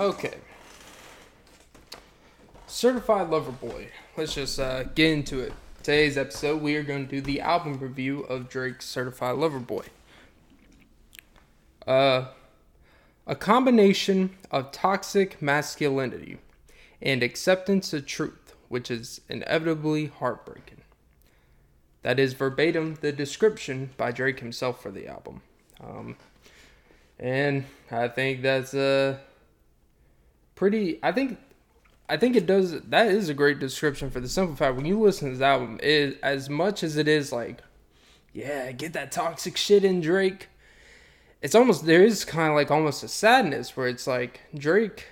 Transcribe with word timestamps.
Okay. 0.00 0.38
Certified 2.66 3.28
Lover 3.28 3.52
Boy. 3.52 3.88
Let's 4.16 4.32
just 4.32 4.58
uh, 4.58 4.84
get 4.84 5.12
into 5.12 5.40
it. 5.40 5.52
Today's 5.82 6.16
episode, 6.16 6.62
we 6.62 6.74
are 6.76 6.82
going 6.82 7.04
to 7.04 7.10
do 7.10 7.20
the 7.20 7.42
album 7.42 7.78
review 7.78 8.20
of 8.20 8.48
Drake's 8.48 8.86
Certified 8.86 9.36
Lover 9.36 9.58
Boy. 9.58 9.84
Uh, 11.86 12.28
a 13.26 13.36
combination 13.36 14.30
of 14.50 14.72
toxic 14.72 15.42
masculinity 15.42 16.38
and 17.02 17.22
acceptance 17.22 17.92
of 17.92 18.06
truth, 18.06 18.54
which 18.70 18.90
is 18.90 19.20
inevitably 19.28 20.06
heartbreaking. 20.06 20.80
That 22.00 22.18
is 22.18 22.32
verbatim 22.32 22.96
the 23.02 23.12
description 23.12 23.90
by 23.98 24.12
Drake 24.12 24.40
himself 24.40 24.82
for 24.82 24.90
the 24.90 25.06
album. 25.06 25.42
Um, 25.78 26.16
and 27.18 27.66
I 27.90 28.08
think 28.08 28.40
that's 28.40 28.72
a 28.72 29.20
pretty. 30.60 31.00
I 31.02 31.10
think, 31.10 31.38
I 32.06 32.18
think 32.18 32.36
it 32.36 32.44
does. 32.44 32.82
That 32.82 33.06
is 33.06 33.30
a 33.30 33.34
great 33.34 33.60
description 33.60 34.10
for 34.10 34.20
the 34.20 34.28
simple 34.28 34.54
fact 34.54 34.76
when 34.76 34.84
you 34.84 35.00
listen 35.00 35.28
to 35.28 35.34
this 35.34 35.42
album, 35.42 35.80
is 35.82 36.16
as 36.22 36.50
much 36.50 36.82
as 36.82 36.98
it 36.98 37.08
is 37.08 37.32
like, 37.32 37.62
yeah, 38.34 38.70
get 38.72 38.92
that 38.92 39.10
toxic 39.10 39.56
shit 39.56 39.84
in 39.84 40.02
Drake. 40.02 40.48
It's 41.40 41.54
almost 41.54 41.86
there 41.86 42.04
is 42.04 42.26
kind 42.26 42.50
of 42.50 42.56
like 42.56 42.70
almost 42.70 43.02
a 43.02 43.08
sadness 43.08 43.74
where 43.74 43.88
it's 43.88 44.06
like 44.06 44.42
Drake, 44.54 45.06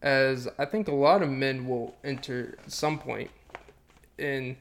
as 0.00 0.48
I 0.58 0.64
think 0.64 0.88
a 0.88 0.94
lot 0.94 1.20
of 1.20 1.28
men 1.28 1.68
will 1.68 1.94
enter 2.02 2.56
at 2.64 2.72
some 2.72 2.98
point 2.98 3.30
in 4.16 4.56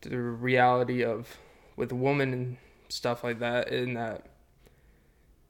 the 0.00 0.18
reality 0.18 1.04
of 1.04 1.38
with 1.76 1.92
woman 1.92 2.32
and 2.32 2.56
stuff 2.88 3.22
like 3.22 3.38
that, 3.38 3.68
in 3.68 3.94
that 3.94 4.26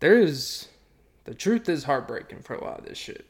there 0.01 0.21
is 0.21 0.69
the 1.25 1.33
truth 1.33 1.67
is 1.67 1.85
heartbreaking 1.85 2.43
for 2.43 2.55
a 2.55 2.63
lot 2.63 2.81
of 2.81 2.85
this 2.85 2.99
shit. 2.99 3.25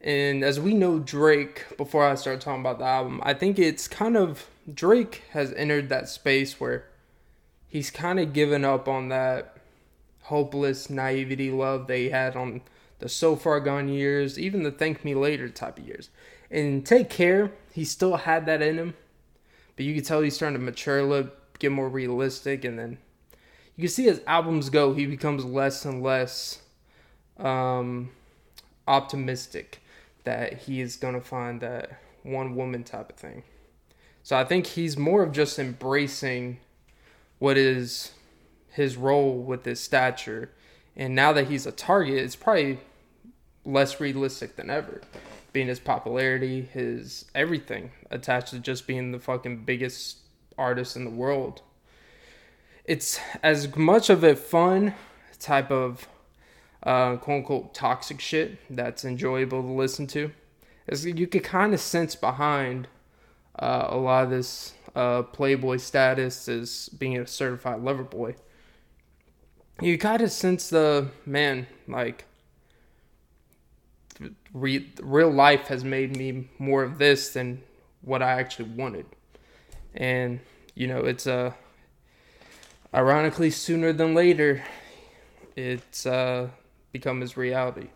And 0.00 0.44
as 0.44 0.60
we 0.60 0.74
know 0.74 0.98
Drake, 0.98 1.76
before 1.76 2.06
I 2.06 2.14
start 2.14 2.40
talking 2.40 2.60
about 2.60 2.78
the 2.78 2.84
album, 2.84 3.20
I 3.24 3.34
think 3.34 3.58
it's 3.58 3.88
kind 3.88 4.16
of 4.16 4.46
Drake 4.72 5.24
has 5.30 5.52
entered 5.54 5.88
that 5.88 6.08
space 6.08 6.60
where 6.60 6.84
he's 7.66 7.90
kind 7.90 8.20
of 8.20 8.32
given 8.32 8.64
up 8.64 8.86
on 8.86 9.08
that 9.08 9.56
hopeless 10.22 10.88
naivety 10.88 11.50
love 11.50 11.86
they 11.86 12.10
had 12.10 12.36
on 12.36 12.60
the 13.00 13.08
so 13.08 13.34
far 13.34 13.60
gone 13.60 13.88
years, 13.88 14.38
even 14.38 14.62
the 14.62 14.70
thank 14.70 15.04
me 15.04 15.14
later 15.14 15.48
type 15.48 15.78
of 15.78 15.86
years. 15.86 16.10
And 16.50 16.84
take 16.84 17.10
care, 17.10 17.52
he 17.72 17.84
still 17.84 18.16
had 18.16 18.46
that 18.46 18.62
in 18.62 18.78
him, 18.78 18.94
but 19.76 19.84
you 19.84 19.94
can 19.94 20.04
tell 20.04 20.22
he's 20.22 20.36
starting 20.36 20.58
to 20.58 20.64
mature 20.64 21.00
a 21.00 21.04
little, 21.04 21.30
get 21.58 21.72
more 21.72 21.88
realistic, 21.88 22.64
and 22.64 22.78
then 22.78 22.98
you 23.76 23.82
can 23.82 23.88
see 23.88 24.08
as 24.08 24.20
albums 24.26 24.70
go, 24.70 24.94
he 24.94 25.06
becomes 25.06 25.44
less 25.44 25.84
and 25.84 26.02
less 26.02 26.62
um, 27.38 28.10
optimistic 28.86 29.80
that 30.28 30.58
he 30.58 30.80
is 30.80 30.96
gonna 30.96 31.20
find 31.20 31.60
that 31.62 31.98
one 32.22 32.54
woman 32.54 32.84
type 32.84 33.10
of 33.10 33.16
thing. 33.16 33.42
So 34.22 34.36
I 34.36 34.44
think 34.44 34.66
he's 34.66 34.96
more 34.96 35.22
of 35.22 35.32
just 35.32 35.58
embracing 35.58 36.58
what 37.38 37.56
is 37.56 38.12
his 38.70 38.96
role 38.96 39.38
with 39.38 39.64
his 39.64 39.80
stature, 39.80 40.50
and 40.94 41.14
now 41.14 41.32
that 41.32 41.46
he's 41.48 41.64
a 41.64 41.72
target, 41.72 42.18
it's 42.18 42.36
probably 42.36 42.78
less 43.64 44.00
realistic 44.00 44.56
than 44.56 44.68
ever. 44.68 45.00
Being 45.52 45.68
his 45.68 45.80
popularity, 45.80 46.60
his 46.62 47.24
everything 47.34 47.90
attached 48.10 48.50
to 48.50 48.58
just 48.58 48.86
being 48.86 49.12
the 49.12 49.18
fucking 49.18 49.64
biggest 49.64 50.18
artist 50.58 50.94
in 50.94 51.04
the 51.04 51.10
world 51.10 51.62
it's 52.88 53.20
as 53.42 53.76
much 53.76 54.08
of 54.08 54.24
a 54.24 54.34
fun 54.34 54.94
type 55.38 55.70
of 55.70 56.08
uh, 56.88 57.16
quote 57.16 57.38
unquote 57.38 57.74
toxic 57.74 58.18
shit 58.18 58.58
that's 58.74 59.04
enjoyable 59.04 59.60
to 59.62 59.68
listen 59.68 60.06
to. 60.06 60.30
As 60.88 61.04
you 61.04 61.26
could 61.26 61.44
kind 61.44 61.74
of 61.74 61.80
sense 61.80 62.14
behind 62.14 62.88
uh, 63.58 63.88
a 63.90 63.96
lot 63.98 64.24
of 64.24 64.30
this 64.30 64.72
uh, 64.96 65.22
Playboy 65.22 65.76
status 65.76 66.48
as 66.48 66.88
being 66.88 67.18
a 67.18 67.26
certified 67.26 67.82
lover 67.82 68.04
boy. 68.04 68.36
You 69.82 69.98
kind 69.98 70.22
of 70.22 70.32
sense 70.32 70.70
the 70.70 71.08
man 71.26 71.66
like 71.86 72.24
re- 74.54 74.90
real 75.02 75.30
life 75.30 75.68
has 75.68 75.84
made 75.84 76.16
me 76.16 76.48
more 76.58 76.82
of 76.82 76.96
this 76.96 77.34
than 77.34 77.62
what 78.00 78.22
I 78.22 78.40
actually 78.40 78.70
wanted, 78.70 79.04
and 79.94 80.40
you 80.74 80.86
know 80.86 81.00
it's 81.00 81.26
a 81.26 81.54
ironically, 82.94 83.50
sooner 83.50 83.92
than 83.92 84.14
later, 84.14 84.64
it's 85.54 86.06
uh, 86.06 86.48
become 86.92 87.20
his 87.20 87.36
reality. 87.36 87.88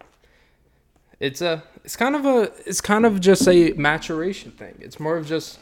It's 1.20 1.40
a, 1.40 1.62
it's 1.84 1.96
kind 1.96 2.16
of 2.16 2.24
a, 2.24 2.52
it's 2.66 2.80
kind 2.80 3.06
of 3.06 3.20
just 3.20 3.46
a 3.48 3.72
maturation 3.72 4.50
thing. 4.50 4.76
It's 4.80 4.98
more 4.98 5.16
of 5.16 5.26
just 5.26 5.58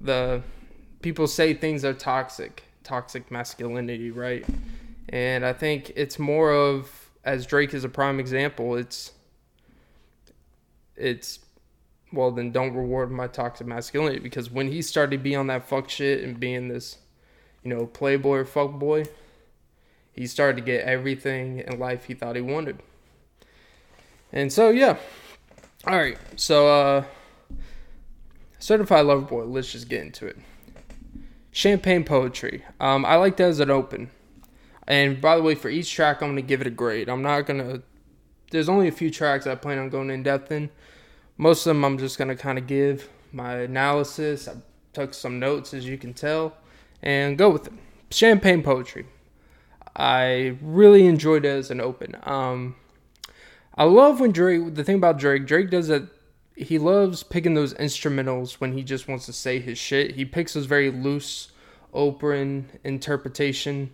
the 0.00 0.42
people 1.00 1.26
say 1.26 1.54
things 1.54 1.84
are 1.84 1.92
toxic, 1.92 2.62
toxic 2.84 3.30
masculinity, 3.30 4.10
right? 4.10 4.44
And 5.08 5.44
I 5.44 5.52
think 5.52 5.92
it's 5.96 6.18
more 6.18 6.52
of, 6.52 7.10
as 7.24 7.46
Drake 7.46 7.74
is 7.74 7.84
a 7.84 7.88
prime 7.88 8.20
example, 8.20 8.76
it's, 8.76 9.12
it's 10.96 11.40
well 12.12 12.30
then 12.30 12.52
don't 12.52 12.74
reward 12.74 13.10
my 13.10 13.26
toxic 13.26 13.66
masculinity 13.66 14.18
because 14.18 14.50
when 14.50 14.70
he 14.70 14.82
started 14.82 15.16
to 15.16 15.18
be 15.22 15.34
on 15.34 15.46
that 15.46 15.66
fuck 15.66 15.88
shit 15.88 16.22
and 16.22 16.38
being 16.38 16.68
this 16.68 16.98
you 17.62 17.74
know, 17.74 17.86
playboy 17.86 18.38
or 18.38 18.44
fuckboy, 18.44 19.08
he 20.12 20.26
started 20.26 20.56
to 20.56 20.62
get 20.62 20.84
everything 20.84 21.58
in 21.60 21.78
life 21.78 22.04
he 22.04 22.14
thought 22.14 22.36
he 22.36 22.42
wanted. 22.42 22.78
And 24.32 24.52
so, 24.52 24.70
yeah. 24.70 24.96
All 25.86 25.96
right. 25.96 26.18
So, 26.36 26.68
uh, 26.68 27.04
Certified 28.58 29.06
Lover 29.06 29.22
Boy, 29.22 29.44
let's 29.44 29.72
just 29.72 29.88
get 29.88 30.02
into 30.02 30.26
it. 30.26 30.36
Champagne 31.50 32.04
Poetry. 32.04 32.64
Um, 32.80 33.04
I 33.04 33.16
like 33.16 33.36
that 33.38 33.48
as 33.48 33.60
an 33.60 33.70
open. 33.70 34.10
And 34.86 35.20
by 35.20 35.36
the 35.36 35.42
way, 35.42 35.54
for 35.54 35.68
each 35.68 35.92
track, 35.92 36.22
I'm 36.22 36.28
going 36.28 36.36
to 36.36 36.42
give 36.42 36.60
it 36.60 36.66
a 36.66 36.70
grade. 36.70 37.08
I'm 37.08 37.22
not 37.22 37.46
going 37.46 37.60
to. 37.60 37.82
There's 38.50 38.68
only 38.68 38.88
a 38.88 38.92
few 38.92 39.10
tracks 39.10 39.46
I 39.46 39.54
plan 39.54 39.78
on 39.78 39.88
going 39.88 40.10
in 40.10 40.22
depth 40.22 40.52
in. 40.52 40.70
Most 41.36 41.66
of 41.66 41.70
them, 41.70 41.84
I'm 41.84 41.98
just 41.98 42.18
going 42.18 42.28
to 42.28 42.36
kind 42.36 42.58
of 42.58 42.66
give 42.66 43.08
my 43.32 43.56
analysis. 43.56 44.48
I 44.48 44.54
took 44.92 45.14
some 45.14 45.38
notes, 45.38 45.72
as 45.72 45.86
you 45.86 45.98
can 45.98 46.14
tell 46.14 46.56
and 47.02 47.38
go 47.38 47.50
with 47.50 47.66
it. 47.66 47.72
Champagne 48.10 48.62
poetry. 48.62 49.06
I 49.94 50.56
really 50.62 51.06
enjoyed 51.06 51.44
it 51.44 51.50
as 51.50 51.70
an 51.70 51.80
open. 51.80 52.16
Um, 52.22 52.76
I 53.76 53.84
love 53.84 54.20
when 54.20 54.32
Drake. 54.32 54.74
The 54.74 54.84
thing 54.84 54.96
about 54.96 55.18
Drake, 55.18 55.46
Drake 55.46 55.70
does 55.70 55.88
that. 55.88 56.08
He 56.54 56.78
loves 56.78 57.22
picking 57.22 57.54
those 57.54 57.74
instrumentals 57.74 58.54
when 58.54 58.72
he 58.72 58.82
just 58.82 59.08
wants 59.08 59.26
to 59.26 59.32
say 59.32 59.58
his 59.58 59.78
shit. 59.78 60.16
He 60.16 60.24
picks 60.24 60.52
those 60.52 60.66
very 60.66 60.90
loose, 60.90 61.50
open 61.94 62.68
interpretation 62.84 63.90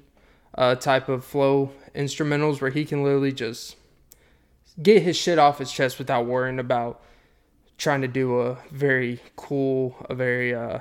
uh, 0.57 0.75
type 0.75 1.09
of 1.09 1.25
flow 1.25 1.71
instrumentals 1.95 2.61
where 2.61 2.71
he 2.71 2.85
can 2.85 3.03
literally 3.03 3.33
just 3.33 3.77
get 4.83 5.03
his 5.03 5.17
shit 5.17 5.39
off 5.39 5.59
his 5.59 5.71
chest 5.71 5.99
without 5.99 6.27
worrying 6.27 6.59
about 6.59 7.01
trying 7.77 8.01
to 8.01 8.09
do 8.09 8.41
a 8.41 8.59
very 8.73 9.21
cool, 9.37 9.95
a 10.09 10.15
very 10.15 10.55
uh, 10.55 10.81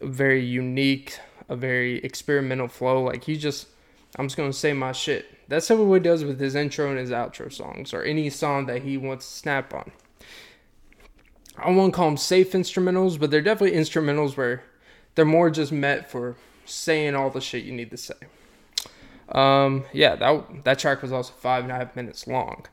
very 0.00 0.44
unique, 0.44 1.18
a 1.48 1.56
very 1.56 1.98
experimental 1.98 2.68
flow. 2.68 3.02
Like 3.02 3.24
he 3.24 3.36
just, 3.36 3.66
I'm 4.16 4.26
just 4.26 4.36
gonna 4.36 4.52
say 4.52 4.72
my 4.72 4.92
shit. 4.92 5.26
That's 5.48 5.68
what 5.68 5.92
he 5.92 6.00
does 6.00 6.24
with 6.24 6.38
his 6.38 6.54
intro 6.54 6.90
and 6.90 6.98
his 6.98 7.10
outro 7.10 7.52
songs, 7.52 7.92
or 7.92 8.02
any 8.02 8.30
song 8.30 8.66
that 8.66 8.82
he 8.82 8.96
wants 8.96 9.28
to 9.28 9.36
snap 9.38 9.74
on. 9.74 9.90
I 11.56 11.70
won't 11.70 11.92
call 11.92 12.06
them 12.06 12.16
safe 12.16 12.52
instrumentals, 12.52 13.18
but 13.18 13.30
they're 13.30 13.42
definitely 13.42 13.78
instrumentals 13.78 14.36
where 14.36 14.62
they're 15.14 15.24
more 15.24 15.50
just 15.50 15.72
meant 15.72 16.08
for 16.08 16.36
saying 16.64 17.14
all 17.14 17.30
the 17.30 17.40
shit 17.40 17.64
you 17.64 17.72
need 17.72 17.90
to 17.90 17.96
say. 17.96 18.14
Um, 19.28 19.84
yeah, 19.92 20.16
that 20.16 20.64
that 20.64 20.78
track 20.78 21.02
was 21.02 21.12
also 21.12 21.32
five 21.32 21.64
and 21.64 21.72
a 21.72 21.76
half 21.76 21.94
minutes 21.94 22.26
long, 22.26 22.66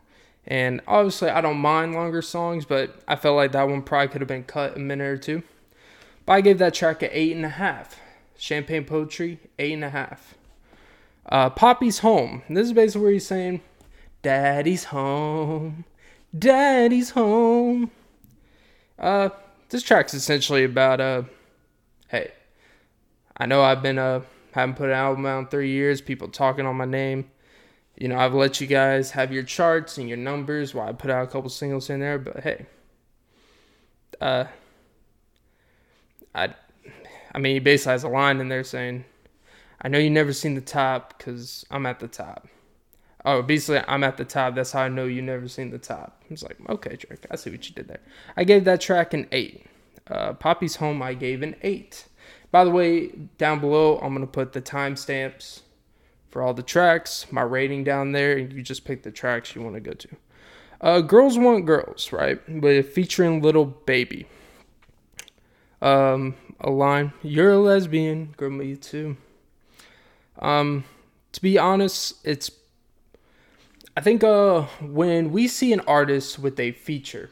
and 0.46 0.82
obviously 0.88 1.30
I 1.30 1.42
don't 1.42 1.58
mind 1.58 1.94
longer 1.94 2.22
songs, 2.22 2.66
but 2.66 2.96
I 3.08 3.16
felt 3.16 3.36
like 3.36 3.52
that 3.52 3.68
one 3.68 3.82
probably 3.82 4.08
could 4.08 4.22
have 4.22 4.28
been 4.28 4.44
cut 4.44 4.76
a 4.76 4.80
minute 4.80 5.08
or 5.08 5.18
two. 5.18 5.44
But 6.26 6.34
I 6.34 6.42
gave 6.42 6.58
that 6.60 6.74
track 6.74 7.02
an 7.04 7.10
eight 7.12 7.36
and 7.36 7.46
a 7.46 7.50
half. 7.50 8.00
Champagne 8.38 8.86
Poetry, 8.86 9.40
eight 9.58 9.74
and 9.74 9.84
a 9.84 9.90
half. 9.90 10.36
Uh, 11.30 11.50
Papi's 11.50 12.00
Home. 12.00 12.42
This 12.50 12.68
is 12.68 12.74
basically 12.74 13.02
where 13.02 13.12
he's 13.12 13.28
saying, 13.28 13.62
Daddy's 14.22 14.86
home. 14.86 15.86
Daddy's 16.38 17.12
home. 17.12 17.92
Uh, 18.98 19.30
this 19.70 19.84
track's 19.84 20.14
essentially 20.14 20.64
about, 20.64 21.02
uh, 21.02 21.24
hey, 22.08 22.32
I 23.36 23.46
know 23.46 23.62
I've 23.62 23.82
been, 23.82 24.00
uh, 24.00 24.22
haven't 24.52 24.76
put 24.76 24.90
an 24.90 24.96
album 24.96 25.26
out 25.26 25.40
in 25.40 25.48
three 25.48 25.72
years, 25.72 26.02
people 26.02 26.30
talking 26.30 26.66
on 26.66 26.76
my 26.76 26.86
name. 26.86 27.30
You 27.98 28.08
know, 28.08 28.18
I've 28.18 28.34
let 28.34 28.62
you 28.62 28.68
guys 28.68 29.12
have 29.12 29.34
your 29.34 29.44
charts 29.44 29.98
and 29.98 30.08
your 30.08 30.18
numbers 30.18 30.74
while 30.74 30.88
I 30.88 30.94
put 30.94 31.12
out 31.12 31.24
a 31.24 31.28
couple 31.28 31.50
singles 31.50 31.90
in 31.90 32.00
there, 32.00 32.20
but 32.20 32.42
hey, 32.42 32.66
uh, 34.22 34.46
I, 36.34 36.54
I 37.34 37.40
mean, 37.40 37.56
he 37.56 37.60
basically 37.60 37.92
has 37.92 38.04
a 38.04 38.10
line 38.10 38.40
in 38.40 38.50
there 38.50 38.64
saying, 38.64 39.04
"I 39.82 39.88
know 39.88 39.98
you 40.00 40.10
never 40.10 40.34
seen 40.34 40.56
the 40.56 40.62
top 40.62 41.18
because 41.18 41.66
I'm 41.72 41.86
at 41.86 42.00
the 42.00 42.08
top. 42.08 42.48
oh, 43.26 43.42
basically, 43.42 43.84
I'm 43.88 44.04
at 44.04 44.18
the 44.18 44.26
top. 44.26 44.56
That's 44.56 44.72
how 44.72 44.84
I 44.84 44.88
know 44.88 45.06
you 45.06 45.22
never 45.22 45.48
seen 45.50 45.70
the 45.72 45.78
top. 45.78 46.22
I 46.24 46.28
was 46.30 46.44
like, 46.44 46.58
okay, 46.70 46.96
Drake, 46.96 47.26
I 47.30 47.36
see 47.36 47.50
what 47.50 47.68
you 47.68 47.76
did 47.76 47.90
there. 47.90 48.00
I 48.38 48.44
gave 48.46 48.64
that 48.66 48.80
track 48.80 49.14
an 49.14 49.28
eight. 49.34 49.66
Uh, 50.10 50.34
Papi's 50.34 50.78
Home, 50.78 51.02
I 51.02 51.14
gave 51.14 51.42
an 51.42 51.56
eight. 51.62 52.06
By 52.52 52.64
the 52.64 52.72
way, 52.72 53.08
down 53.38 53.60
below, 53.60 54.00
I'm 54.00 54.14
gonna 54.14 54.28
put 54.28 54.54
the 54.54 54.62
timestamps 54.62 55.62
for 56.30 56.42
all 56.42 56.54
the 56.54 56.64
tracks, 56.64 57.26
my 57.32 57.42
rating 57.42 57.84
down 57.84 58.14
there, 58.14 58.38
and 58.38 58.54
you 58.54 58.62
just 58.62 58.86
pick 58.86 59.04
the 59.04 59.12
tracks 59.12 59.56
you 59.56 59.62
want 59.62 59.76
to 59.76 59.82
go 59.82 59.94
to. 59.94 60.10
Uh, 60.80 61.02
girls 61.02 61.38
want 61.38 61.66
girls, 61.66 62.12
right? 62.12 62.40
But 62.48 62.86
featuring 62.86 63.42
Lil 63.42 63.66
Baby. 63.66 64.28
Um, 65.82 66.36
a 66.60 66.70
line, 66.70 67.14
you're 67.22 67.52
a 67.52 67.60
lesbian, 67.60 68.34
girl, 68.38 68.50
me 68.50 68.76
too. 68.76 69.18
Um, 70.40 70.84
to 71.32 71.42
be 71.42 71.58
honest, 71.58 72.16
it's 72.24 72.52
I 73.96 74.02
think 74.02 74.24
uh 74.24 74.64
when 74.82 75.32
we 75.32 75.48
see 75.48 75.74
an 75.74 75.82
artist 75.82 76.40
with 76.40 76.60
a 76.60 76.72
feature 76.72 77.30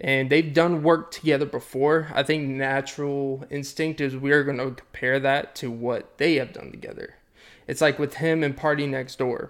and 0.00 0.30
they've 0.30 0.54
done 0.54 0.82
work 0.82 1.10
together 1.10 1.46
before, 1.46 2.08
I 2.14 2.22
think 2.22 2.48
natural 2.48 3.44
instinct 3.50 4.00
is 4.00 4.16
we're 4.16 4.44
going 4.44 4.58
to 4.58 4.70
compare 4.70 5.18
that 5.18 5.56
to 5.56 5.70
what 5.70 6.18
they 6.18 6.36
have 6.36 6.52
done 6.52 6.70
together. 6.70 7.16
It's 7.66 7.80
like 7.80 7.98
with 7.98 8.14
him 8.14 8.44
and 8.44 8.56
PartyNextDoor. 8.56 9.48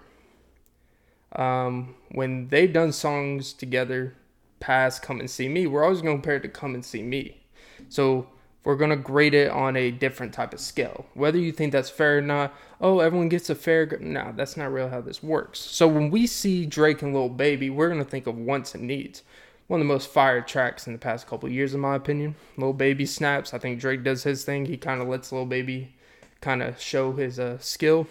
Um, 1.35 1.95
when 2.09 2.47
they've 2.47 2.73
done 2.73 2.91
songs 2.91 3.53
together, 3.53 4.15
past 4.59 5.03
Come 5.03 5.19
and 5.19 5.29
See 5.29 5.47
Me, 5.47 5.67
we're 5.67 5.83
always 5.83 6.01
going 6.01 6.17
to 6.17 6.21
compare 6.21 6.37
it 6.37 6.41
to 6.41 6.49
Come 6.49 6.73
and 6.73 6.83
See 6.83 7.03
Me. 7.03 7.41
So 7.87 8.27
we're 8.69 8.75
going 8.75 8.91
to 8.91 8.95
grade 8.95 9.33
it 9.33 9.49
on 9.49 9.75
a 9.75 9.89
different 9.89 10.31
type 10.31 10.53
of 10.53 10.59
scale. 10.59 11.07
Whether 11.15 11.39
you 11.39 11.51
think 11.51 11.71
that's 11.71 11.89
fair 11.89 12.19
or 12.19 12.21
not, 12.21 12.53
oh, 12.79 12.99
everyone 12.99 13.27
gets 13.27 13.49
a 13.49 13.55
fair. 13.55 13.87
Gr-. 13.87 13.97
No, 13.97 14.31
that's 14.35 14.55
not 14.55 14.71
really 14.71 14.91
how 14.91 15.01
this 15.01 15.23
works. 15.23 15.59
So 15.59 15.87
when 15.87 16.11
we 16.11 16.27
see 16.27 16.67
Drake 16.67 17.01
and 17.01 17.11
Lil 17.11 17.29
Baby, 17.29 17.71
we're 17.71 17.89
going 17.89 18.03
to 18.03 18.07
think 18.07 18.27
of 18.27 18.37
wants 18.37 18.75
and 18.75 18.83
needs. 18.83 19.23
One 19.65 19.81
of 19.81 19.87
the 19.87 19.91
most 19.91 20.11
fire 20.11 20.41
tracks 20.41 20.85
in 20.85 20.93
the 20.93 20.99
past 20.99 21.25
couple 21.25 21.49
years, 21.49 21.73
in 21.73 21.79
my 21.79 21.95
opinion. 21.95 22.35
Lil 22.57 22.73
Baby 22.73 23.07
snaps. 23.07 23.55
I 23.55 23.57
think 23.57 23.79
Drake 23.79 24.03
does 24.03 24.21
his 24.21 24.45
thing. 24.45 24.67
He 24.67 24.77
kind 24.77 25.01
of 25.01 25.07
lets 25.07 25.31
Lil 25.31 25.47
Baby 25.47 25.95
kind 26.39 26.61
of 26.61 26.79
show 26.79 27.13
his 27.13 27.39
uh, 27.39 27.57
skill. 27.57 28.05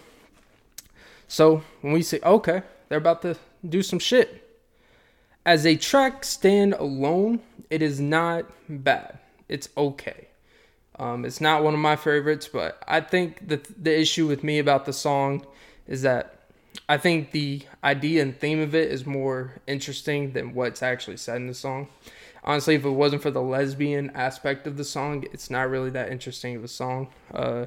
So 1.28 1.62
when 1.82 1.92
we 1.92 2.02
say, 2.02 2.18
okay, 2.24 2.62
they're 2.88 2.98
about 2.98 3.22
to 3.22 3.36
do 3.68 3.84
some 3.84 4.00
shit. 4.00 4.44
As 5.46 5.64
a 5.64 5.76
track 5.76 6.24
stand 6.24 6.74
alone, 6.74 7.42
it 7.70 7.80
is 7.80 8.00
not 8.00 8.46
bad. 8.68 9.20
It's 9.48 9.68
okay. 9.76 10.27
Um, 10.98 11.24
it's 11.24 11.40
not 11.40 11.62
one 11.62 11.74
of 11.74 11.80
my 11.80 11.96
favorites, 11.96 12.48
but 12.48 12.82
I 12.86 13.00
think 13.00 13.48
that 13.48 13.82
the 13.82 13.98
issue 13.98 14.26
with 14.26 14.42
me 14.42 14.58
about 14.58 14.84
the 14.84 14.92
song 14.92 15.46
is 15.86 16.02
that 16.02 16.34
I 16.88 16.98
think 16.98 17.30
the 17.30 17.62
idea 17.84 18.22
and 18.22 18.38
theme 18.38 18.60
of 18.60 18.74
it 18.74 18.90
is 18.90 19.06
more 19.06 19.54
interesting 19.66 20.32
than 20.32 20.54
what's 20.54 20.82
actually 20.82 21.18
said 21.18 21.36
in 21.36 21.46
the 21.46 21.54
song. 21.54 21.88
Honestly, 22.44 22.74
if 22.74 22.84
it 22.84 22.90
wasn't 22.90 23.22
for 23.22 23.30
the 23.30 23.42
lesbian 23.42 24.10
aspect 24.14 24.66
of 24.66 24.76
the 24.76 24.84
song, 24.84 25.24
it's 25.32 25.50
not 25.50 25.68
really 25.68 25.90
that 25.90 26.10
interesting 26.10 26.56
of 26.56 26.64
a 26.64 26.68
song. 26.68 27.08
Uh, 27.32 27.66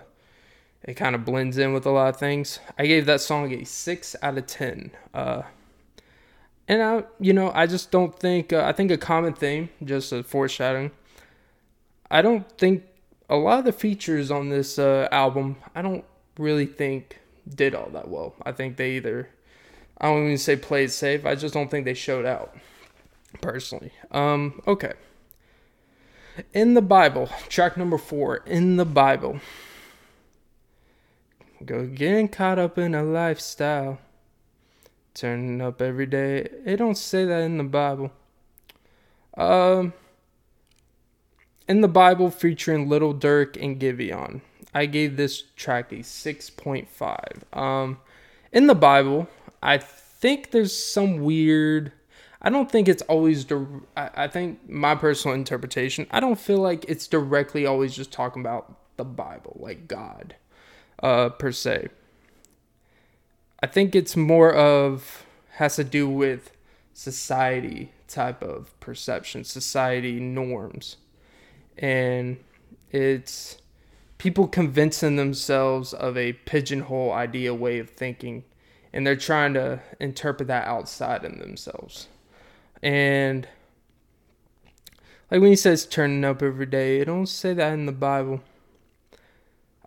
it 0.83 0.95
kind 0.95 1.13
of 1.13 1.23
blends 1.23 1.57
in 1.57 1.73
with 1.73 1.85
a 1.85 1.91
lot 1.91 2.09
of 2.09 2.17
things. 2.17 2.59
I 2.77 2.87
gave 2.87 3.05
that 3.05 3.21
song 3.21 3.53
a 3.53 3.63
six 3.63 4.15
out 4.21 4.37
of 4.37 4.47
ten. 4.47 4.91
Uh, 5.13 5.43
and 6.67 6.81
I, 6.81 7.03
you 7.19 7.33
know, 7.33 7.51
I 7.53 7.67
just 7.67 7.91
don't 7.91 8.17
think. 8.17 8.51
Uh, 8.53 8.63
I 8.65 8.71
think 8.71 8.91
a 8.91 8.97
common 8.97 9.33
theme, 9.33 9.69
just 9.83 10.11
a 10.11 10.23
foreshadowing. 10.23 10.91
I 12.09 12.21
don't 12.21 12.49
think 12.57 12.83
a 13.31 13.37
lot 13.37 13.59
of 13.59 13.65
the 13.65 13.71
features 13.71 14.29
on 14.29 14.49
this 14.49 14.77
uh, 14.77 15.07
album. 15.11 15.55
I 15.73 15.81
don't 15.81 16.03
really 16.37 16.65
think 16.65 17.19
did 17.47 17.73
all 17.73 17.89
that 17.91 18.09
well. 18.09 18.35
I 18.45 18.51
think 18.51 18.75
they 18.75 18.91
either. 18.91 19.29
I 19.97 20.07
don't 20.07 20.25
even 20.25 20.37
say 20.37 20.57
played 20.57 20.91
safe. 20.91 21.25
I 21.25 21.35
just 21.35 21.53
don't 21.53 21.71
think 21.71 21.85
they 21.85 21.93
showed 21.93 22.25
out. 22.25 22.53
Personally. 23.41 23.93
Um. 24.11 24.61
Okay. 24.67 24.93
In 26.53 26.73
the 26.73 26.81
Bible, 26.81 27.29
track 27.47 27.77
number 27.77 27.97
four. 27.97 28.37
In 28.45 28.75
the 28.75 28.85
Bible. 28.85 29.39
Go 31.65 31.85
getting 31.85 32.27
caught 32.27 32.59
up 32.59 32.77
in 32.77 32.93
a 32.93 33.03
lifestyle. 33.03 33.99
Turning 35.13 35.61
up 35.61 35.81
every 35.81 36.05
day. 36.05 36.49
It 36.65 36.77
don't 36.77 36.97
say 36.97 37.25
that 37.25 37.41
in 37.41 37.57
the 37.57 37.63
Bible. 37.63 38.11
Um 39.37 39.93
in 41.71 41.79
the 41.79 41.87
Bible 41.87 42.29
featuring 42.29 42.89
Lil 42.89 43.13
Durk 43.13 43.55
and 43.55 43.79
Giveon. 43.79 44.41
I 44.73 44.87
gave 44.87 45.15
this 45.15 45.43
track 45.55 45.93
a 45.93 45.99
6.5. 45.99 47.57
Um 47.57 47.97
in 48.51 48.67
the 48.67 48.75
Bible, 48.75 49.29
I 49.63 49.77
think 49.77 50.51
there's 50.51 50.75
some 50.75 51.21
weird 51.21 51.93
I 52.41 52.49
don't 52.49 52.69
think 52.69 52.89
it's 52.89 53.03
always 53.03 53.49
I, 53.95 54.09
I 54.25 54.27
think 54.27 54.69
my 54.69 54.95
personal 54.95 55.33
interpretation, 55.33 56.07
I 56.11 56.19
don't 56.19 56.37
feel 56.37 56.57
like 56.57 56.83
it's 56.89 57.07
directly 57.07 57.65
always 57.65 57.95
just 57.95 58.11
talking 58.11 58.41
about 58.41 58.75
the 58.97 59.05
Bible, 59.05 59.55
like 59.57 59.87
God 59.87 60.35
uh, 61.01 61.29
per 61.29 61.53
se. 61.53 61.87
I 63.63 63.67
think 63.67 63.95
it's 63.95 64.17
more 64.17 64.53
of 64.53 65.25
has 65.51 65.77
to 65.77 65.85
do 65.85 66.09
with 66.09 66.51
society 66.93 67.93
type 68.09 68.43
of 68.43 68.77
perception, 68.81 69.45
society 69.45 70.19
norms, 70.19 70.97
and 71.81 72.37
it's 72.91 73.57
people 74.17 74.47
convincing 74.47 75.17
themselves 75.17 75.93
of 75.93 76.15
a 76.15 76.33
pigeonhole 76.33 77.11
idea 77.11 77.53
way 77.53 77.79
of 77.79 77.89
thinking, 77.89 78.45
and 78.93 79.05
they're 79.05 79.17
trying 79.17 79.53
to 79.55 79.81
interpret 79.99 80.47
that 80.47 80.65
outside 80.67 81.25
of 81.25 81.37
themselves, 81.39 82.07
and 82.81 83.47
like 85.29 85.41
when 85.41 85.49
he 85.49 85.55
says 85.55 85.85
turning 85.85 86.23
up 86.23 86.41
every 86.41 86.65
day, 86.65 86.99
it 86.99 87.05
don't 87.05 87.25
say 87.25 87.53
that 87.53 87.73
in 87.73 87.85
the 87.85 87.91
Bible. 87.91 88.41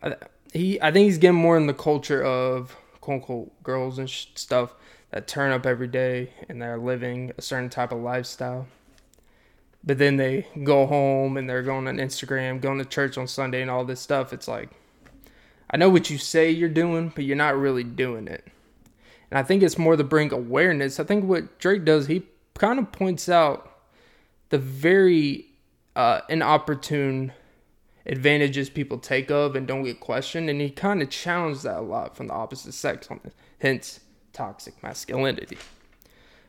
I, 0.02 0.16
he 0.52 0.80
I 0.80 0.90
think 0.90 1.04
he's 1.06 1.18
getting 1.18 1.40
more 1.40 1.56
in 1.56 1.66
the 1.66 1.74
culture 1.74 2.22
of 2.22 2.76
quote 3.00 3.16
unquote 3.16 3.62
girls 3.62 3.98
and 3.98 4.08
sh- 4.08 4.26
stuff 4.34 4.74
that 5.10 5.28
turn 5.28 5.52
up 5.52 5.66
every 5.66 5.86
day 5.86 6.30
and 6.48 6.60
they're 6.60 6.78
living 6.78 7.32
a 7.36 7.42
certain 7.42 7.68
type 7.68 7.92
of 7.92 8.00
lifestyle. 8.00 8.66
But 9.86 9.98
then 9.98 10.16
they 10.16 10.46
go 10.62 10.86
home 10.86 11.36
and 11.36 11.48
they're 11.48 11.62
going 11.62 11.86
on 11.88 11.96
Instagram, 11.98 12.60
going 12.60 12.78
to 12.78 12.84
church 12.84 13.18
on 13.18 13.28
Sunday 13.28 13.60
and 13.60 13.70
all 13.70 13.84
this 13.84 14.00
stuff. 14.00 14.32
It's 14.32 14.48
like 14.48 14.70
I 15.70 15.76
know 15.76 15.90
what 15.90 16.08
you 16.08 16.18
say 16.18 16.50
you're 16.50 16.68
doing, 16.68 17.10
but 17.14 17.24
you're 17.24 17.36
not 17.36 17.58
really 17.58 17.82
doing 17.82 18.28
it. 18.28 18.46
And 19.30 19.38
I 19.38 19.42
think 19.42 19.62
it's 19.62 19.76
more 19.76 19.96
to 19.96 20.04
bring 20.04 20.32
awareness. 20.32 21.00
I 21.00 21.04
think 21.04 21.24
what 21.24 21.58
Drake 21.58 21.84
does, 21.84 22.06
he 22.06 22.22
kind 22.54 22.78
of 22.78 22.92
points 22.92 23.28
out 23.28 23.70
the 24.50 24.58
very 24.58 25.46
uh, 25.96 26.20
inopportune 26.28 27.32
advantages 28.06 28.70
people 28.70 28.98
take 28.98 29.30
of 29.32 29.56
and 29.56 29.66
don't 29.66 29.82
get 29.82 29.98
questioned. 29.98 30.48
And 30.48 30.60
he 30.60 30.70
kind 30.70 31.02
of 31.02 31.10
challenged 31.10 31.64
that 31.64 31.78
a 31.78 31.80
lot 31.80 32.16
from 32.16 32.28
the 32.28 32.34
opposite 32.34 32.74
sex 32.74 33.10
on 33.10 33.18
this, 33.24 33.34
hence 33.58 33.98
toxic 34.32 34.80
masculinity. 34.82 35.58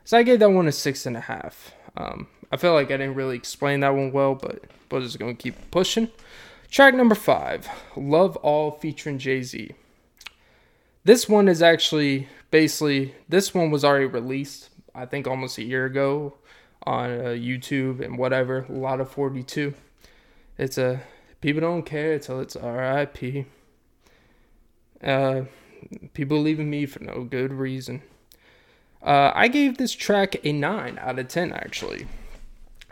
So 0.04 0.20
I 0.20 0.24
gave 0.24 0.40
that 0.40 0.52
one 0.52 0.68
a 0.68 0.72
six 0.72 1.08
and 1.08 1.18
a 1.18 1.22
half. 1.22 1.74
Um, 1.98 2.28
I 2.56 2.58
feel 2.58 2.74
like 2.74 2.88
I 2.88 2.96
didn't 2.98 3.16
really 3.16 3.36
explain 3.36 3.82
that 3.82 3.94
one 3.94 4.14
well, 4.14 4.34
but 4.34 4.64
but 4.88 5.02
just 5.02 5.20
gonna 5.20 5.34
keep 5.34 5.56
pushing. 5.72 6.08
Track 6.72 6.94
number 6.94 7.16
five, 7.16 7.68
"Love 7.98 8.38
All" 8.38 8.72
featuring 8.72 9.18
Jay 9.18 9.42
Z. 9.42 9.72
This 11.04 11.28
one 11.28 11.50
is 11.50 11.62
actually 11.62 12.30
basically 12.52 13.14
this 13.28 13.54
one 13.54 13.72
was 13.72 13.84
already 13.84 14.06
released. 14.06 14.70
I 14.94 15.06
think 15.06 15.28
almost 15.28 15.58
a 15.58 15.64
year 15.64 15.84
ago 15.86 16.36
on 16.84 17.12
uh, 17.12 17.24
YouTube 17.32 18.00
and 18.00 18.18
whatever. 18.18 18.66
A 18.70 18.72
lot 18.72 19.02
of 19.02 19.12
42. 19.12 19.74
It's 20.58 20.78
a 20.78 21.02
People 21.42 21.62
don't 21.62 21.84
care 21.84 22.14
until 22.14 22.40
it's 22.40 22.56
RIP. 22.56 23.46
Uh, 25.04 25.42
people 26.14 26.40
leaving 26.40 26.70
me 26.70 26.86
for 26.86 27.04
no 27.04 27.24
good 27.24 27.52
reason. 27.52 28.02
Uh, 29.04 29.32
I 29.36 29.50
gave 29.50 29.78
this 29.78 29.92
track 29.92 30.44
a 30.44 30.52
9 30.52 30.98
out 31.00 31.20
of 31.20 31.28
10, 31.28 31.52
actually. 31.52 32.08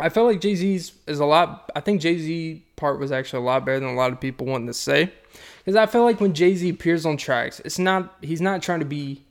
I 0.04 0.10
felt 0.10 0.28
like 0.28 0.42
Jay 0.42 0.54
Z's 0.54 0.92
is 1.08 1.22
a 1.22 1.26
lot. 1.26 1.72
I 1.78 1.80
think 1.80 2.02
Jay 2.02 2.18
Z 2.18 2.62
part 2.76 3.00
was 3.00 3.14
actually 3.14 3.44
a 3.44 3.46
lot 3.46 3.66
better 3.66 3.80
than 3.80 3.88
a 3.88 3.94
lot 3.94 4.12
of 4.12 4.20
people 4.20 4.46
want 4.46 4.68
to 4.68 4.74
say. 4.74 5.14
Because 5.60 5.78
I 5.78 5.86
feel 5.86 6.04
like 6.04 6.20
when 6.20 6.34
Jay 6.34 6.56
Z 6.56 6.68
appears 6.68 7.06
on 7.06 7.16
tracks, 7.16 7.62
it's 7.64 7.80
not, 7.80 8.18
he's 8.22 8.42
not 8.42 8.62
trying 8.62 8.82
to 8.82 8.86
be 8.86 9.24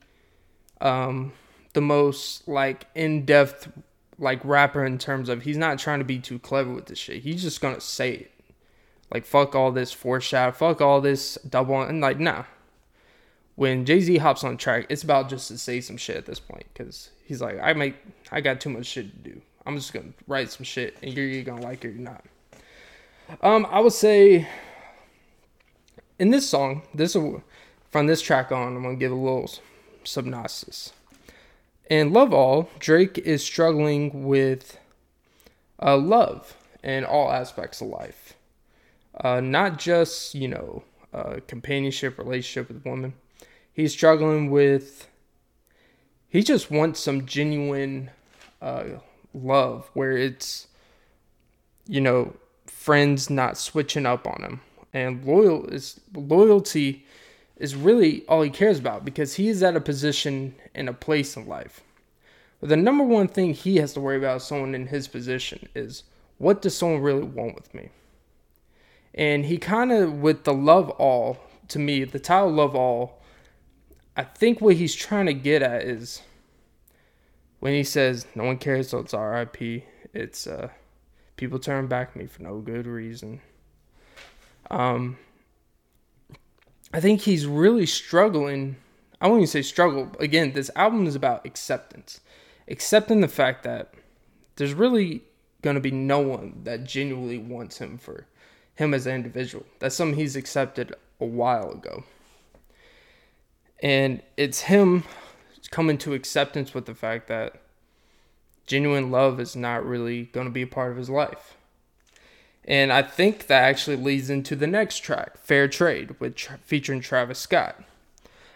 um, 0.81 1.33
the 1.75 1.83
most 1.83 2.49
like 2.49 2.87
in 2.95 3.27
depth 3.27 3.71
like 4.19 4.43
rapper 4.45 4.83
in 4.87 4.97
terms 4.97 5.29
of 5.29 5.43
he's 5.43 5.59
not 5.59 5.79
trying 5.79 5.99
to 5.99 6.07
be 6.07 6.19
too 6.19 6.39
clever 6.39 6.73
with 6.73 6.87
this 6.87 6.99
shit. 6.99 7.23
He's 7.23 7.43
just 7.43 7.61
gonna 7.61 7.81
say 7.81 8.13
it. 8.13 8.31
Like 9.13 9.27
fuck 9.27 9.55
all 9.55 9.73
this 9.73 9.93
foreshadow, 9.93 10.53
fuck 10.53 10.81
all 10.81 11.03
this 11.03 11.35
double, 11.49 11.83
and 11.83 12.01
like 12.01 12.19
nah. 12.19 12.45
When 13.57 13.85
Jay 13.85 14.01
Z 14.01 14.17
hops 14.17 14.43
on 14.43 14.57
track, 14.57 14.87
it's 14.89 15.03
about 15.03 15.29
just 15.29 15.49
to 15.49 15.59
say 15.59 15.83
some 15.83 15.99
shit 15.99 16.17
at 16.17 16.25
this 16.25 16.41
point 16.41 16.65
because 16.73 17.11
he's 17.27 17.43
like, 17.43 17.59
I 17.63 17.75
make, 17.75 17.97
I 18.31 18.41
got 18.41 18.63
too 18.63 18.71
much 18.71 18.87
shit 18.87 19.11
to 19.13 19.31
do. 19.31 19.43
I'm 19.67 19.77
just 19.77 19.93
gonna 19.93 20.13
write 20.27 20.51
some 20.51 20.65
shit, 20.65 20.97
and 21.03 21.13
you're 21.13 21.27
either 21.27 21.51
gonna 21.51 21.63
like 21.63 21.85
it 21.85 21.89
or 21.89 21.99
not. 21.99 22.25
Um, 23.41 23.67
I 23.71 23.81
would 23.81 23.93
say 23.93 24.49
in 26.19 26.31
this 26.31 26.49
song, 26.49 26.83
this 26.95 27.17
from 27.91 28.07
this 28.07 28.23
track 28.23 28.53
on, 28.53 28.77
I'm 28.77 28.83
gonna 28.83 28.97
give 28.97 29.13
a 29.13 29.15
little 29.15 29.51
Subnassus. 30.05 30.93
In 31.91 32.13
Love 32.13 32.33
All, 32.33 32.71
Drake 32.79 33.19
is 33.19 33.45
struggling 33.45 34.25
with 34.25 34.79
uh, 35.81 35.97
love 35.97 36.57
in 36.83 37.05
all 37.05 37.31
aspects 37.31 37.81
of 37.81 37.89
life. 37.89 38.35
Uh, 39.21 39.41
not 39.41 39.79
just, 39.79 40.35
you 40.35 40.49
know, 40.49 40.85
uh, 41.13 41.37
companionship, 41.47 42.19
relationship 42.19 42.69
with 42.69 42.85
women. 42.85 43.15
He's 43.73 43.93
struggling 43.93 44.51
with, 44.51 45.09
he 46.29 46.43
just 46.43 46.71
wants 46.71 47.01
some 47.01 47.27
genuine 47.27 48.11
uh, 48.61 48.85
love 49.35 49.91
where 49.95 50.13
it's, 50.13 50.69
you 51.87 52.01
know, 52.01 52.35
friends 52.67 53.31
not 53.31 53.57
switching 53.57 54.07
up 54.07 54.27
on 54.27 54.43
him. 54.43 54.61
And 54.93 55.25
loyal 55.25 55.67
is 55.67 56.01
loyalty 56.15 57.07
is 57.57 57.75
really 57.77 58.27
all 58.27 58.43
he 58.43 58.51
cares 58.51 58.79
about 58.79 59.05
because 59.05 59.35
he 59.35 59.49
is 59.49 59.63
at 59.63 59.77
a 59.77 59.81
position 59.81 60.55
and 60.75 60.89
a 60.89 60.93
place 60.93 61.37
in 61.37 61.47
life. 61.47 61.81
But 62.61 62.69
the 62.69 62.77
number 62.77 63.05
one 63.05 63.29
thing 63.29 63.55
he 63.55 63.77
has 63.77 63.93
to 63.95 64.01
worry 64.01 64.17
about 64.17 64.43
someone 64.43 64.75
in 64.75 64.87
his 64.87 65.09
position 65.09 65.69
is 65.75 66.05
what 66.39 66.63
does 66.63 66.77
someone 66.77 67.01
really 67.01 67.23
want 67.23 67.55
with 67.55 67.73
me? 67.73 67.91
And 69.15 69.45
he 69.45 69.59
kind 69.59 69.93
of, 69.93 70.15
with 70.15 70.45
the 70.45 70.55
love 70.55 70.91
all, 70.91 71.39
to 71.69 71.79
me, 71.79 72.05
the 72.05 72.19
title 72.19 72.51
love 72.51 72.75
all, 72.75 73.23
I 74.17 74.25
think 74.25 74.61
what 74.61 74.77
he's 74.77 74.95
trying 74.95 75.27
to 75.27 75.35
get 75.35 75.63
at 75.63 75.83
is 75.83 76.23
when 77.63 77.75
he 77.75 77.85
says, 77.85 78.27
no 78.35 78.43
one 78.43 78.59
cares, 78.59 78.89
so 78.89 78.99
it's 78.99 79.15
RIP, 79.15 79.85
it's, 80.13 80.49
uh, 80.49 80.67
people 81.37 81.61
turn 81.61 81.87
back 81.87 82.17
me 82.17 82.27
for 82.27 82.43
no 82.43 82.59
good 82.59 82.89
reason. 82.89 83.41
Um, 84.69 85.17
I 86.93 86.99
think 86.99 87.21
he's 87.21 87.47
really 87.47 87.87
struggling. 87.87 88.79
I 89.21 89.29
won't 89.29 89.43
even 89.43 89.47
say 89.47 89.63
struggle. 89.63 90.11
Again, 90.19 90.55
this 90.55 90.73
album 90.75 91.07
is 91.07 91.15
about 91.15 91.47
acceptance, 91.47 92.19
accepting 92.67 93.21
the 93.21 93.29
fact 93.29 93.63
that 93.63 93.95
there's 94.57 94.75
really 94.75 95.23
going 95.63 95.75
to 95.75 95.81
be 95.81 95.93
no 95.93 96.19
one 96.19 96.63
that 96.65 96.83
genuinely 96.83 97.39
wants 97.39 97.79
him 97.79 97.97
for 97.97 98.27
him 98.75 98.93
as 98.93 99.07
an 99.07 99.15
individual. 99.15 99.65
That's 99.79 99.95
something 99.95 100.19
he's 100.19 100.35
accepted 100.35 100.97
a 101.21 101.27
while 101.27 101.71
ago. 101.71 102.03
And 103.81 104.21
it's 104.37 104.63
him 104.63 105.05
coming 105.73 105.99
to 105.99 106.15
acceptance 106.15 106.73
with 106.73 106.87
the 106.87 106.95
fact 106.95 107.27
that 107.27 107.61
genuine 108.67 109.11
love 109.11 109.41
is 109.41 109.57
not 109.57 109.85
really 109.85 110.25
going 110.27 110.47
to 110.47 110.53
be 110.53 110.63
a 110.63 110.67
part 110.67 110.93
of 110.93 110.99
his 110.99 111.11
life. 111.11 111.57
And 112.65 112.93
I 112.93 113.03
think 113.03 113.49
that 113.49 113.65
actually 113.65 113.97
leads 113.97 114.31
into 114.31 114.55
the 114.55 114.69
next 114.69 114.99
track, 114.99 115.37
Fair 115.37 115.67
Trade, 115.67 116.21
with 116.21 116.39
featuring 116.65 117.01
Travis 117.01 117.41
Scott. 117.41 117.83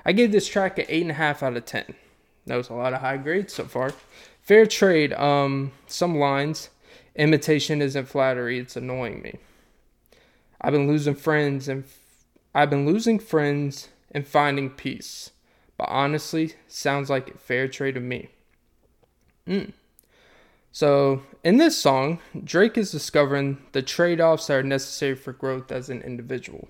I 0.04 0.12
gave 0.12 0.30
this 0.30 0.46
track 0.46 0.78
an 0.78 0.84
8.5 0.84 1.42
out 1.42 1.56
of 1.56 1.64
10. 1.66 1.94
That 2.46 2.56
was 2.56 2.68
a 2.68 2.74
lot 2.74 2.92
of 2.92 3.00
high 3.00 3.16
grades 3.16 3.54
so 3.54 3.64
far. 3.64 3.92
Fair 4.40 4.66
Trade, 4.66 5.12
um, 5.14 5.72
some 5.88 6.18
lines. 6.18 6.68
Imitation 7.16 7.82
isn't 7.82 8.06
flattery, 8.06 8.58
it's 8.58 8.76
annoying 8.76 9.22
me. 9.22 9.38
I've 10.60 10.72
been 10.72 10.86
losing 10.86 11.14
friends 11.14 11.66
and 11.66 11.82
f- 11.82 11.98
I've 12.54 12.70
been 12.70 12.86
losing 12.86 13.18
friends 13.18 13.88
and 14.12 14.26
finding 14.26 14.70
peace. 14.70 15.30
But 15.76 15.88
honestly, 15.88 16.54
sounds 16.68 17.10
like 17.10 17.38
fair 17.38 17.68
trade 17.68 17.94
to 17.94 18.00
me. 18.00 18.28
Mm. 19.46 19.72
So, 20.72 21.22
in 21.42 21.56
this 21.56 21.76
song, 21.76 22.18
Drake 22.44 22.76
is 22.76 22.90
discovering 22.90 23.58
the 23.72 23.82
trade 23.82 24.20
offs 24.20 24.46
that 24.46 24.58
are 24.58 24.62
necessary 24.62 25.14
for 25.14 25.32
growth 25.32 25.72
as 25.72 25.88
an 25.88 26.02
individual. 26.02 26.68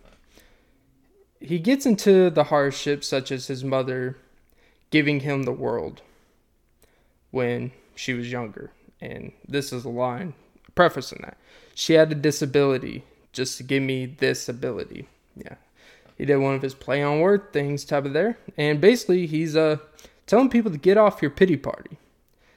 He 1.40 1.58
gets 1.58 1.86
into 1.86 2.30
the 2.30 2.44
hardships, 2.44 3.08
such 3.08 3.32
as 3.32 3.46
his 3.46 3.64
mother 3.64 4.16
giving 4.90 5.20
him 5.20 5.42
the 5.42 5.52
world 5.52 6.02
when 7.30 7.72
she 7.94 8.14
was 8.14 8.30
younger. 8.30 8.70
And 9.00 9.32
this 9.46 9.72
is 9.72 9.84
a 9.84 9.90
line 9.90 10.34
prefacing 10.75 11.20
that. 11.22 11.36
She 11.75 11.94
had 11.94 12.12
a 12.12 12.14
disability 12.14 13.04
just 13.32 13.58
to 13.58 13.62
give 13.62 13.82
me 13.82 14.06
this 14.06 14.48
ability. 14.48 15.08
Yeah. 15.34 15.56
He 16.16 16.25
did 16.25 16.37
one 16.37 16.54
of 16.54 16.62
his 16.62 16.75
play 16.75 17.02
on 17.02 17.20
word 17.20 17.52
things 17.52 17.85
type 17.85 18.04
of 18.04 18.12
there. 18.12 18.38
And 18.56 18.80
basically, 18.80 19.26
he's 19.26 19.56
uh, 19.56 19.78
telling 20.26 20.49
people 20.49 20.70
to 20.70 20.78
get 20.78 20.96
off 20.96 21.23
your 21.23 21.30
pity 21.30 21.56
party. 21.56 21.99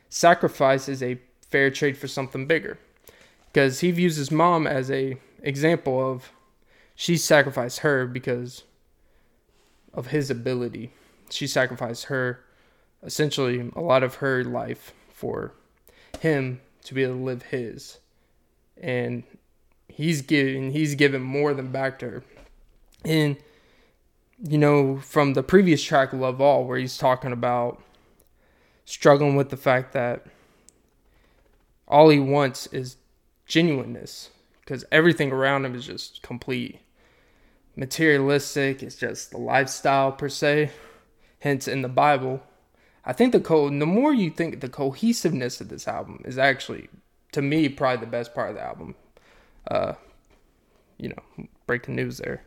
Sacrifice 0.09 0.87
is 0.87 1.03
a 1.03 1.19
fair 1.49 1.69
trade 1.69 1.97
for 1.97 2.07
something 2.07 2.47
bigger. 2.47 2.79
Because 3.51 3.79
he 3.79 3.91
views 3.91 4.15
his 4.15 4.31
mom 4.31 4.67
as 4.67 4.89
a 4.89 5.17
example 5.41 6.11
of 6.11 6.31
she 6.95 7.17
sacrificed 7.17 7.79
her 7.79 8.05
because 8.05 8.63
of 9.93 10.07
his 10.07 10.29
ability. 10.29 10.91
She 11.29 11.47
sacrificed 11.47 12.05
her 12.05 12.43
essentially 13.03 13.71
a 13.75 13.81
lot 13.81 14.03
of 14.03 14.15
her 14.15 14.43
life 14.43 14.93
for 15.13 15.53
him 16.19 16.61
to 16.83 16.93
be 16.93 17.03
able 17.03 17.15
to 17.15 17.21
live 17.21 17.43
his. 17.43 17.99
And 18.81 19.23
he's 19.87 20.21
giving 20.21 20.71
he's 20.71 20.95
given 20.95 21.21
more 21.21 21.53
than 21.53 21.71
back 21.71 21.99
to 21.99 22.09
her. 22.09 22.23
And 23.03 23.37
you 24.43 24.57
know, 24.57 24.97
from 24.99 25.33
the 25.33 25.43
previous 25.43 25.83
track 25.83 26.13
Love 26.13 26.39
All 26.39 26.65
where 26.65 26.77
he's 26.77 26.97
talking 26.97 27.31
about 27.31 27.81
struggling 28.85 29.35
with 29.35 29.49
the 29.49 29.57
fact 29.57 29.93
that 29.93 30.25
all 31.87 32.09
he 32.09 32.19
wants 32.19 32.67
is 32.67 32.97
genuineness 33.45 34.29
because 34.61 34.85
everything 34.91 35.31
around 35.31 35.65
him 35.65 35.75
is 35.75 35.85
just 35.85 36.21
complete. 36.21 36.79
Materialistic 37.75 38.83
it's 38.83 38.95
just 38.95 39.31
the 39.31 39.37
lifestyle 39.37 40.11
per 40.11 40.29
se. 40.29 40.71
Hence 41.41 41.67
in 41.67 41.81
the 41.81 41.89
bible 41.89 42.41
i 43.05 43.13
think 43.13 43.31
the 43.31 43.39
co 43.39 43.69
the 43.69 43.85
more 43.85 44.13
you 44.13 44.29
think 44.29 44.59
the 44.59 44.67
cohesiveness 44.67 45.61
of 45.61 45.69
this 45.69 45.87
album 45.87 46.21
is 46.25 46.37
actually 46.37 46.89
to 47.31 47.41
me 47.41 47.69
probably 47.69 48.05
the 48.05 48.11
best 48.11 48.33
part 48.35 48.49
of 48.49 48.55
the 48.55 48.61
album. 48.61 48.93
Uh 49.69 49.93
you 50.97 51.09
know 51.09 51.47
breaking 51.65 51.95
news 51.95 52.17
there 52.17 52.43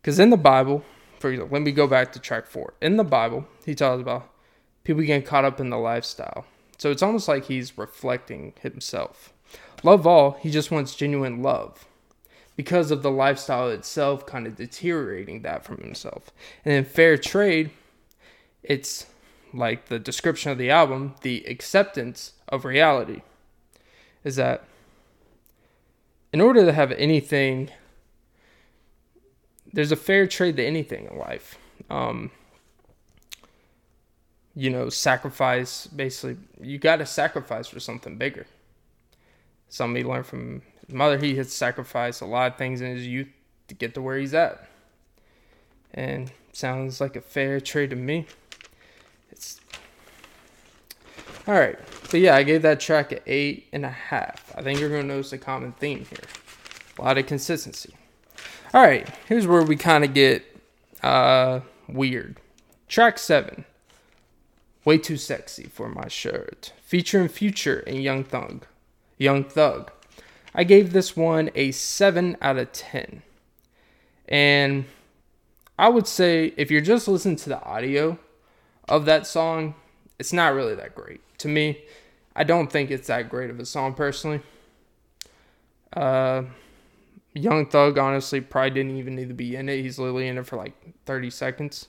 because 0.00 0.18
in 0.18 0.30
the 0.30 0.36
bible 0.36 0.84
for 1.18 1.30
example 1.30 1.54
let 1.54 1.62
me 1.62 1.72
go 1.72 1.86
back 1.86 2.12
to 2.12 2.18
track 2.18 2.46
four 2.46 2.74
in 2.80 2.96
the 2.96 3.04
bible 3.04 3.46
he 3.64 3.74
talks 3.74 4.00
about 4.00 4.28
people 4.84 5.02
getting 5.02 5.22
caught 5.22 5.44
up 5.44 5.60
in 5.60 5.70
the 5.70 5.78
lifestyle 5.78 6.44
so 6.80 6.90
it's 6.90 7.02
almost 7.02 7.28
like 7.28 7.44
he's 7.44 7.76
reflecting 7.76 8.54
himself. 8.62 9.34
Love 9.82 10.06
all, 10.06 10.38
he 10.40 10.50
just 10.50 10.70
wants 10.70 10.94
genuine 10.94 11.42
love 11.42 11.86
because 12.56 12.90
of 12.90 13.02
the 13.02 13.10
lifestyle 13.10 13.68
itself 13.68 14.24
kind 14.24 14.46
of 14.46 14.56
deteriorating 14.56 15.42
that 15.42 15.62
from 15.62 15.76
himself. 15.76 16.30
And 16.64 16.72
in 16.72 16.86
fair 16.86 17.18
trade, 17.18 17.70
it's 18.62 19.08
like 19.52 19.88
the 19.88 19.98
description 19.98 20.52
of 20.52 20.56
the 20.56 20.70
album, 20.70 21.16
the 21.20 21.44
acceptance 21.44 22.32
of 22.48 22.64
reality 22.64 23.20
is 24.24 24.36
that 24.36 24.64
in 26.32 26.40
order 26.40 26.64
to 26.64 26.72
have 26.72 26.92
anything, 26.92 27.68
there's 29.72 29.92
a 29.92 29.96
fair 29.96 30.26
trade 30.26 30.56
to 30.56 30.64
anything 30.64 31.08
in 31.10 31.18
life. 31.18 31.58
Um, 31.88 32.30
you 34.54 34.70
know, 34.70 34.88
sacrifice. 34.88 35.86
Basically, 35.86 36.36
you 36.60 36.78
got 36.78 36.96
to 36.96 37.06
sacrifice 37.06 37.68
for 37.68 37.80
something 37.80 38.16
bigger. 38.16 38.46
Something 39.68 39.96
he 39.96 40.08
learned 40.08 40.26
from 40.26 40.62
his 40.86 40.94
mother. 40.94 41.18
He 41.18 41.36
had 41.36 41.48
sacrificed 41.48 42.20
a 42.20 42.26
lot 42.26 42.52
of 42.52 42.58
things 42.58 42.80
in 42.80 42.94
his 42.96 43.06
youth 43.06 43.28
to 43.68 43.74
get 43.74 43.94
to 43.94 44.02
where 44.02 44.18
he's 44.18 44.34
at. 44.34 44.68
And 45.94 46.32
sounds 46.52 47.00
like 47.00 47.16
a 47.16 47.20
fair 47.20 47.60
trade 47.60 47.90
to 47.90 47.96
me. 47.96 48.26
It's 49.30 49.60
all 51.46 51.54
right, 51.54 51.78
but 52.10 52.20
yeah, 52.20 52.36
I 52.36 52.42
gave 52.42 52.62
that 52.62 52.80
track 52.80 53.12
an 53.12 53.20
eight 53.26 53.68
and 53.72 53.84
a 53.84 53.90
half. 53.90 54.52
I 54.56 54.62
think 54.62 54.78
you're 54.78 54.90
gonna 54.90 55.04
notice 55.04 55.32
a 55.32 55.38
common 55.38 55.72
theme 55.72 56.04
here. 56.04 56.18
A 56.98 57.02
lot 57.02 57.18
of 57.18 57.26
consistency. 57.26 57.94
All 58.72 58.80
right, 58.80 59.08
here's 59.26 59.48
where 59.48 59.64
we 59.64 59.74
kind 59.74 60.04
of 60.04 60.14
get 60.14 60.44
uh, 61.02 61.60
weird. 61.88 62.38
Track 62.86 63.18
seven. 63.18 63.64
Way 64.84 64.98
Too 64.98 65.16
Sexy 65.16 65.64
for 65.64 65.88
My 65.88 66.06
Shirt, 66.06 66.72
featuring 66.82 67.28
Future 67.28 67.80
and 67.86 68.02
Young 68.02 68.22
Thug. 68.22 68.66
Young 69.18 69.42
Thug. 69.42 69.90
I 70.54 70.64
gave 70.64 70.92
this 70.92 71.16
one 71.16 71.50
a 71.54 71.72
7 71.72 72.36
out 72.40 72.58
of 72.58 72.72
10. 72.72 73.22
And 74.28 74.84
I 75.78 75.88
would 75.88 76.06
say 76.06 76.54
if 76.56 76.70
you're 76.70 76.80
just 76.80 77.08
listening 77.08 77.36
to 77.36 77.48
the 77.48 77.62
audio 77.62 78.18
of 78.88 79.04
that 79.04 79.26
song, 79.26 79.74
it's 80.18 80.32
not 80.32 80.54
really 80.54 80.74
that 80.76 80.94
great. 80.94 81.20
To 81.38 81.48
me, 81.48 81.82
I 82.34 82.44
don't 82.44 82.70
think 82.70 82.90
it's 82.90 83.08
that 83.08 83.28
great 83.28 83.50
of 83.50 83.58
a 83.60 83.66
song 83.66 83.94
personally. 83.94 84.40
Uh, 85.92 86.44
Young 87.34 87.66
Thug 87.66 87.98
honestly 87.98 88.40
probably 88.40 88.70
didn't 88.70 88.96
even 88.96 89.14
need 89.16 89.28
to 89.28 89.34
be 89.34 89.56
in 89.56 89.68
it. 89.68 89.82
He's 89.82 89.98
literally 89.98 90.28
in 90.28 90.38
it 90.38 90.46
for 90.46 90.56
like 90.56 90.74
30 91.06 91.30
seconds. 91.30 91.88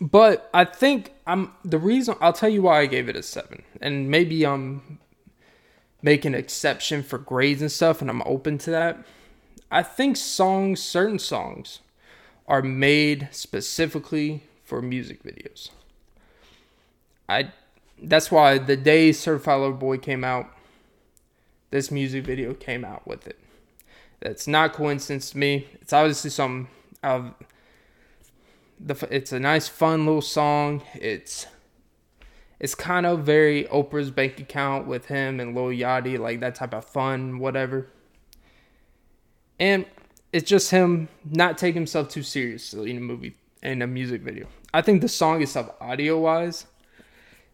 But 0.00 0.48
I 0.54 0.64
think 0.64 1.12
I'm 1.26 1.52
the 1.64 1.78
reason 1.78 2.16
I'll 2.20 2.32
tell 2.32 2.48
you 2.48 2.62
why 2.62 2.80
I 2.80 2.86
gave 2.86 3.08
it 3.08 3.16
a 3.16 3.22
seven, 3.22 3.62
and 3.80 4.08
maybe 4.10 4.46
I'm 4.46 4.98
making 6.02 6.34
an 6.34 6.40
exception 6.40 7.02
for 7.02 7.18
grades 7.18 7.60
and 7.60 7.72
stuff, 7.72 8.00
and 8.00 8.08
I'm 8.08 8.22
open 8.24 8.58
to 8.58 8.70
that. 8.70 9.04
I 9.70 9.82
think 9.82 10.16
songs, 10.16 10.80
certain 10.80 11.18
songs, 11.18 11.80
are 12.48 12.62
made 12.62 13.28
specifically 13.30 14.44
for 14.64 14.80
music 14.80 15.22
videos. 15.22 15.70
I 17.28 17.52
that's 18.02 18.30
why 18.30 18.58
the 18.58 18.76
day 18.76 19.12
Certified 19.12 19.60
Lover 19.60 19.74
Boy 19.74 19.98
came 19.98 20.24
out, 20.24 20.46
this 21.70 21.90
music 21.90 22.24
video 22.24 22.54
came 22.54 22.84
out 22.84 23.06
with 23.06 23.26
it. 23.26 23.38
That's 24.20 24.46
not 24.46 24.72
coincidence 24.72 25.30
to 25.30 25.38
me. 25.38 25.68
It's 25.80 25.92
obviously 25.92 26.30
some 26.30 26.68
of 27.02 27.34
the. 28.78 28.94
It's 29.10 29.32
a 29.32 29.40
nice, 29.40 29.68
fun 29.68 30.06
little 30.06 30.22
song. 30.22 30.82
It's 30.94 31.46
it's 32.60 32.74
kind 32.74 33.06
of 33.06 33.20
very 33.20 33.64
Oprah's 33.64 34.10
bank 34.10 34.38
account 34.38 34.86
with 34.86 35.06
him 35.06 35.40
and 35.40 35.54
Lil 35.54 35.68
Yachty, 35.68 36.18
like 36.18 36.40
that 36.40 36.54
type 36.54 36.74
of 36.74 36.84
fun, 36.84 37.38
whatever. 37.38 37.88
And 39.58 39.86
it's 40.32 40.48
just 40.48 40.70
him 40.70 41.08
not 41.24 41.56
taking 41.56 41.80
himself 41.80 42.10
too 42.10 42.22
seriously 42.22 42.90
in 42.90 42.98
a 42.98 43.00
movie 43.00 43.36
in 43.62 43.82
a 43.82 43.86
music 43.86 44.22
video. 44.22 44.46
I 44.72 44.82
think 44.82 45.00
the 45.00 45.08
song 45.08 45.42
itself, 45.42 45.70
audio 45.80 46.18
wise, 46.18 46.66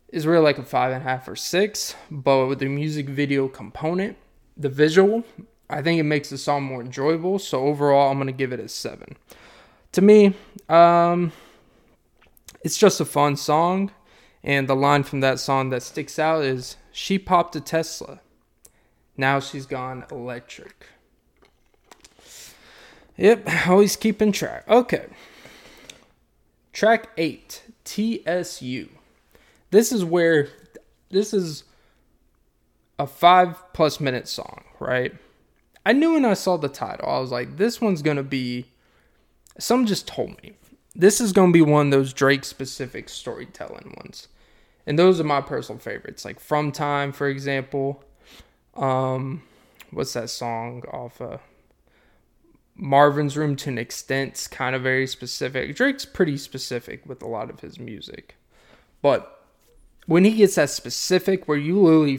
is 0.09 0.27
really 0.27 0.43
like 0.43 0.59
a 0.59 0.65
five 0.65 0.93
and 0.93 1.01
a 1.01 1.05
half 1.05 1.29
or 1.29 1.37
six, 1.37 1.95
but 2.11 2.47
with 2.47 2.59
the 2.59 2.69
music 2.69 3.09
video 3.09 3.49
component, 3.49 4.17
the 4.57 4.69
visual, 4.69 5.25
I 5.69 5.83
think 5.83 5.99
it 5.99 6.05
makes 6.05 6.31
the 6.31 6.39
song 6.39 6.63
more 6.63 6.81
enjoyable. 6.81 7.39
So 7.39 7.67
overall, 7.67 8.11
I'm 8.11 8.19
gonna 8.19 8.33
give 8.33 8.53
it 8.53 8.61
a 8.61 8.69
seven. 8.69 9.17
To 9.93 10.03
me, 10.03 10.35
um, 10.69 11.33
it's 12.63 12.79
just 12.79 13.01
a 13.01 13.05
fun 13.05 13.37
song, 13.37 13.91
and 14.45 14.69
the 14.69 14.77
line 14.77 15.03
from 15.03 15.21
that 15.21 15.41
song 15.41 15.71
that 15.71 15.83
sticks 15.83 16.19
out 16.19 16.45
is 16.45 16.77
"She 16.93 17.19
popped 17.19 17.57
a 17.57 17.61
Tesla, 17.61 18.21
now 19.17 19.41
she's 19.41 19.67
gone 19.67 20.05
electric." 20.11 20.87
Yep, 23.17 23.49
always 23.69 23.97
keeping 23.97 24.33
track. 24.33 24.69
Okay. 24.69 25.07
Track 26.73 27.09
8, 27.17 27.63
TSU. 27.85 28.91
This 29.71 29.91
is 29.91 30.05
where 30.05 30.49
this 31.09 31.33
is 31.33 31.65
a 32.99 33.07
5 33.07 33.73
plus 33.73 34.01
minute 34.01 34.29
song, 34.29 34.65
right? 34.79 35.15
I 35.87 35.93
knew 35.93 36.15
when 36.15 36.25
I 36.25 36.35
saw 36.35 36.57
the 36.57 36.69
title, 36.69 37.09
I 37.09 37.21
was 37.21 37.31
like, 37.31 37.59
this 37.59 37.81
one's 37.81 38.03
going 38.03 38.17
to 38.17 38.25
be. 38.25 38.67
Some 39.57 39.87
just 39.87 40.09
told 40.09 40.31
me. 40.43 40.57
This 40.97 41.21
is 41.21 41.33
going 41.33 41.53
to 41.53 41.57
be 41.57 41.63
one 41.63 41.87
of 41.87 41.91
those 41.93 42.13
Drake 42.13 42.45
specific 42.45 43.09
storytelling 43.09 43.95
ones. 43.97 44.27
And 44.85 44.99
those 44.99 45.21
are 45.21 45.25
my 45.25 45.41
personal 45.41 45.79
favorites. 45.79 46.25
Like 46.25 46.41
From 46.41 46.73
Time, 46.73 47.13
for 47.13 47.29
example. 47.29 48.03
Um, 48.75 49.45
what's 49.93 50.15
that 50.15 50.29
song 50.29 50.83
off 50.91 51.21
of 51.21 51.39
Marvin's 52.75 53.37
Room 53.37 53.55
to 53.55 53.71
an 53.71 53.79
extent? 53.79 54.31
It's 54.31 54.49
kind 54.49 54.75
of 54.75 54.83
very 54.83 55.07
specific. 55.07 55.77
Drake's 55.77 56.05
pretty 56.05 56.37
specific 56.37 57.07
with 57.07 57.23
a 57.23 57.29
lot 57.29 57.49
of 57.49 57.61
his 57.61 57.79
music. 57.79 58.35
But 59.03 59.41
when 60.07 60.25
he 60.25 60.33
gets 60.33 60.57
that 60.57 60.71
specific, 60.71 61.47
where 61.47 61.57
you 61.57 61.81
literally 61.81 62.17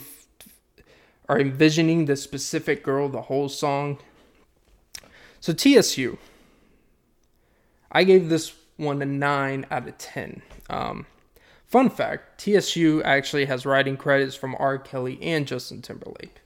are 1.29 1.39
envisioning 1.39 2.05
the 2.05 2.15
specific 2.15 2.83
girl 2.83 3.09
the 3.09 3.23
whole 3.23 3.49
song. 3.49 3.99
So 5.39 5.53
TSU, 5.53 6.17
I 7.91 8.03
gave 8.03 8.29
this 8.29 8.53
one 8.77 9.01
a 9.01 9.05
9 9.05 9.65
out 9.69 9.87
of 9.87 9.97
10. 9.97 10.41
Um, 10.69 11.05
fun 11.65 11.89
fact 11.89 12.41
TSU 12.41 13.01
actually 13.03 13.45
has 13.45 13.65
writing 13.65 13.97
credits 13.97 14.35
from 14.35 14.55
R. 14.59 14.77
Kelly 14.77 15.19
and 15.21 15.47
Justin 15.47 15.81
Timberlake. 15.81 16.41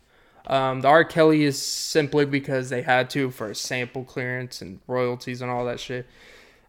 Um, 0.48 0.82
the 0.82 0.88
R. 0.88 1.04
Kelly 1.04 1.44
is 1.44 1.62
simply 1.62 2.26
because 2.26 2.70
they 2.70 2.82
had 2.82 3.10
to 3.12 3.30
for 3.30 3.54
sample 3.54 4.04
clearance 4.04 4.62
and 4.62 4.80
royalties 4.88 5.42
and 5.42 5.52
all 5.52 5.66
that 5.66 5.80
shit. 5.80 6.08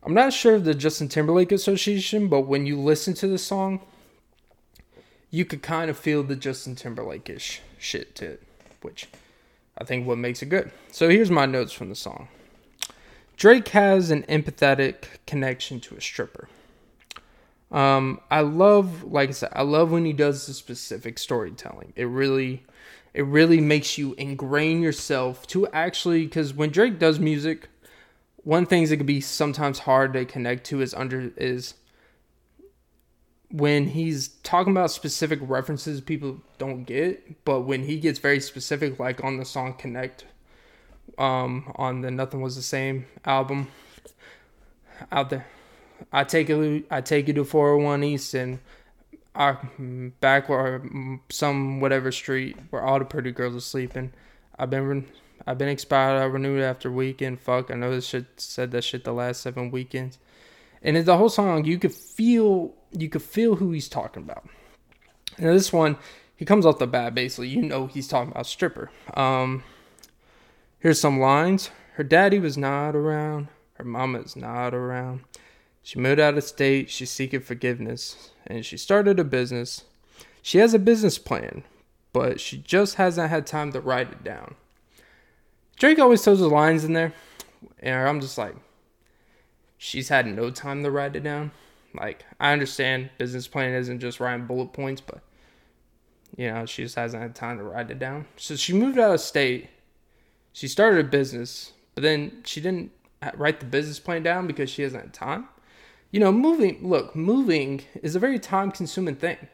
I'm 0.05 0.15
not 0.15 0.33
sure 0.33 0.57
of 0.57 0.65
the 0.65 0.75
Justin 0.75 1.09
Timberlake 1.09 1.53
Association, 1.53 2.29
but 2.29 2.41
when 2.41 2.67
you 2.67 2.79
listen 2.79 3.15
to 3.15 3.29
the 3.29 3.39
song, 3.39 3.81
you 5.31 5.45
could 5.45 5.63
kind 5.63 5.89
of 5.91 5.97
feel 5.97 6.23
the 6.23 6.37
Justin 6.37 6.75
Timberlake 6.75 7.31
ish 7.31 7.63
shit 7.83 8.15
to 8.17 8.27
it, 8.27 8.43
which 8.81 9.09
I 9.77 9.85
think 9.85 10.07
what 10.07 10.19
makes 10.19 10.43
it 10.43 10.47
good. 10.47 10.71
So 10.91 11.09
here's 11.09 11.31
my 11.31 11.47
notes 11.47 11.73
from 11.73 11.89
the 11.89 11.95
song. 11.95 12.29
Drake 13.37 13.69
has 13.69 14.11
an 14.11 14.23
empathetic 14.25 15.05
connection 15.27 15.81
to 15.81 15.97
a 15.97 16.01
stripper. 16.01 16.49
Um, 17.71 18.21
I 18.31 18.43
love, 18.43 19.03
like 19.05 19.31
I 19.31 19.33
said, 19.33 19.49
I 19.53 19.63
love 19.63 19.91
when 19.91 20.05
he 20.05 20.13
does 20.13 20.47
the 20.47 20.53
specific 20.53 21.19
storytelling. 21.19 21.95
It 21.97 22.05
really, 22.05 22.65
it 23.15 23.25
really 23.25 23.61
makes 23.61 23.97
you 23.97 24.15
ingrain 24.19 24.83
yourself 24.83 25.47
to 25.49 25.67
actually, 25.69 26.25
because 26.27 26.53
when 26.53 26.71
Drake 26.71 26.99
does 26.99 27.19
music, 27.19 27.69
one 28.45 28.67
things 28.67 28.91
that 28.91 28.99
can 28.99 29.07
be 29.07 29.21
sometimes 29.21 29.81
hard 29.81 30.13
to 30.13 30.25
connect 30.27 30.65
to 30.65 30.83
is 30.83 30.93
under 30.93 31.33
is 31.37 31.75
when 33.53 33.89
he's 33.89 34.29
talking 34.43 34.73
about 34.73 34.91
specific 34.91 35.39
references 35.43 36.01
people 36.01 36.41
don't 36.59 36.85
get, 36.85 37.45
but 37.45 37.61
when 37.61 37.85
he 37.85 37.99
gets 37.99 38.19
very 38.19 38.41
specific, 38.41 38.99
like 38.99 39.23
on 39.23 39.37
the 39.37 39.45
song 39.45 39.75
Connect, 39.75 40.25
um, 41.19 41.73
on 41.77 42.01
the 42.01 42.11
Nothing 42.11 42.41
Was 42.41 42.57
the 42.57 42.63
Same 42.63 43.05
album, 43.25 43.69
out 45.11 45.31
there, 45.31 45.47
I 46.13 46.25
take 46.25 46.49
it, 46.49 46.85
I 46.91 47.03
take 47.03 47.29
you 47.29 47.35
to 47.35 47.45
401 47.45 48.05
East 48.05 48.35
and 48.35 48.59
I 49.35 49.57
back 50.21 50.49
where 50.49 50.83
some 51.31 51.81
whatever 51.81 52.13
street 52.13 52.57
where 52.71 52.83
all 52.83 52.99
the 52.99 53.05
pretty 53.05 53.33
girls 53.33 53.57
are 53.57 53.61
sleeping. 53.61 54.13
I've 54.59 54.71
been 54.71 55.07
I've 55.47 55.59
been 55.59 55.69
expired. 55.69 56.21
I 56.21 56.25
renewed 56.25 56.63
after 56.63 56.91
weekend. 56.91 57.41
Fuck, 57.41 57.71
I 57.71 57.75
know 57.75 57.91
this 57.91 58.07
shit 58.07 58.27
said 58.37 58.71
that 58.73 58.85
shit 58.85 59.05
the 59.05 59.13
last 59.13 59.41
seven 59.41 59.71
weekends, 59.71 60.19
and 60.83 60.97
in 60.97 61.05
the 61.05 61.17
whole 61.17 61.29
song 61.29 61.65
you 61.65 61.79
could 61.79 61.95
feel 61.95 62.75
you 62.91 63.09
could 63.09 63.23
feel 63.23 63.57
who 63.57 63.73
he's 63.73 63.89
talking 63.89 64.23
about. 64.23 64.45
And 65.39 65.49
this 65.49 65.73
one, 65.73 65.97
he 66.37 66.45
comes 66.45 66.67
off 66.67 66.79
the 66.79 66.87
bat 66.87 67.15
basically. 67.15 67.49
You 67.49 67.63
know 67.63 67.87
he's 67.87 68.09
talking 68.09 68.33
about 68.33 68.47
stripper. 68.47 68.91
Um, 69.15 69.63
here's 70.79 71.01
some 71.01 71.21
lines. 71.21 71.71
Her 71.95 72.05
daddy 72.05 72.39
was 72.39 72.57
not 72.57 72.97
around. 72.97 73.49
Her 73.75 73.85
mama's 73.85 74.37
not 74.37 74.75
around. 74.75 75.23
She 75.83 75.99
moved 75.99 76.21
out 76.21 76.39
of 76.39 76.45
state. 76.45 76.91
She's 76.91 77.11
seeking 77.11 77.41
forgiveness, 77.41 78.31
and 78.47 78.65
she 78.65 78.77
started 78.77 79.19
a 79.19 79.25
business. 79.25 79.85
She 80.41 80.59
has 80.59 80.75
a 80.75 80.79
business 80.79 81.19
plan, 81.19 81.65
but 82.13 82.41
she 82.41 82.59
just 82.59 82.95
hasn't 82.97 83.31
had 83.31 83.47
time 83.47 83.73
to 83.73 83.81
write 83.81 84.13
it 84.13 84.25
down. 84.25 84.55
Drake 85.77 85.99
always 85.99 86.23
throws 86.23 86.39
the 86.39 86.49
lines 86.49 86.85
in 86.85 86.93
there, 86.93 87.13
and 87.81 88.09
I'm 88.09 88.21
just 88.21 88.39
like, 88.39 88.55
she's 89.83 90.09
had 90.09 90.29
no 90.29 90.49
time 90.49 90.85
to 90.85 90.91
write 90.93 91.17
it 91.17 91.25
down. 91.25 91.51
Like, 91.93 92.25
I 92.39 92.53
understand 92.53 93.11
business 93.19 93.49
plan 93.49 93.75
isn't 93.75 93.99
just 93.99 94.21
writing 94.21 94.47
bullet 94.47 94.73
points, 94.73 95.01
but 95.01 95.23
you 96.37 96.49
know, 96.51 96.65
she 96.67 96.85
just 96.85 96.95
hasn't 96.95 97.21
had 97.21 97.35
time 97.35 97.59
to 97.59 97.65
write 97.65 97.91
it 97.91 97.99
down. 97.99 98.27
So 98.37 98.55
she 98.55 98.73
moved 98.73 98.97
out 98.97 99.13
of 99.13 99.21
state. 99.21 99.69
She 100.53 100.69
started 100.69 101.05
a 101.05 101.09
business, 101.09 101.73
but 101.97 102.03
then 102.03 102.43
she 102.45 102.61
didn't 102.61 102.93
write 103.35 103.59
the 103.59 103.67
business 103.67 103.99
plan 103.99 104.23
down 104.23 104.47
because 104.47 104.71
she 104.71 104.83
hasn't 104.83 105.03
had 105.03 105.13
time. 105.13 105.49
You 106.13 106.21
know, 106.21 106.31
moving, 106.31 106.89
look, 106.89 107.17
moving 107.17 107.83
is 108.03 108.15
a 108.15 108.21
very 108.21 108.39
time 108.39 108.71
consuming 108.71 109.17
thing. 109.17 109.49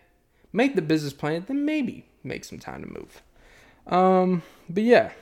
Make 0.52 0.76
the 0.76 0.82
business 0.82 1.14
plan, 1.14 1.46
then 1.48 1.64
maybe 1.64 2.04
make 2.22 2.44
some 2.44 2.58
time 2.58 2.82
to 2.82 2.88
move. 2.88 3.22
Um, 3.86 4.42
but 4.68 4.82
yeah, 4.82 5.12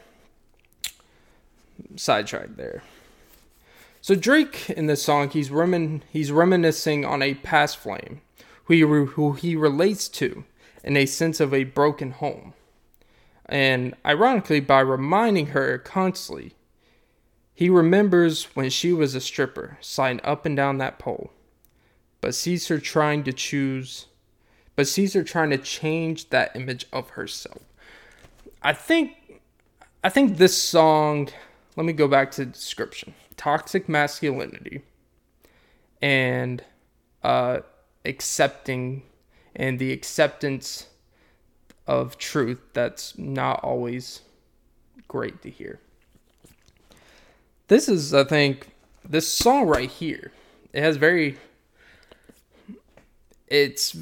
sidetrack 1.94 2.56
there. 2.56 2.82
So 4.06 4.14
Drake 4.14 4.70
in 4.70 4.86
this 4.86 5.02
song, 5.02 5.30
he's 5.30 5.50
remin- 5.50 6.02
he's 6.08 6.30
reminiscing 6.30 7.04
on 7.04 7.22
a 7.22 7.34
past 7.34 7.76
flame 7.76 8.20
who 8.66 8.74
he, 8.74 8.84
re- 8.84 9.04
who 9.04 9.32
he 9.32 9.56
relates 9.56 10.06
to 10.10 10.44
in 10.84 10.96
a 10.96 11.06
sense 11.06 11.40
of 11.40 11.52
a 11.52 11.64
broken 11.64 12.12
home. 12.12 12.54
And 13.46 13.96
ironically, 14.06 14.60
by 14.60 14.78
reminding 14.78 15.48
her 15.48 15.78
constantly, 15.78 16.54
he 17.52 17.68
remembers 17.68 18.44
when 18.54 18.70
she 18.70 18.92
was 18.92 19.16
a 19.16 19.20
stripper, 19.20 19.76
sliding 19.80 20.20
up 20.22 20.46
and 20.46 20.56
down 20.56 20.78
that 20.78 21.00
pole, 21.00 21.32
but 22.20 22.32
sees 22.32 22.68
her 22.68 22.78
trying 22.78 23.24
to 23.24 23.32
choose, 23.32 24.06
but 24.76 24.86
sees 24.86 25.14
her 25.14 25.24
trying 25.24 25.50
to 25.50 25.58
change 25.58 26.28
that 26.28 26.54
image 26.54 26.86
of 26.92 27.10
herself. 27.10 27.62
I 28.62 28.72
think, 28.72 29.40
I 30.04 30.10
think 30.10 30.36
this 30.36 30.56
song. 30.56 31.28
Let 31.74 31.86
me 31.86 31.92
go 31.92 32.06
back 32.06 32.30
to 32.30 32.44
the 32.44 32.52
description 32.52 33.12
toxic 33.36 33.88
masculinity 33.88 34.82
and 36.00 36.64
uh, 37.22 37.58
accepting 38.04 39.02
and 39.54 39.78
the 39.78 39.92
acceptance 39.92 40.86
of 41.86 42.18
truth 42.18 42.60
that's 42.72 43.16
not 43.16 43.62
always 43.62 44.22
great 45.08 45.42
to 45.42 45.50
hear. 45.50 45.80
This 47.68 47.88
is, 47.88 48.14
I 48.14 48.24
think, 48.24 48.68
this 49.08 49.32
song 49.32 49.66
right 49.66 49.90
here. 49.90 50.32
It 50.72 50.82
has 50.82 50.96
very. 50.96 51.36
It's. 53.46 53.94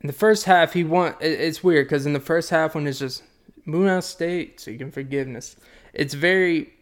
In 0.00 0.06
the 0.06 0.12
first 0.12 0.44
half, 0.44 0.72
he 0.72 0.84
want. 0.84 1.16
It's 1.20 1.62
weird 1.62 1.86
because 1.86 2.06
in 2.06 2.12
the 2.12 2.20
first 2.20 2.50
half, 2.50 2.74
when 2.74 2.86
it's 2.86 2.98
just 2.98 3.22
moon 3.64 3.88
out 3.88 4.04
state, 4.04 4.60
seeking 4.60 4.90
forgiveness, 4.90 5.56
it's 5.92 6.14
very 6.14 6.72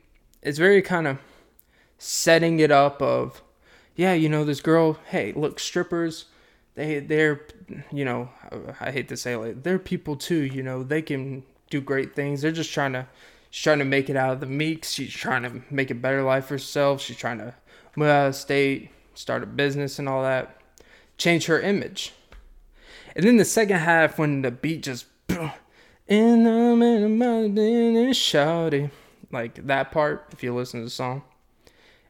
it's 0.42 0.58
very 0.58 0.82
kind 0.82 1.06
of 1.06 1.18
setting 1.98 2.60
it 2.60 2.70
up 2.70 3.00
of 3.02 3.42
yeah, 3.94 4.12
you 4.12 4.28
know, 4.28 4.44
this 4.44 4.60
girl, 4.60 4.98
hey, 5.06 5.32
look, 5.32 5.58
strippers, 5.58 6.26
they 6.74 7.00
they're 7.00 7.40
you 7.90 8.04
know, 8.04 8.28
I 8.80 8.90
hate 8.90 9.08
to 9.08 9.16
say 9.16 9.32
it, 9.32 9.38
like 9.38 9.62
they're 9.62 9.78
people 9.78 10.16
too, 10.16 10.42
you 10.42 10.62
know, 10.62 10.82
they 10.82 11.02
can 11.02 11.42
do 11.70 11.80
great 11.80 12.14
things. 12.14 12.42
They're 12.42 12.52
just 12.52 12.72
trying 12.72 12.92
to 12.92 13.06
she's 13.50 13.62
trying 13.62 13.78
to 13.78 13.84
make 13.84 14.10
it 14.10 14.16
out 14.16 14.32
of 14.32 14.40
the 14.40 14.46
meeks. 14.46 14.92
She's 14.92 15.12
trying 15.12 15.42
to 15.42 15.62
make 15.70 15.90
a 15.90 15.94
better 15.94 16.22
life 16.22 16.46
for 16.46 16.54
herself. 16.54 17.00
She's 17.00 17.16
trying 17.16 17.38
to 17.38 17.54
move 17.96 18.08
out 18.08 18.28
of 18.28 18.36
state, 18.36 18.90
start 19.14 19.42
a 19.42 19.46
business 19.46 19.98
and 19.98 20.08
all 20.08 20.22
that. 20.22 20.60
Change 21.16 21.46
her 21.46 21.60
image. 21.60 22.12
And 23.14 23.24
then 23.24 23.38
the 23.38 23.44
second 23.46 23.78
half 23.78 24.18
when 24.18 24.42
the 24.42 24.50
beat 24.50 24.82
just 24.82 25.06
in 26.06 26.44
the 26.44 26.76
middle 26.76 28.12
shouty 28.12 28.90
like 29.30 29.66
that 29.66 29.90
part, 29.90 30.26
if 30.32 30.42
you 30.42 30.54
listen 30.54 30.80
to 30.80 30.84
the 30.84 30.90
song, 30.90 31.22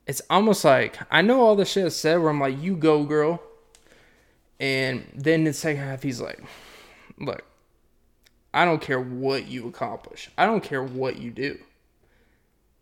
it's 0.07 0.23
almost 0.31 0.65
like 0.65 0.99
I 1.11 1.23
know 1.23 1.43
all 1.43 1.57
the 1.57 1.65
shit 1.65 1.85
I 1.85 1.89
said 1.89 2.21
where 2.21 2.31
I'm 2.31 2.41
like, 2.41 2.61
you 2.61 2.77
go 2.77 3.05
girl. 3.05 3.43
And 4.59 5.07
then 5.15 5.45
the 5.45 5.53
second 5.53 5.83
half 5.83 6.03
he's 6.03 6.21
like, 6.21 6.43
Look, 7.19 7.45
I 8.55 8.65
don't 8.65 8.81
care 8.81 9.01
what 9.01 9.49
you 9.49 9.69
accomplish. 9.69 10.31
I 10.39 10.47
don't 10.47 10.63
care 10.63 10.83
what 10.83 11.19
you 11.19 11.31
do. 11.31 11.59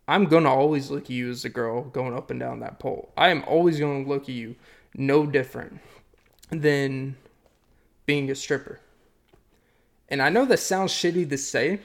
I'm 0.06 0.26
gonna 0.26 0.50
always 0.52 0.90
look 0.90 1.04
at 1.04 1.10
you 1.10 1.30
as 1.30 1.44
a 1.44 1.48
girl 1.48 1.84
going 1.84 2.14
up 2.14 2.30
and 2.30 2.38
down 2.38 2.60
that 2.60 2.78
pole. 2.78 3.12
I 3.16 3.30
am 3.30 3.42
always 3.46 3.80
gonna 3.80 4.06
look 4.06 4.24
at 4.24 4.28
you 4.34 4.56
no 4.94 5.26
different 5.26 5.80
than 6.50 7.16
being 8.06 8.30
a 8.30 8.34
stripper. 8.34 8.80
And 10.08 10.20
I 10.20 10.28
know 10.28 10.44
that 10.44 10.58
sounds 10.58 10.92
shitty 10.92 11.28
to 11.30 11.38
say, 11.38 11.80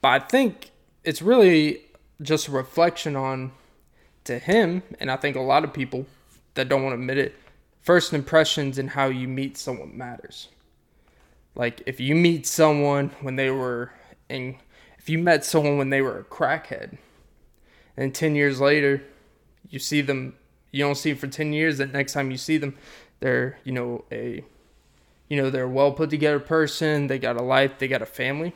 but 0.00 0.08
I 0.08 0.18
think 0.18 0.70
it's 1.04 1.22
really 1.22 1.82
just 2.20 2.48
a 2.48 2.50
reflection 2.50 3.16
on 3.16 3.52
to 4.24 4.38
him, 4.38 4.82
and 5.00 5.10
I 5.10 5.16
think 5.16 5.36
a 5.36 5.40
lot 5.40 5.64
of 5.64 5.72
people 5.72 6.06
that 6.54 6.68
don't 6.68 6.82
want 6.82 6.94
to 6.94 7.00
admit 7.00 7.18
it, 7.18 7.34
first 7.80 8.12
impressions 8.12 8.78
and 8.78 8.90
how 8.90 9.06
you 9.06 9.28
meet 9.28 9.56
someone 9.56 9.96
matters. 9.96 10.48
Like 11.54 11.82
if 11.86 12.00
you 12.00 12.14
meet 12.14 12.46
someone 12.46 13.10
when 13.20 13.36
they 13.36 13.50
were 13.50 13.90
in 14.28 14.56
if 14.98 15.08
you 15.08 15.18
met 15.18 15.44
someone 15.44 15.78
when 15.78 15.90
they 15.90 16.02
were 16.02 16.18
a 16.18 16.24
crackhead 16.24 16.98
and 17.96 18.14
10 18.14 18.34
years 18.34 18.60
later 18.60 19.02
you 19.68 19.78
see 19.78 20.00
them 20.00 20.34
you 20.70 20.84
don't 20.84 20.96
see 20.96 21.12
them 21.12 21.18
for 21.18 21.26
10 21.26 21.52
years 21.52 21.78
that 21.78 21.92
next 21.92 22.12
time 22.12 22.30
you 22.30 22.36
see 22.36 22.58
them 22.58 22.76
they're 23.20 23.58
you 23.64 23.72
know 23.72 24.04
a 24.12 24.44
you 25.28 25.36
know 25.36 25.50
they're 25.50 25.64
a 25.64 25.68
well 25.68 25.92
put 25.92 26.10
together 26.10 26.38
person 26.38 27.06
they 27.06 27.18
got 27.18 27.36
a 27.36 27.42
life 27.42 27.78
they 27.78 27.88
got 27.88 28.02
a 28.02 28.06
family 28.06 28.52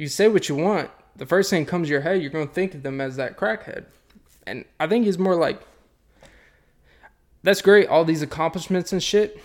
you 0.00 0.08
say 0.08 0.28
what 0.28 0.48
you 0.48 0.54
want. 0.54 0.90
The 1.16 1.26
first 1.26 1.50
thing 1.50 1.66
comes 1.66 1.88
to 1.88 1.92
your 1.92 2.00
head 2.00 2.22
you're 2.22 2.30
to 2.30 2.46
think 2.46 2.74
of 2.74 2.82
them 2.82 3.00
as 3.02 3.16
that 3.16 3.36
crackhead. 3.36 3.84
And 4.46 4.64
i 4.80 4.86
think 4.86 5.04
he's 5.04 5.18
more 5.18 5.36
like 5.36 5.60
that's 7.42 7.60
great 7.60 7.86
all 7.88 8.04
these 8.04 8.22
accomplishments 8.22 8.92
and 8.92 9.02
shit. 9.02 9.38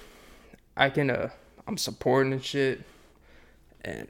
I 0.78 0.90
can 0.90 1.10
uh 1.10 1.30
i'm 1.68 1.78
supporting 1.78 2.32
and 2.32 2.44
shit. 2.44 2.84
And 3.82 4.08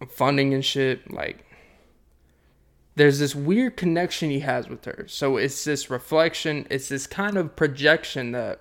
I'm 0.00 0.08
funding 0.08 0.52
and 0.54 0.64
shit. 0.64 1.12
Like 1.12 1.46
there's 2.96 3.20
this 3.20 3.36
weird 3.36 3.76
connection 3.76 4.28
he 4.30 4.40
has 4.40 4.68
with 4.68 4.84
her. 4.86 5.04
So 5.06 5.36
it's 5.36 5.64
this 5.64 5.88
reflection, 5.88 6.66
it's 6.68 6.88
this 6.88 7.06
kind 7.06 7.36
of 7.36 7.54
projection 7.54 8.32
that 8.32 8.60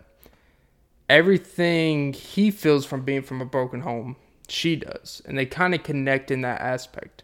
everything 1.09 2.13
he 2.13 2.51
feels 2.51 2.85
from 2.85 3.01
being 3.01 3.23
from 3.23 3.41
a 3.41 3.45
broken 3.45 3.81
home, 3.81 4.17
she 4.47 4.75
does. 4.75 5.21
And 5.25 5.37
they 5.37 5.45
kind 5.45 5.73
of 5.73 5.83
connect 5.83 6.31
in 6.31 6.41
that 6.41 6.61
aspect. 6.61 7.23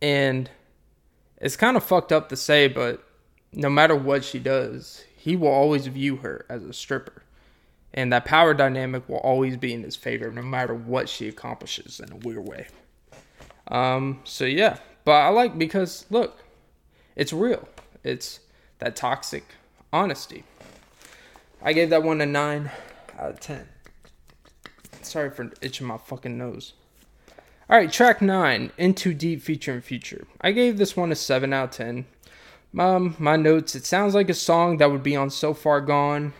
And 0.00 0.50
it's 1.38 1.56
kind 1.56 1.76
of 1.76 1.84
fucked 1.84 2.12
up 2.12 2.28
to 2.28 2.36
say, 2.36 2.68
but 2.68 3.02
no 3.52 3.70
matter 3.70 3.94
what 3.94 4.24
she 4.24 4.38
does, 4.38 5.04
he 5.16 5.36
will 5.36 5.48
always 5.48 5.86
view 5.86 6.16
her 6.16 6.44
as 6.48 6.64
a 6.64 6.72
stripper. 6.72 7.22
And 7.92 8.12
that 8.12 8.24
power 8.24 8.54
dynamic 8.54 9.08
will 9.08 9.18
always 9.18 9.56
be 9.56 9.72
in 9.72 9.82
his 9.82 9.96
favor, 9.96 10.30
no 10.30 10.42
matter 10.42 10.74
what 10.74 11.08
she 11.08 11.28
accomplishes 11.28 12.00
in 12.00 12.12
a 12.12 12.16
weird 12.16 12.46
way. 12.46 12.66
Um, 13.68 14.20
so 14.24 14.44
yeah, 14.44 14.78
but 15.04 15.12
I 15.12 15.28
like 15.28 15.56
because 15.56 16.04
look, 16.10 16.42
it's 17.16 17.32
real. 17.32 17.68
It's 18.02 18.40
that 18.80 18.96
toxic 18.96 19.44
honesty. 19.92 20.44
I 21.62 21.72
gave 21.72 21.90
that 21.90 22.02
one 22.02 22.20
a 22.20 22.26
nine 22.26 22.70
out 23.18 23.30
of 23.30 23.40
ten. 23.40 23.68
Sorry 25.04 25.30
for 25.30 25.50
itching 25.60 25.86
my 25.86 25.98
fucking 25.98 26.36
nose. 26.36 26.74
All 27.68 27.78
right, 27.78 27.90
track 27.90 28.20
nine, 28.20 28.72
N 28.78 28.94
2 28.94 29.14
Deep 29.14 29.40
feature 29.40 29.72
and 29.72 29.82
future. 29.82 30.26
I 30.40 30.52
gave 30.52 30.76
this 30.76 30.96
one 30.96 31.10
a 31.12 31.14
seven 31.14 31.52
out 31.52 31.70
of 31.70 31.70
ten. 31.70 32.04
Um, 32.78 33.16
my 33.18 33.36
notes. 33.36 33.74
It 33.74 33.86
sounds 33.86 34.14
like 34.14 34.28
a 34.28 34.34
song 34.34 34.78
that 34.78 34.90
would 34.90 35.02
be 35.02 35.16
on 35.16 35.30
So 35.30 35.54
Far 35.54 35.80
Gone, 35.80 36.34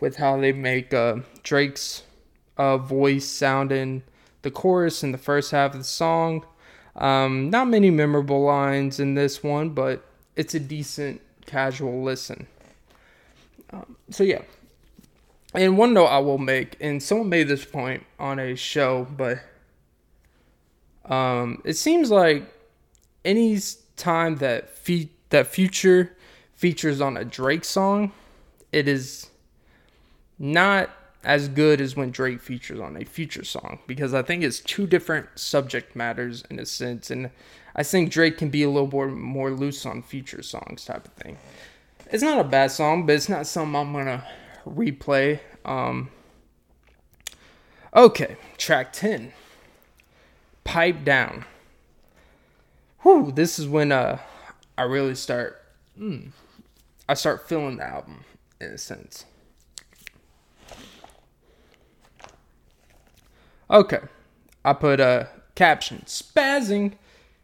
with 0.00 0.16
how 0.16 0.40
they 0.40 0.52
make 0.52 0.94
uh, 0.94 1.16
Drake's 1.42 2.04
uh, 2.56 2.78
voice 2.78 3.26
sound 3.26 3.72
in 3.72 4.02
the 4.42 4.50
chorus 4.50 5.02
in 5.02 5.12
the 5.12 5.18
first 5.18 5.50
half 5.50 5.72
of 5.72 5.78
the 5.78 5.84
song. 5.84 6.46
Um, 6.96 7.50
not 7.50 7.68
many 7.68 7.90
memorable 7.90 8.44
lines 8.44 9.00
in 9.00 9.14
this 9.14 9.42
one, 9.42 9.70
but 9.70 10.06
it's 10.36 10.54
a 10.54 10.60
decent 10.60 11.20
casual 11.46 12.02
listen. 12.02 12.46
Um, 13.72 13.96
so 14.10 14.22
yeah. 14.22 14.42
And 15.54 15.78
one 15.78 15.94
note 15.94 16.06
I 16.06 16.18
will 16.18 16.38
make, 16.38 16.76
and 16.80 17.00
someone 17.02 17.28
made 17.28 17.46
this 17.46 17.64
point 17.64 18.04
on 18.18 18.40
a 18.40 18.56
show, 18.56 19.06
but 19.16 19.38
um, 21.04 21.62
it 21.64 21.74
seems 21.74 22.10
like 22.10 22.52
any 23.24 23.58
time 23.96 24.36
that 24.36 24.68
fe- 24.70 25.10
that 25.30 25.46
Future 25.46 26.16
features 26.54 27.00
on 27.00 27.16
a 27.16 27.24
Drake 27.24 27.64
song, 27.64 28.12
it 28.72 28.88
is 28.88 29.30
not 30.38 30.90
as 31.22 31.48
good 31.48 31.80
as 31.80 31.96
when 31.96 32.10
Drake 32.10 32.40
features 32.40 32.80
on 32.80 32.96
a 32.96 33.04
future 33.04 33.44
song 33.44 33.78
because 33.86 34.12
I 34.12 34.22
think 34.22 34.42
it's 34.42 34.60
two 34.60 34.86
different 34.86 35.38
subject 35.38 35.96
matters 35.96 36.44
in 36.50 36.58
a 36.58 36.66
sense, 36.66 37.10
and 37.10 37.30
I 37.74 37.82
think 37.82 38.10
Drake 38.10 38.38
can 38.38 38.50
be 38.50 38.62
a 38.62 38.68
little 38.68 38.90
more 38.90 39.08
more 39.08 39.50
loose 39.50 39.86
on 39.86 40.02
future 40.02 40.42
songs 40.42 40.84
type 40.84 41.06
of 41.06 41.12
thing. 41.14 41.38
It's 42.10 42.22
not 42.22 42.40
a 42.40 42.44
bad 42.44 42.70
song, 42.72 43.06
but 43.06 43.14
it's 43.14 43.28
not 43.28 43.46
something 43.46 43.74
I'm 43.74 43.92
gonna 43.92 44.24
replay. 44.64 45.40
Um, 45.64 46.10
okay, 47.94 48.36
track 48.56 48.92
ten, 48.92 49.32
pipe 50.64 51.04
down. 51.04 51.44
Whew, 53.02 53.32
this 53.32 53.58
is 53.58 53.68
when 53.68 53.92
uh 53.92 54.18
I 54.76 54.82
really 54.82 55.14
start. 55.14 55.62
Mm, 55.98 56.32
I 57.08 57.14
start 57.14 57.48
feeling 57.48 57.76
the 57.76 57.84
album 57.84 58.24
in 58.60 58.68
a 58.68 58.78
sense. 58.78 59.24
Okay. 63.70 64.00
I 64.64 64.72
put 64.72 65.00
a 65.00 65.28
caption 65.54 66.02
spazzing 66.06 66.94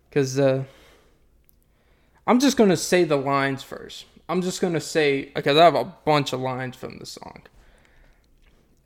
because 0.08 0.38
uh, 0.38 0.64
I'm 2.26 2.40
just 2.40 2.56
to 2.70 2.76
say 2.76 3.04
the 3.04 3.16
lines 3.16 3.62
first. 3.62 4.06
I'm 4.30 4.42
just 4.42 4.60
going 4.60 4.74
to 4.74 4.80
say, 4.80 5.24
because 5.34 5.56
I 5.56 5.64
have 5.64 5.74
a 5.74 5.92
bunch 6.04 6.32
of 6.32 6.38
lines 6.38 6.76
from 6.76 6.98
the 6.98 7.04
song. 7.04 7.42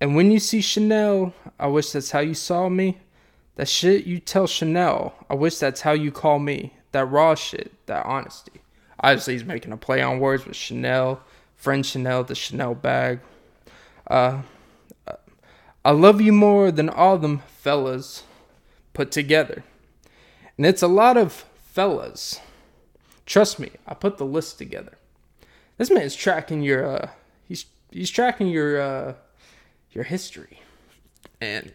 And 0.01 0.17
when 0.17 0.31
you 0.31 0.39
see 0.39 0.63
Chanel, 0.63 1.35
I 1.61 1.67
wish 1.67 1.91
that's 1.91 2.13
how 2.13 2.21
you 2.21 2.33
saw 2.33 2.71
me. 2.71 2.97
That 3.57 3.69
shit 3.69 4.07
you 4.07 4.21
tell 4.21 4.47
Chanel, 4.47 5.15
I 5.29 5.35
wish 5.35 5.59
that's 5.59 5.83
how 5.83 5.93
you 5.93 6.11
call 6.11 6.39
me. 6.39 6.73
That 6.93 7.11
raw 7.11 7.35
shit, 7.35 7.73
that 7.85 8.07
honesty. 8.07 8.63
Obviously, 9.01 9.35
he's 9.35 9.45
making 9.45 9.73
a 9.73 9.77
play 9.77 10.01
on 10.01 10.19
words 10.19 10.47
with 10.47 10.57
Chanel, 10.57 11.21
friend 11.57 11.85
Chanel, 11.85 12.25
the 12.25 12.35
Chanel 12.35 12.75
bag. 12.75 13.21
Uh, 14.07 14.41
I 15.85 15.91
love 15.91 16.23
you 16.23 16.33
more 16.33 16.73
than 16.73 16.89
all 16.89 17.19
them 17.19 17.43
fellas 17.59 18.23
put 18.95 19.13
together. 19.13 19.63
And 20.57 20.65
it's 20.65 20.83
a 20.83 20.89
lot 20.89 21.19
of 21.19 21.45
fellas. 21.61 22.41
Trust 23.27 23.59
me, 23.59 23.73
I 23.87 23.93
put 23.93 24.17
the 24.17 24.25
list 24.25 24.57
together. 24.57 24.97
This 25.77 25.91
man's 25.91 26.15
tracking 26.15 26.63
your 26.63 26.87
uh 26.87 27.09
he's 27.47 27.67
he's 27.91 28.11
tracking 28.11 28.49
your 28.49 28.81
uh 28.81 29.15
your 29.91 30.05
history. 30.05 30.61
And 31.41 31.73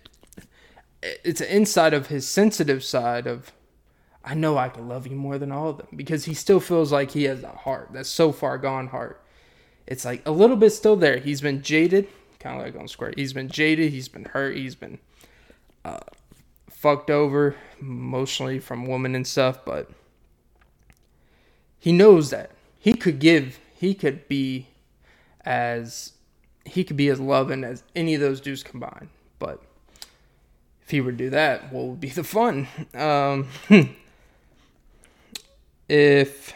it's 1.02 1.42
inside 1.42 1.94
of 1.94 2.08
his 2.08 2.28
sensitive 2.28 2.84
side 2.84 3.28
of 3.28 3.52
I 4.24 4.34
know 4.34 4.58
I 4.58 4.70
can 4.70 4.88
love 4.88 5.08
you 5.08 5.16
more 5.16 5.38
than 5.38 5.52
all 5.52 5.70
of 5.70 5.78
them 5.78 5.88
because 5.96 6.26
he 6.26 6.34
still 6.34 6.60
feels 6.60 6.92
like 6.92 7.12
he 7.12 7.24
has 7.24 7.44
a 7.44 7.50
heart 7.50 7.90
that's 7.94 8.10
so 8.10 8.32
far 8.32 8.58
gone 8.58 8.88
heart. 8.88 9.24
It's 9.88 10.06
like 10.06 10.28
a 10.28 10.32
little 10.32 10.58
bit 10.58 10.72
still 10.72 10.96
there. 10.96 11.18
He's 11.18 11.42
been 11.42 11.64
jaded, 11.64 12.08
kind 12.40 12.60
of 12.60 12.66
like 12.66 12.80
on 12.80 12.88
Square. 12.88 13.14
He's 13.16 13.34
been 13.34 13.50
jaded. 13.50 13.92
He's 13.92 14.08
been 14.08 14.26
hurt. 14.26 14.56
He's 14.56 14.76
been 14.76 15.00
uh, 15.84 16.00
fucked 16.70 17.10
over 17.10 17.56
emotionally 17.82 18.60
from 18.60 18.86
women 18.86 19.16
and 19.16 19.26
stuff. 19.26 19.66
But 19.66 19.90
he 21.80 21.92
knows 21.92 22.30
that 22.30 22.52
he 22.78 22.94
could 22.94 23.20
give. 23.20 23.60
He 23.80 23.94
could 23.94 24.28
be 24.28 24.68
as 25.46 26.12
he 26.66 26.84
could 26.84 26.98
be 26.98 27.08
as 27.08 27.20
loving 27.20 27.64
as 27.64 27.84
any 27.96 28.14
of 28.14 28.20
those 28.20 28.42
dudes 28.42 28.62
combined. 28.62 29.08
But 29.40 29.64
if 30.84 30.90
he 30.90 31.00
were 31.00 31.12
to 31.12 31.18
do 31.18 31.30
that, 31.30 31.72
what 31.72 31.86
would 31.86 32.02
be 32.02 32.10
the 32.10 32.26
fun? 32.26 32.68
Um, 32.94 33.48
if 35.88 36.54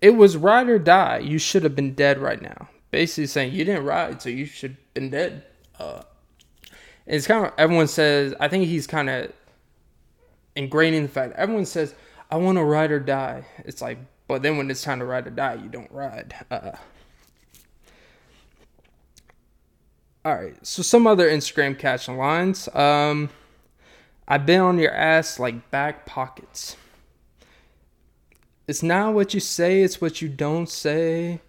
it 0.00 0.16
was 0.16 0.36
ride 0.36 0.68
or 0.68 0.78
die. 0.78 1.18
You 1.18 1.38
should 1.38 1.62
have 1.62 1.76
been 1.76 1.94
dead 1.94 2.18
right 2.18 2.40
now. 2.40 2.68
Basically 2.90 3.26
saying 3.26 3.52
you 3.52 3.64
didn't 3.64 3.84
ride, 3.84 4.20
so 4.20 4.28
you 4.28 4.46
should 4.46 4.72
have 4.72 4.94
been 4.94 5.10
dead. 5.10 5.44
Uh, 5.78 6.02
it's 7.06 7.26
kind 7.26 7.46
of 7.46 7.52
everyone 7.58 7.86
says. 7.86 8.34
I 8.40 8.48
think 8.48 8.66
he's 8.66 8.86
kind 8.86 9.08
of 9.08 9.32
ingraining 10.56 11.02
the 11.02 11.08
fact. 11.08 11.34
Everyone 11.36 11.66
says, 11.66 11.94
"I 12.28 12.36
want 12.36 12.58
to 12.58 12.64
ride 12.64 12.90
or 12.90 12.98
die." 12.98 13.46
It's 13.58 13.80
like, 13.80 13.98
but 14.30 14.42
then 14.42 14.56
when 14.56 14.70
it's 14.70 14.82
time 14.82 15.00
to 15.00 15.04
ride 15.04 15.26
or 15.26 15.30
die, 15.30 15.54
you 15.54 15.68
don't 15.68 15.90
ride. 15.90 16.32
Uh, 16.52 16.70
all 20.24 20.36
right. 20.36 20.54
So 20.64 20.82
some 20.82 21.04
other 21.04 21.28
Instagram 21.28 21.76
catching 21.76 22.16
lines. 22.16 22.68
Um, 22.72 23.30
I've 24.28 24.46
been 24.46 24.60
on 24.60 24.78
your 24.78 24.92
ass 24.92 25.40
like 25.40 25.72
back 25.72 26.06
pockets. 26.06 26.76
It's 28.68 28.84
not 28.84 29.14
what 29.14 29.34
you 29.34 29.40
say, 29.40 29.82
it's 29.82 30.00
what 30.00 30.22
you 30.22 30.28
don't 30.28 30.68
say. 30.68 31.40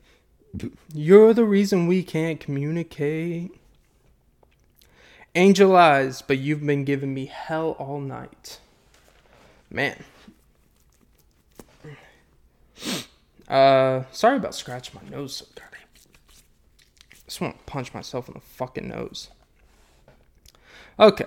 You're 0.91 1.35
the 1.35 1.45
reason 1.45 1.85
we 1.85 2.01
can't 2.01 2.39
communicate. 2.39 3.51
Angel 5.35 5.75
eyes, 5.75 6.23
but 6.23 6.39
you've 6.39 6.65
been 6.65 6.83
giving 6.83 7.13
me 7.13 7.27
hell 7.27 7.75
all 7.77 8.01
night. 8.01 8.59
Man. 9.69 10.03
Uh, 13.47 14.03
sorry 14.11 14.37
about 14.37 14.55
scratching 14.55 14.99
my 15.01 15.09
nose 15.09 15.37
so 15.37 15.45
goddamn. 15.55 15.79
Just 17.25 17.41
want 17.41 17.57
to 17.57 17.63
punch 17.65 17.93
myself 17.93 18.27
in 18.27 18.33
the 18.33 18.39
fucking 18.39 18.87
nose. 18.87 19.29
Okay, 20.99 21.25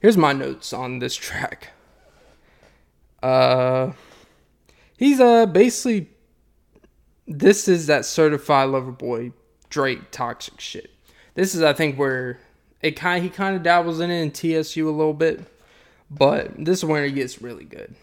here's 0.00 0.16
my 0.16 0.32
notes 0.32 0.72
on 0.72 0.98
this 0.98 1.16
track. 1.16 1.70
Uh, 3.22 3.92
he's 4.96 5.20
uh 5.20 5.46
basically 5.46 6.08
this 7.26 7.66
is 7.66 7.86
that 7.86 8.04
certified 8.04 8.68
lover 8.68 8.92
boy 8.92 9.32
Drake 9.68 10.10
toxic 10.10 10.60
shit. 10.60 10.90
This 11.34 11.54
is 11.54 11.62
I 11.62 11.72
think 11.72 11.98
where 11.98 12.38
it 12.82 12.92
kind 12.92 13.22
he 13.22 13.30
kind 13.30 13.56
of 13.56 13.62
dabbles 13.62 14.00
in 14.00 14.10
it 14.10 14.20
in 14.22 14.30
TSU 14.30 14.88
a 14.88 14.90
little 14.90 15.14
bit, 15.14 15.40
but 16.10 16.52
this 16.64 16.78
is 16.78 16.84
where 16.84 17.04
it 17.04 17.12
gets 17.12 17.42
really 17.42 17.64
good. 17.64 17.94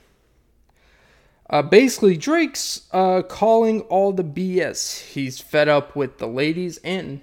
Uh, 1.50 1.62
basically, 1.62 2.18
Drake's 2.18 2.88
uh, 2.92 3.22
calling 3.22 3.82
all 3.82 4.14
the 4.14 4.24
BS. 4.24 5.02
He's 5.02 5.40
fed 5.40 5.68
up 5.68 5.96
with 5.96 6.18
the 6.18 6.28
ladies 6.28 6.78
and 6.84 7.22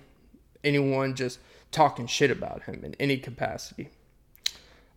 anyone 0.63 1.15
just 1.15 1.39
talking 1.73 2.07
shit 2.07 2.31
about 2.31 2.65
him 2.65 2.85
in 2.85 2.95
any 3.01 3.17
capacity. 3.17 3.89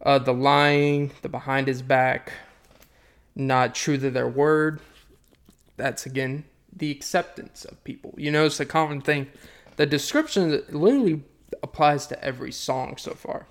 Uh, 0.02 0.20
the 0.20 0.34
lying, 0.34 1.12
the 1.22 1.30
behind 1.30 1.68
his 1.68 1.82
back, 1.82 2.34
not 3.36 3.74
true 3.74 3.98
to 3.98 4.12
their 4.12 4.28
word. 4.28 4.82
That's 5.78 6.06
again 6.06 6.44
the 6.76 6.92
acceptance 6.92 7.64
of 7.66 7.82
people. 7.84 8.14
You 8.18 8.32
know, 8.32 8.46
it's 8.46 8.60
a 8.60 8.66
common 8.66 9.02
thing. 9.02 9.28
The 9.78 9.86
description 9.86 10.62
literally 10.70 11.24
applies 11.62 12.08
to 12.08 12.24
every 12.24 12.52
song 12.52 12.98
so 12.98 13.14
far. 13.14 13.48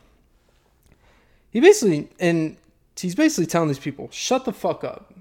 He 1.51 1.61
basically, 1.61 2.09
and 2.21 2.57
he's 2.97 3.15
basically 3.15 3.47
telling 3.47 3.69
these 3.69 3.79
people, 3.79 4.09
shut 4.11 4.45
the 4.45 4.53
fuck 4.53 4.85
up 4.85 5.13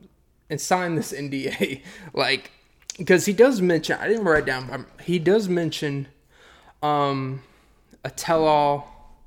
and 0.51 0.61
sign 0.61 0.93
this 0.95 1.13
NDA. 1.13 1.81
like, 2.13 2.51
because 2.97 3.25
he 3.25 3.33
does 3.33 3.61
mention, 3.61 3.97
I 3.99 4.07
didn't 4.07 4.25
write 4.25 4.45
down, 4.45 4.67
but 4.67 5.03
he 5.03 5.17
does 5.17 5.49
mention 5.49 6.07
um, 6.83 7.41
a 8.03 8.11
tell 8.11 8.43
all, 8.43 9.17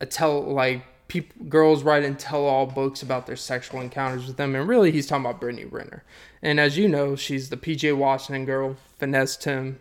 a 0.00 0.06
tell, 0.06 0.42
like, 0.42 0.82
people, 1.06 1.46
girls 1.46 1.84
write 1.84 2.02
and 2.02 2.18
tell 2.18 2.44
all 2.44 2.66
books 2.66 3.02
about 3.02 3.26
their 3.26 3.36
sexual 3.36 3.80
encounters 3.80 4.26
with 4.26 4.36
them. 4.36 4.54
And 4.54 4.68
really, 4.68 4.90
he's 4.90 5.06
talking 5.06 5.24
about 5.24 5.40
Brittany 5.40 5.64
Renner. 5.64 6.02
And 6.42 6.58
as 6.58 6.76
you 6.76 6.88
know, 6.88 7.14
she's 7.14 7.48
the 7.48 7.56
PJ 7.56 7.96
Washington 7.96 8.44
girl, 8.44 8.76
finessed 8.98 9.44
him, 9.44 9.78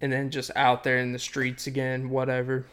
and 0.00 0.12
then 0.12 0.30
just 0.30 0.50
out 0.54 0.84
there 0.84 0.98
in 0.98 1.12
the 1.12 1.18
streets 1.18 1.66
again, 1.66 2.10
whatever. 2.10 2.66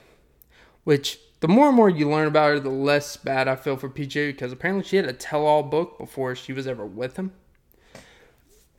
Which 0.84 1.18
the 1.42 1.48
more 1.48 1.68
and 1.68 1.76
more 1.76 1.90
you 1.90 2.10
learn 2.10 2.28
about 2.28 2.52
her, 2.52 2.60
the 2.60 2.70
less 2.70 3.18
bad 3.18 3.48
I 3.48 3.56
feel 3.56 3.76
for 3.76 3.90
PJ 3.90 4.14
because 4.30 4.52
apparently 4.52 4.84
she 4.84 4.96
had 4.96 5.06
a 5.06 5.14
tell 5.14 5.46
all 5.46 5.64
book 5.64 5.98
before 5.98 6.36
she 6.36 6.54
was 6.54 6.68
ever 6.68 6.86
with 6.86 7.18
him. 7.18 7.34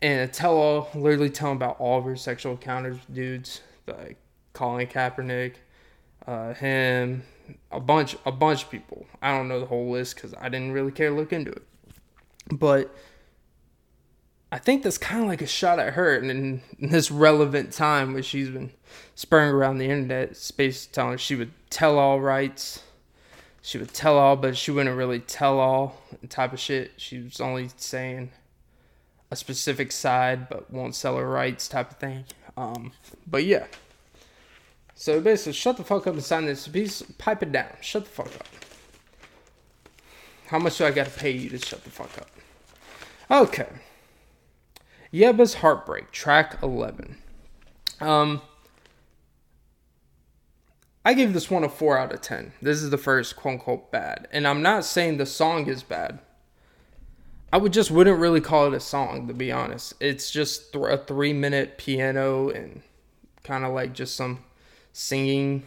And 0.01 0.29
a 0.29 0.33
tell 0.33 0.57
all, 0.57 0.89
literally 0.95 1.29
telling 1.29 1.57
about 1.57 1.79
all 1.81 1.99
of 1.99 2.05
her 2.05 2.17
sexual 2.17 2.53
encounters 2.53 2.95
with 2.95 3.15
dudes, 3.15 3.61
like 3.87 4.17
Colin 4.53 4.87
Kaepernick, 4.87 5.55
uh, 6.27 6.55
him, 6.55 7.25
a 7.73 7.81
bunch, 7.81 8.17
a 8.25 8.33
bunch 8.33 8.63
of 8.63 8.71
people. 8.71 9.07
I 9.21 9.37
don't 9.37 9.49
know 9.49 9.59
the 9.59 9.67
whole 9.67 9.91
list 9.91 10.15
because 10.15 10.33
I 10.41 10.49
didn't 10.49 10.73
really 10.73 10.93
care 10.93 11.11
to 11.11 11.17
look 11.17 11.33
into 11.33 11.51
it. 11.51 11.63
But 12.53 12.95
I 14.53 14.59
think 14.59 14.83
that's 14.83 14.99
kind 14.99 15.23
of 15.23 15.29
like 15.29 15.41
a 15.41 15.47
shot 15.47 15.79
at 15.79 15.95
her 15.95 16.15
and 16.15 16.31
in, 16.31 16.63
in 16.79 16.91
this 16.91 17.11
relevant 17.11 17.73
time 17.73 18.13
where 18.13 18.23
she's 18.23 18.51
been 18.51 18.71
spurring 19.15 19.49
around 19.49 19.79
the 19.79 19.87
internet 19.87 20.37
space 20.37 20.85
telling 20.85 21.17
she 21.17 21.35
would 21.35 21.53
tell 21.71 21.99
all 21.99 22.21
rights. 22.21 22.83
She 23.63 23.79
would 23.79 23.95
tell 23.95 24.19
all, 24.19 24.37
but 24.37 24.59
she 24.59 24.71
wouldn't 24.71 24.95
really 24.95 25.21
tell 25.21 25.59
all 25.59 26.03
type 26.29 26.53
of 26.53 26.61
shit. 26.61 26.93
She 26.99 27.21
was 27.21 27.41
only 27.41 27.71
saying 27.79 28.31
a 29.31 29.37
specific 29.37 29.91
side, 29.91 30.51
but 30.51 30.71
won't 30.71 30.95
sell 30.95 31.17
her 31.17 31.27
rights 31.27 31.67
type 31.67 31.91
of 31.91 31.97
thing. 31.97 32.27
Um, 32.55 32.93
but 33.27 33.45
yeah. 33.45 33.65
So 34.95 35.19
basically, 35.23 35.55
shut 35.55 35.79
the 35.79 35.85
fuck 35.85 36.07
up 36.07 36.13
and 36.13 36.23
sign 36.23 36.45
this 36.45 36.69
piece. 36.69 37.01
Pipe 37.17 37.43
it 37.43 37.53
down. 37.53 37.71
Shut 37.81 38.05
the 38.05 38.11
fuck 38.11 38.35
up. 38.35 38.47
How 40.49 40.59
much 40.59 40.77
do 40.77 40.85
I 40.85 40.91
got 40.91 41.07
to 41.07 41.19
pay 41.19 41.31
you 41.31 41.49
to 41.49 41.59
shut 41.59 41.83
the 41.85 41.91
fuck 41.91 42.19
up? 42.19 42.29
Okay. 43.31 43.69
Yebba's 45.13 45.55
Heartbreak, 45.55 46.11
track 46.11 46.59
11. 46.63 47.19
Um, 48.01 48.41
I 51.05 51.15
give 51.15 51.33
this 51.33 51.51
one 51.51 51.65
a 51.65 51.69
4 51.69 51.99
out 51.99 52.13
of 52.13 52.21
10. 52.21 52.53
This 52.63 52.83
is 52.83 52.91
the 52.91 52.99
first 52.99 53.37
quote 53.37 53.55
unquote 53.55 53.91
bad. 53.91 54.29
And 54.33 54.47
I'm 54.47 54.63
not 54.63 54.85
saying 54.85 55.19
the 55.19 55.27
song 55.27 55.69
is 55.69 55.83
bad. 55.83 56.21
I 57.53 57.59
would 57.59 57.73
just 57.73 57.91
wouldn't 57.91 58.19
really 58.19 58.41
call 58.41 58.67
it 58.67 58.75
a 58.75 58.81
song, 58.81 59.29
to 59.29 59.35
be 59.35 59.53
honest. 59.53 59.95
It's 60.01 60.31
just 60.31 60.75
a 60.75 60.97
three 60.97 61.35
minute 61.35 61.77
piano 61.77 62.49
and 62.49 62.81
kind 63.45 63.65
of 63.65 63.75
like 63.75 63.93
just 63.93 64.17
some 64.17 64.45
singing 64.95 65.65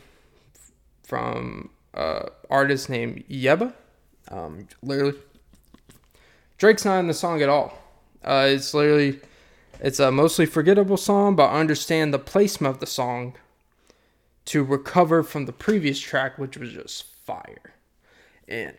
from 1.04 1.70
uh 1.94 2.24
artist 2.50 2.90
named 2.90 3.24
Yebba. 3.30 3.74
Um, 4.30 4.68
literally, 4.82 5.20
Drake's 6.58 6.86
not 6.86 6.98
in 7.00 7.08
the 7.08 7.14
song 7.14 7.44
at 7.44 7.50
all. 7.50 7.78
Uh, 8.24 8.48
it's 8.50 8.74
literally 8.74 9.20
it's 9.80 10.00
a 10.00 10.12
mostly 10.12 10.46
forgettable 10.46 10.98
song, 10.98 11.36
but 11.36 11.48
I 11.48 11.60
understand 11.60 12.14
the 12.14 12.20
placement 12.20 12.76
of 12.76 12.80
the 12.80 12.86
song 12.86 13.36
to 14.46 14.64
recover 14.64 15.24
from 15.24 15.46
the 15.46 15.52
previous 15.52 16.00
track, 16.00 16.38
which 16.38 16.58
was 16.58 16.72
just 16.72 17.04
fire. 17.26 17.74
And 18.48 18.78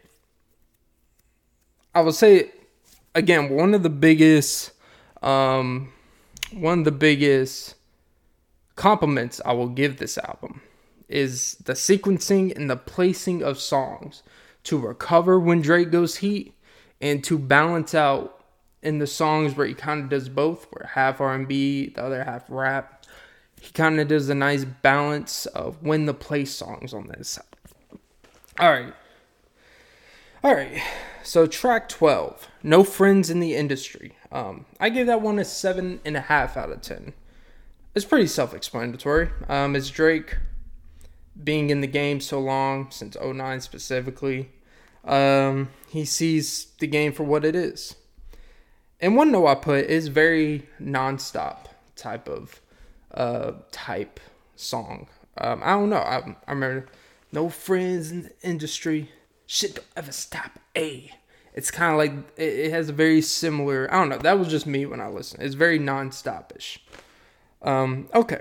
I 1.95 2.01
would 2.01 2.15
say, 2.15 2.53
again, 3.15 3.51
one 3.51 3.75
of 3.75 3.83
the 3.83 3.91
biggest, 3.91 4.73
um, 5.23 5.93
one 6.53 6.81
of 6.81 6.85
the 6.85 6.93
biggest 6.93 7.75
compliments 8.77 9.41
I 9.45 9.53
will 9.55 9.69
give 9.69 9.97
this 9.97 10.19
album 10.19 10.61
is 11.09 11.55
the 11.65 11.73
sequencing 11.73 12.55
and 12.55 12.69
the 12.69 12.77
placing 12.77 13.43
of 13.43 13.59
songs 13.59 14.23
to 14.65 14.79
recover 14.79 15.39
when 15.39 15.63
Drake 15.63 15.91
goes 15.91 16.17
heat 16.17 16.55
and 17.01 17.23
to 17.25 17.39
balance 17.39 17.95
out 17.95 18.36
in 18.87 19.01
the 19.01 19.07
songs 19.07 19.57
where 19.57 19.67
he 19.67 19.75
kind 19.75 20.05
of 20.05 20.09
does 20.09 20.29
both, 20.29 20.69
where 20.71 20.87
half 20.87 21.21
R&B, 21.21 21.89
the 21.89 22.03
other 22.03 22.23
half 22.23 22.45
rap. 22.49 23.05
He 23.61 23.73
kind 23.73 23.99
of 23.99 24.07
does 24.07 24.29
a 24.29 24.35
nice 24.35 24.65
balance 24.65 25.47
of 25.47 25.83
when 25.83 26.07
the 26.07 26.15
play 26.15 26.45
songs 26.45 26.95
on 26.95 27.09
this. 27.09 27.37
All 28.61 28.71
right. 28.71 28.95
All 30.45 30.55
right. 30.55 30.81
So 31.25 31.49
track 31.49 31.89
12, 31.89 32.49
No 32.63 32.85
Friends 32.85 33.29
in 33.29 33.41
the 33.41 33.57
Industry. 33.57 34.15
Um, 34.31 34.67
I 34.79 34.89
gave 34.89 35.07
that 35.07 35.21
one 35.21 35.41
a 35.41 35.45
seven 35.45 36.01
and 36.05 36.17
a 36.17 36.21
half 36.21 36.57
out 36.57 36.71
of 36.71 36.81
10. 36.81 37.13
It's 37.97 38.05
pretty 38.05 38.29
self-explanatory. 38.29 39.31
Um, 39.49 39.75
it's 39.75 39.91
Drake 39.91 40.37
being 41.43 41.71
in 41.71 41.81
the 41.81 41.89
game 41.89 42.21
so 42.21 42.39
long, 42.39 42.93
since 42.93 43.17
09 43.21 43.61
specifically. 43.61 44.51
Um, 45.03 45.71
he 45.89 46.05
sees 46.05 46.67
the 46.79 46.87
game 46.87 47.13
for 47.13 47.25
what 47.25 47.45
it 47.45 47.57
is 47.57 47.97
and 49.01 49.17
one 49.17 49.33
note 49.33 49.47
I 49.47 49.55
put 49.55 49.87
is 49.87 50.09
very 50.09 50.67
nonstop 50.81 51.67
type 51.95 52.29
of 52.29 52.61
uh 53.13 53.53
type 53.71 54.21
song. 54.57 55.09
Um, 55.39 55.61
I 55.63 55.71
don't 55.71 55.91
know. 55.91 55.97
I, 55.97 56.37
I 56.47 56.53
remember 56.53 56.87
no 57.33 57.49
friends 57.49 58.11
in 58.11 58.23
the 58.23 58.33
industry. 58.43 59.11
Shit 59.47 59.77
don't 59.77 59.87
ever 59.97 60.13
stop. 60.13 60.59
A. 60.77 61.13
It's 61.55 61.71
kind 61.71 61.93
of 61.93 61.99
like 61.99 62.13
it, 62.37 62.67
it, 62.67 62.71
has 62.71 62.89
a 62.89 62.93
very 62.93 63.21
similar. 63.23 63.93
I 63.93 63.99
don't 63.99 64.09
know. 64.09 64.19
That 64.19 64.39
was 64.39 64.49
just 64.49 64.67
me 64.67 64.87
when 64.87 65.01
I 65.01 65.09
listened. 65.09 65.43
It's 65.43 65.55
very 65.55 65.79
non-stopish. 65.79 66.79
Um, 67.63 68.09
okay. 68.15 68.41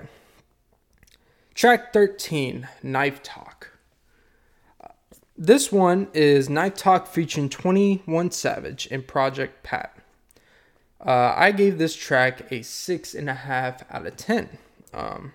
Track 1.54 1.92
thirteen, 1.92 2.68
Knife 2.82 3.22
Talk. 3.22 3.72
This 5.38 5.70
one 5.70 6.08
is 6.12 6.48
Knife 6.48 6.74
Talk 6.74 7.06
featuring 7.06 7.48
Twenty 7.48 8.02
One 8.06 8.30
Savage 8.30 8.88
and 8.90 9.06
Project 9.06 9.62
Pat. 9.62 9.95
Uh, 11.06 11.32
I 11.36 11.52
gave 11.52 11.78
this 11.78 11.94
track 11.94 12.50
a 12.50 12.62
six 12.62 13.14
and 13.14 13.30
a 13.30 13.34
half 13.34 13.84
out 13.90 14.06
of 14.06 14.16
ten. 14.16 14.58
Um, 14.92 15.32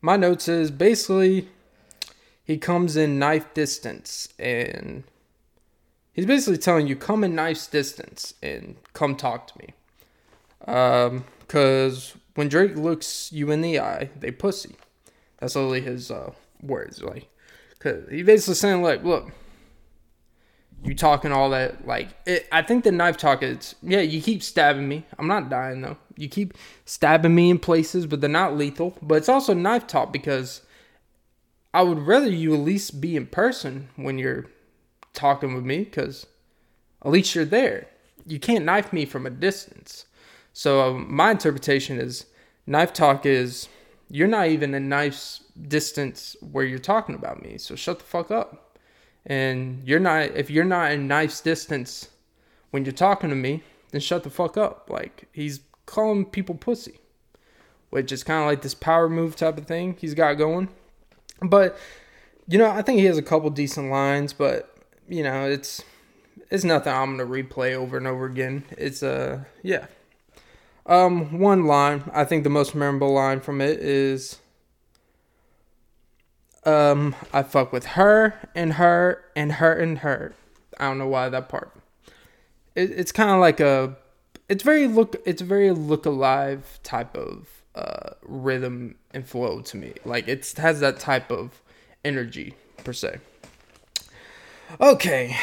my 0.00 0.16
notes 0.16 0.48
is 0.48 0.72
basically 0.72 1.48
he 2.42 2.58
comes 2.58 2.96
in 2.96 3.18
knife 3.18 3.54
distance 3.54 4.28
and 4.38 5.04
he's 6.12 6.26
basically 6.26 6.58
telling 6.58 6.88
you 6.88 6.96
come 6.96 7.22
in 7.22 7.34
knife's 7.36 7.68
distance 7.68 8.34
and 8.42 8.74
come 8.92 9.14
talk 9.14 9.46
to 9.46 9.58
me. 9.58 9.74
Um, 10.66 11.24
cause 11.46 12.14
when 12.34 12.48
Drake 12.48 12.74
looks 12.74 13.30
you 13.32 13.52
in 13.52 13.60
the 13.60 13.78
eye, 13.78 14.10
they 14.18 14.32
pussy. 14.32 14.74
That's 15.38 15.54
only 15.54 15.80
his 15.80 16.10
uh, 16.10 16.32
words. 16.60 17.00
Like, 17.02 17.28
cause 17.78 18.02
he 18.10 18.24
basically 18.24 18.54
saying 18.54 18.82
like, 18.82 19.04
look, 19.04 19.30
you 20.82 20.94
talking 20.94 21.30
all 21.30 21.50
that 21.50 21.86
like 21.86 22.08
it, 22.26 22.46
i 22.52 22.62
think 22.62 22.84
the 22.84 22.92
knife 22.92 23.16
talk 23.16 23.42
is 23.42 23.74
yeah 23.82 24.00
you 24.00 24.20
keep 24.22 24.42
stabbing 24.42 24.88
me. 24.88 25.04
I'm 25.18 25.26
not 25.26 25.50
dying 25.50 25.82
though. 25.82 25.98
You 26.16 26.28
keep 26.28 26.54
stabbing 26.84 27.34
me 27.34 27.50
in 27.50 27.58
places 27.58 28.06
but 28.06 28.20
they're 28.20 28.30
not 28.30 28.56
lethal. 28.56 28.96
But 29.02 29.16
it's 29.16 29.28
also 29.28 29.54
knife 29.54 29.86
talk 29.86 30.12
because 30.12 30.62
i 31.74 31.82
would 31.82 31.98
rather 31.98 32.30
you 32.30 32.54
at 32.54 32.60
least 32.60 33.00
be 33.00 33.16
in 33.16 33.26
person 33.26 33.88
when 33.96 34.18
you're 34.18 34.46
talking 35.12 35.54
with 35.54 35.64
me 35.64 35.84
because 35.84 36.26
at 37.04 37.10
least 37.10 37.34
you're 37.34 37.44
there. 37.44 37.86
You 38.26 38.38
can't 38.38 38.64
knife 38.64 38.92
me 38.92 39.04
from 39.04 39.26
a 39.26 39.30
distance. 39.30 40.06
So 40.52 40.82
um, 40.82 41.12
my 41.12 41.30
interpretation 41.30 41.98
is 41.98 42.26
knife 42.66 42.92
talk 42.92 43.24
is 43.24 43.68
you're 44.08 44.28
not 44.28 44.48
even 44.48 44.74
a 44.74 44.80
knife's 44.80 45.42
distance 45.68 46.36
where 46.40 46.64
you're 46.64 46.78
talking 46.78 47.14
about 47.14 47.42
me. 47.42 47.58
So 47.58 47.74
shut 47.76 47.98
the 47.98 48.04
fuck 48.04 48.30
up 48.30 48.69
and 49.26 49.82
you're 49.84 50.00
not 50.00 50.22
if 50.36 50.50
you're 50.50 50.64
not 50.64 50.92
in 50.92 51.06
nice 51.06 51.40
distance 51.40 52.08
when 52.70 52.84
you're 52.84 52.92
talking 52.92 53.30
to 53.30 53.36
me 53.36 53.62
then 53.90 54.00
shut 54.00 54.22
the 54.22 54.30
fuck 54.30 54.56
up. 54.56 54.88
Like 54.88 55.28
he's 55.32 55.60
calling 55.86 56.24
people 56.24 56.54
pussy 56.54 57.00
which 57.90 58.12
is 58.12 58.22
kind 58.22 58.40
of 58.40 58.46
like 58.46 58.62
this 58.62 58.74
power 58.74 59.08
move 59.08 59.34
type 59.34 59.58
of 59.58 59.66
thing 59.66 59.96
he's 59.98 60.14
got 60.14 60.34
going. 60.34 60.68
But 61.42 61.76
you 62.50 62.58
know 62.58 62.70
i 62.70 62.82
think 62.82 62.98
he 62.98 63.04
has 63.06 63.16
a 63.16 63.22
couple 63.22 63.48
decent 63.48 63.90
lines 63.90 64.32
but 64.32 64.76
you 65.08 65.22
know 65.22 65.48
it's 65.48 65.82
it's 66.50 66.64
nothing 66.64 66.92
i'm 66.92 67.16
gonna 67.16 67.28
replay 67.28 67.74
over 67.74 67.96
and 67.96 68.06
over 68.06 68.26
again. 68.26 68.64
It's 68.76 69.02
uh 69.02 69.44
yeah. 69.62 69.86
Um 70.86 71.38
one 71.38 71.66
line 71.66 72.10
i 72.12 72.24
think 72.24 72.44
the 72.44 72.50
most 72.50 72.74
memorable 72.74 73.12
line 73.12 73.40
from 73.40 73.60
it 73.60 73.78
is 73.78 74.38
um, 76.64 77.14
I 77.32 77.42
fuck 77.42 77.72
with 77.72 77.86
her 77.86 78.34
and 78.54 78.74
her 78.74 79.24
and 79.34 79.52
her 79.52 79.72
and 79.72 79.98
her. 79.98 80.34
I 80.78 80.88
don't 80.88 80.98
know 80.98 81.08
why 81.08 81.28
that 81.28 81.48
part. 81.48 81.72
It, 82.74 82.90
it's 82.90 83.12
kind 83.12 83.30
of 83.30 83.40
like 83.40 83.60
a. 83.60 83.96
It's 84.48 84.62
very 84.62 84.86
look. 84.88 85.16
It's 85.24 85.42
very 85.42 85.70
look 85.70 86.06
alive 86.06 86.80
type 86.82 87.16
of 87.16 87.48
uh, 87.74 88.10
rhythm 88.22 88.96
and 89.12 89.26
flow 89.26 89.60
to 89.62 89.76
me. 89.76 89.94
Like 90.04 90.28
it 90.28 90.52
has 90.56 90.80
that 90.80 90.98
type 90.98 91.30
of 91.30 91.62
energy 92.04 92.54
per 92.84 92.92
se. 92.92 93.18
Okay, 94.80 95.36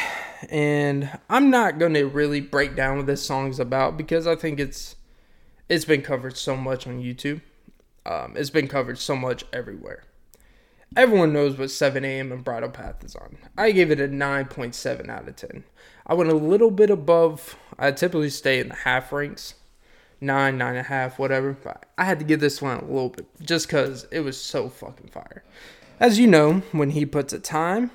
and 0.48 1.18
I'm 1.28 1.50
not 1.50 1.78
gonna 1.78 2.06
really 2.06 2.40
break 2.40 2.76
down 2.76 2.98
what 2.98 3.06
this 3.06 3.24
song's 3.24 3.60
about 3.60 3.96
because 3.96 4.26
I 4.26 4.36
think 4.36 4.60
it's 4.60 4.96
it's 5.68 5.84
been 5.84 6.02
covered 6.02 6.36
so 6.36 6.56
much 6.56 6.86
on 6.86 7.02
YouTube. 7.02 7.42
Um, 8.06 8.34
it's 8.36 8.50
been 8.50 8.68
covered 8.68 8.98
so 8.98 9.14
much 9.14 9.44
everywhere. 9.52 10.04
Everyone 10.96 11.32
knows 11.32 11.56
what 11.58 11.70
7 11.70 12.04
a.m. 12.04 12.32
and 12.32 12.42
Bridle 12.42 12.70
Path 12.70 13.04
is 13.04 13.14
on. 13.14 13.36
I 13.56 13.72
gave 13.72 13.90
it 13.90 14.00
a 14.00 14.08
9.7 14.08 15.08
out 15.08 15.28
of 15.28 15.36
10. 15.36 15.64
I 16.06 16.14
went 16.14 16.30
a 16.30 16.36
little 16.36 16.70
bit 16.70 16.88
above. 16.88 17.56
I 17.78 17.92
typically 17.92 18.30
stay 18.30 18.58
in 18.58 18.68
the 18.68 18.74
half 18.74 19.12
ranks, 19.12 19.54
nine, 20.20 20.56
nine 20.56 20.70
and 20.70 20.78
a 20.78 20.88
half, 20.88 21.18
whatever. 21.18 21.52
But 21.52 21.86
I 21.98 22.04
had 22.04 22.18
to 22.20 22.24
give 22.24 22.40
this 22.40 22.62
one 22.62 22.78
a 22.78 22.84
little 22.86 23.10
bit 23.10 23.26
just 23.42 23.66
because 23.66 24.06
it 24.10 24.20
was 24.20 24.40
so 24.40 24.70
fucking 24.70 25.08
fire. 25.08 25.44
As 26.00 26.18
you 26.18 26.26
know, 26.26 26.62
when 26.72 26.90
he 26.90 27.04
puts 27.04 27.32
a 27.32 27.38
time 27.38 27.90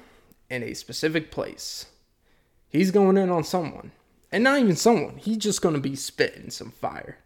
in 0.49 0.61
a 0.61 0.75
specific 0.75 1.31
place, 1.31 1.87
he's 2.69 2.91
going 2.91 3.17
in 3.17 3.29
on 3.29 3.43
someone, 3.43 3.91
and 4.31 4.43
not 4.43 4.59
even 4.59 4.75
someone. 4.75 5.17
He's 5.17 5.37
just 5.37 5.61
gonna 5.61 5.79
be 5.79 5.95
spitting 5.95 6.51
some 6.51 6.71
fire. 6.71 7.17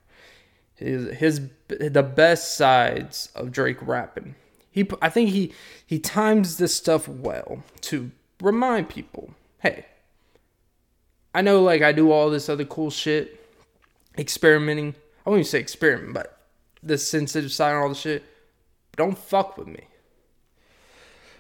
His 0.76 1.18
his 1.18 1.42
the 1.68 2.04
best 2.04 2.56
sides 2.56 3.30
of 3.36 3.52
Drake 3.52 3.86
rapping 3.86 4.36
he, 4.78 4.88
I 5.02 5.10
think 5.10 5.30
he 5.32 5.54
he 5.88 5.98
times 5.98 6.58
this 6.58 6.76
stuff 6.76 7.08
well 7.08 7.64
to 7.82 8.12
remind 8.40 8.90
people, 8.90 9.32
hey, 9.60 9.88
I 11.34 11.42
know 11.42 11.64
like 11.64 11.82
I 11.82 11.92
do 11.92 12.12
all 12.12 12.30
this 12.30 12.48
other 12.48 12.64
cool 12.64 12.92
shit, 12.92 13.44
experimenting. 14.20 14.94
I 15.26 15.30
won't 15.32 15.40
even 15.40 15.50
say 15.50 15.60
experiment, 15.60 16.14
but 16.14 16.38
the 16.84 17.00
sensitive 17.00 17.52
side 17.52 17.72
and 17.72 17.80
all 17.80 17.90
the 17.90 17.96
shit. 17.96 18.24
Don't 18.96 19.18
fuck 19.18 19.58
with 19.58 19.68
me. 19.68 19.86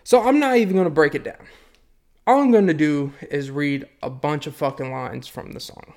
So 0.03 0.27
I'm 0.27 0.39
not 0.39 0.57
even 0.57 0.75
gonna 0.75 0.89
break 0.89 1.13
it 1.13 1.23
down. 1.23 1.47
All 2.25 2.41
I'm 2.41 2.51
gonna 2.51 2.73
do 2.73 3.13
is 3.29 3.51
read 3.51 3.87
a 4.01 4.09
bunch 4.09 4.47
of 4.47 4.55
fucking 4.55 4.91
lines 4.91 5.27
from 5.27 5.51
the 5.51 5.59
song. 5.59 5.93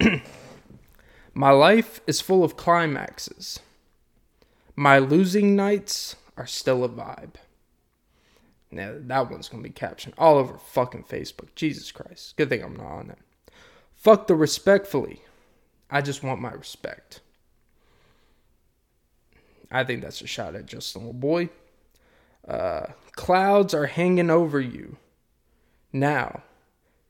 My 1.34 1.50
life 1.50 2.00
is 2.06 2.20
full 2.20 2.44
of 2.44 2.56
climaxes. 2.56 3.58
My 4.76 4.98
losing 4.98 5.56
nights 5.56 6.14
are 6.36 6.46
still 6.46 6.84
a 6.84 6.88
vibe. 6.88 7.34
Now 8.70 8.94
that 8.98 9.30
one's 9.30 9.48
gonna 9.48 9.62
be 9.62 9.70
captioned 9.70 10.14
all 10.18 10.36
over 10.36 10.58
fucking 10.58 11.04
Facebook. 11.04 11.54
Jesus 11.54 11.92
Christ. 11.92 12.36
Good 12.36 12.48
thing 12.48 12.62
I'm 12.62 12.76
not 12.76 12.86
on 12.86 13.08
that. 13.08 13.18
Fuck 13.94 14.26
the 14.26 14.34
respectfully. 14.34 15.22
I 15.90 16.00
just 16.02 16.22
want 16.22 16.40
my 16.40 16.52
respect. 16.52 17.20
I 19.70 19.84
think 19.84 20.02
that's 20.02 20.20
a 20.20 20.26
shot 20.26 20.54
at 20.54 20.66
Justin 20.66 21.02
little 21.02 21.14
boy. 21.14 21.48
Uh, 22.46 22.86
clouds 23.12 23.74
are 23.74 23.86
hanging 23.86 24.30
over 24.30 24.60
you 24.60 24.96
now, 25.92 26.42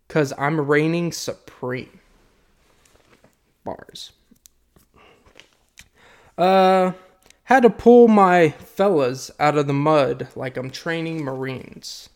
cause 0.08 0.32
I'm 0.38 0.60
reigning 0.60 1.12
supreme. 1.12 2.00
Bars. 3.64 4.12
Uh 6.38 6.92
had 7.46 7.62
to 7.62 7.70
pull 7.70 8.08
my 8.08 8.50
fellas 8.50 9.30
out 9.38 9.56
of 9.56 9.68
the 9.68 9.72
mud 9.72 10.26
like 10.34 10.56
I'm 10.56 10.68
training 10.68 11.22
Marines. 11.22 12.08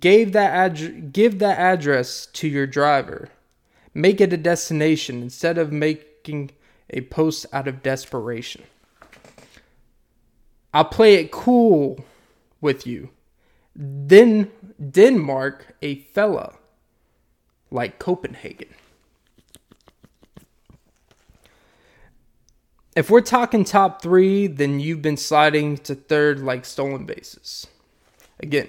Gave 0.00 0.32
that 0.32 0.50
ad- 0.52 1.12
give 1.12 1.38
that 1.38 1.58
address 1.58 2.26
to 2.26 2.48
your 2.48 2.66
driver. 2.66 3.28
Make 3.94 4.20
it 4.20 4.32
a 4.32 4.36
destination 4.36 5.22
instead 5.22 5.58
of 5.58 5.70
making 5.70 6.50
a 6.90 7.02
post 7.02 7.46
out 7.52 7.68
of 7.68 7.84
desperation. 7.84 8.64
I'll 10.74 10.84
play 10.84 11.14
it 11.14 11.30
cool 11.30 12.04
with 12.60 12.84
you. 12.84 13.10
Then 13.76 14.50
Denmark 14.90 15.76
a 15.82 16.00
fella 16.00 16.54
like 17.70 18.00
Copenhagen. 18.00 18.74
If 22.96 23.10
we're 23.10 23.20
talking 23.20 23.62
top 23.62 24.00
three, 24.00 24.46
then 24.46 24.80
you've 24.80 25.02
been 25.02 25.18
sliding 25.18 25.76
to 25.78 25.94
third 25.94 26.40
like 26.40 26.64
stolen 26.64 27.04
bases. 27.04 27.66
Again, 28.40 28.68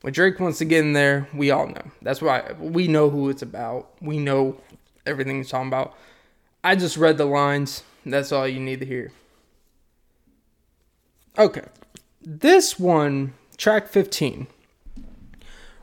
when 0.00 0.12
Drake 0.12 0.40
wants 0.40 0.58
to 0.58 0.64
get 0.64 0.84
in 0.84 0.92
there, 0.92 1.28
we 1.32 1.52
all 1.52 1.68
know. 1.68 1.90
That's 2.02 2.20
why 2.20 2.52
we 2.58 2.88
know 2.88 3.08
who 3.08 3.30
it's 3.30 3.42
about. 3.42 3.90
We 4.02 4.18
know 4.18 4.60
everything 5.06 5.36
he's 5.36 5.50
talking 5.50 5.68
about. 5.68 5.94
I 6.64 6.74
just 6.74 6.96
read 6.96 7.16
the 7.16 7.24
lines. 7.24 7.84
That's 8.04 8.32
all 8.32 8.46
you 8.46 8.60
need 8.60 8.80
to 8.80 8.86
hear. 8.86 9.12
Okay. 11.38 11.64
This 12.20 12.78
one, 12.78 13.34
track 13.56 13.88
15, 13.88 14.48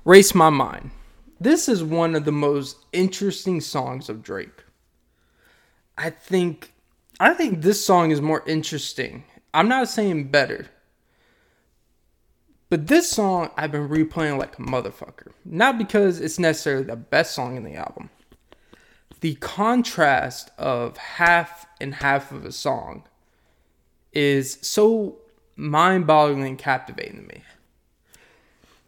Race 0.03 0.35
My 0.35 0.49
Mind. 0.49 0.91
This 1.39 1.69
is 1.69 1.83
one 1.83 2.15
of 2.15 2.25
the 2.25 2.31
most 2.33 2.77
interesting 2.91 3.61
songs 3.61 4.09
of 4.09 4.21
Drake. 4.21 4.64
I 5.97 6.09
think 6.09 6.73
I 7.19 7.33
think 7.33 7.61
this 7.61 7.85
song 7.85 8.11
is 8.11 8.21
more 8.21 8.43
interesting. 8.45 9.23
I'm 9.53 9.69
not 9.69 9.87
saying 9.87 10.29
better. 10.29 10.67
But 12.69 12.87
this 12.87 13.09
song 13.09 13.51
I've 13.55 13.71
been 13.71 13.87
replaying 13.87 14.37
like 14.37 14.59
a 14.59 14.61
motherfucker. 14.61 15.31
Not 15.45 15.77
because 15.77 16.19
it's 16.19 16.39
necessarily 16.39 16.83
the 16.83 16.95
best 16.95 17.33
song 17.33 17.55
in 17.55 17.63
the 17.63 17.75
album. 17.75 18.09
The 19.21 19.35
contrast 19.35 20.51
of 20.57 20.97
half 20.97 21.65
and 21.79 21.95
half 21.95 22.31
of 22.31 22.45
a 22.45 22.51
song 22.51 23.03
is 24.11 24.57
so 24.61 25.19
mind 25.55 26.05
boggling 26.05 26.43
and 26.43 26.57
captivating 26.57 27.21
to 27.21 27.35
me. 27.35 27.43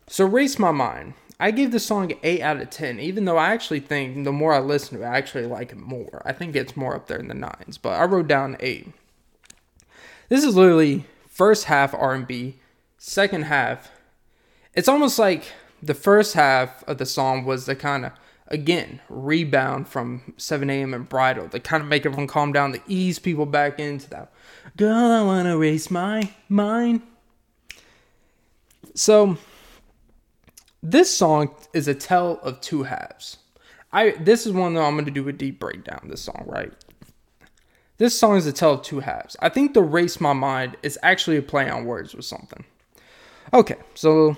So, 0.07 0.25
Race 0.25 0.57
My 0.57 0.71
Mind 0.71 1.13
I 1.39 1.51
gave 1.51 1.71
the 1.71 1.79
song 1.79 2.13
8 2.23 2.41
out 2.41 2.61
of 2.61 2.69
10, 2.69 2.99
even 2.99 3.25
though 3.25 3.38
I 3.38 3.49
actually 3.53 3.79
think 3.79 4.23
the 4.23 4.31
more 4.31 4.53
I 4.53 4.59
listen 4.59 4.97
to 4.97 5.03
it, 5.03 5.07
I 5.07 5.17
actually 5.17 5.45
like 5.45 5.71
it 5.71 5.77
more. 5.77 6.21
I 6.25 6.33
think 6.33 6.55
it's 6.55 6.75
more 6.75 6.95
up 6.95 7.07
there 7.07 7.19
in 7.19 7.27
the 7.27 7.35
nines, 7.35 7.77
but 7.77 7.99
I 7.99 8.05
wrote 8.05 8.27
down 8.27 8.57
8. 8.59 8.91
This 10.29 10.43
is 10.43 10.55
literally 10.55 11.05
first 11.29 11.65
half 11.65 11.93
R&B, 11.93 12.55
second 12.97 13.43
half. 13.43 13.91
It's 14.73 14.88
almost 14.88 15.19
like 15.19 15.53
the 15.81 15.93
first 15.93 16.33
half 16.33 16.83
of 16.85 16.97
the 16.97 17.05
song 17.05 17.45
was 17.45 17.67
the 17.67 17.75
kind 17.75 18.05
of 18.05 18.13
again, 18.49 19.01
rebound 19.09 19.88
from 19.88 20.33
7 20.38 20.69
a.m. 20.69 20.93
and 20.93 21.07
Bridle 21.07 21.49
to 21.49 21.59
kind 21.59 21.83
of 21.83 21.89
make 21.89 22.05
everyone 22.05 22.27
calm 22.27 22.51
down, 22.51 22.73
to 22.73 22.81
ease 22.88 23.19
people 23.19 23.45
back 23.45 23.79
into 23.79 24.09
that. 24.09 24.31
Girl, 24.77 25.11
I 25.11 25.23
want 25.23 25.47
to 25.47 25.57
race 25.57 25.91
my 25.91 26.31
mind. 26.49 27.01
So, 28.95 29.38
this 30.91 31.15
song 31.15 31.53
is 31.73 31.88
a 31.88 31.93
tell 31.93 32.39
of 32.43 32.61
two 32.61 32.83
halves. 32.83 33.38
I 33.91 34.11
this 34.11 34.45
is 34.45 34.53
one 34.53 34.73
that 34.73 34.81
I'm 34.81 34.97
gonna 34.97 35.11
do 35.11 35.27
a 35.27 35.33
deep 35.33 35.59
breakdown. 35.59 36.07
This 36.09 36.21
song, 36.21 36.43
right? 36.45 36.71
This 37.97 38.17
song 38.17 38.38
is 38.38 38.45
a 38.45 38.53
tell 38.53 38.73
of 38.73 38.83
two 38.83 38.99
halves. 39.01 39.35
I 39.41 39.49
think 39.49 39.73
the 39.73 39.81
race 39.81 40.21
my 40.21 40.33
mind 40.33 40.77
is 40.83 40.97
actually 41.01 41.38
a 41.38 41.41
play 41.41 41.69
on 41.69 41.85
words 41.85 42.13
with 42.15 42.25
something. 42.25 42.63
Okay, 43.53 43.77
so 43.95 44.38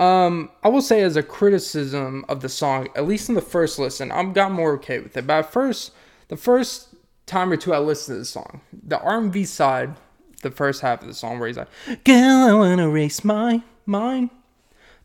um, 0.00 0.50
I 0.62 0.68
will 0.68 0.82
say 0.82 1.02
as 1.02 1.16
a 1.16 1.22
criticism 1.22 2.24
of 2.28 2.40
the 2.40 2.48
song, 2.48 2.88
at 2.96 3.06
least 3.06 3.28
in 3.28 3.34
the 3.34 3.42
first 3.42 3.78
listen, 3.78 4.10
I've 4.10 4.34
got 4.34 4.50
more 4.50 4.72
okay 4.74 4.98
with 5.00 5.16
it. 5.16 5.26
But 5.26 5.38
at 5.44 5.52
first, 5.52 5.92
the 6.28 6.36
first 6.36 6.94
time 7.26 7.52
or 7.52 7.56
two 7.56 7.74
I 7.74 7.78
listened 7.78 8.16
to 8.16 8.18
the 8.20 8.24
song, 8.24 8.60
the 8.72 8.98
R&B 8.98 9.44
side, 9.44 9.94
the 10.42 10.50
first 10.50 10.80
half 10.80 11.02
of 11.02 11.08
the 11.08 11.14
song 11.14 11.38
where 11.38 11.48
he's 11.48 11.56
like, 11.56 11.68
"Girl, 12.04 12.48
I 12.48 12.52
wanna 12.54 12.88
race 12.88 13.24
my 13.24 13.62
mind." 13.84 14.30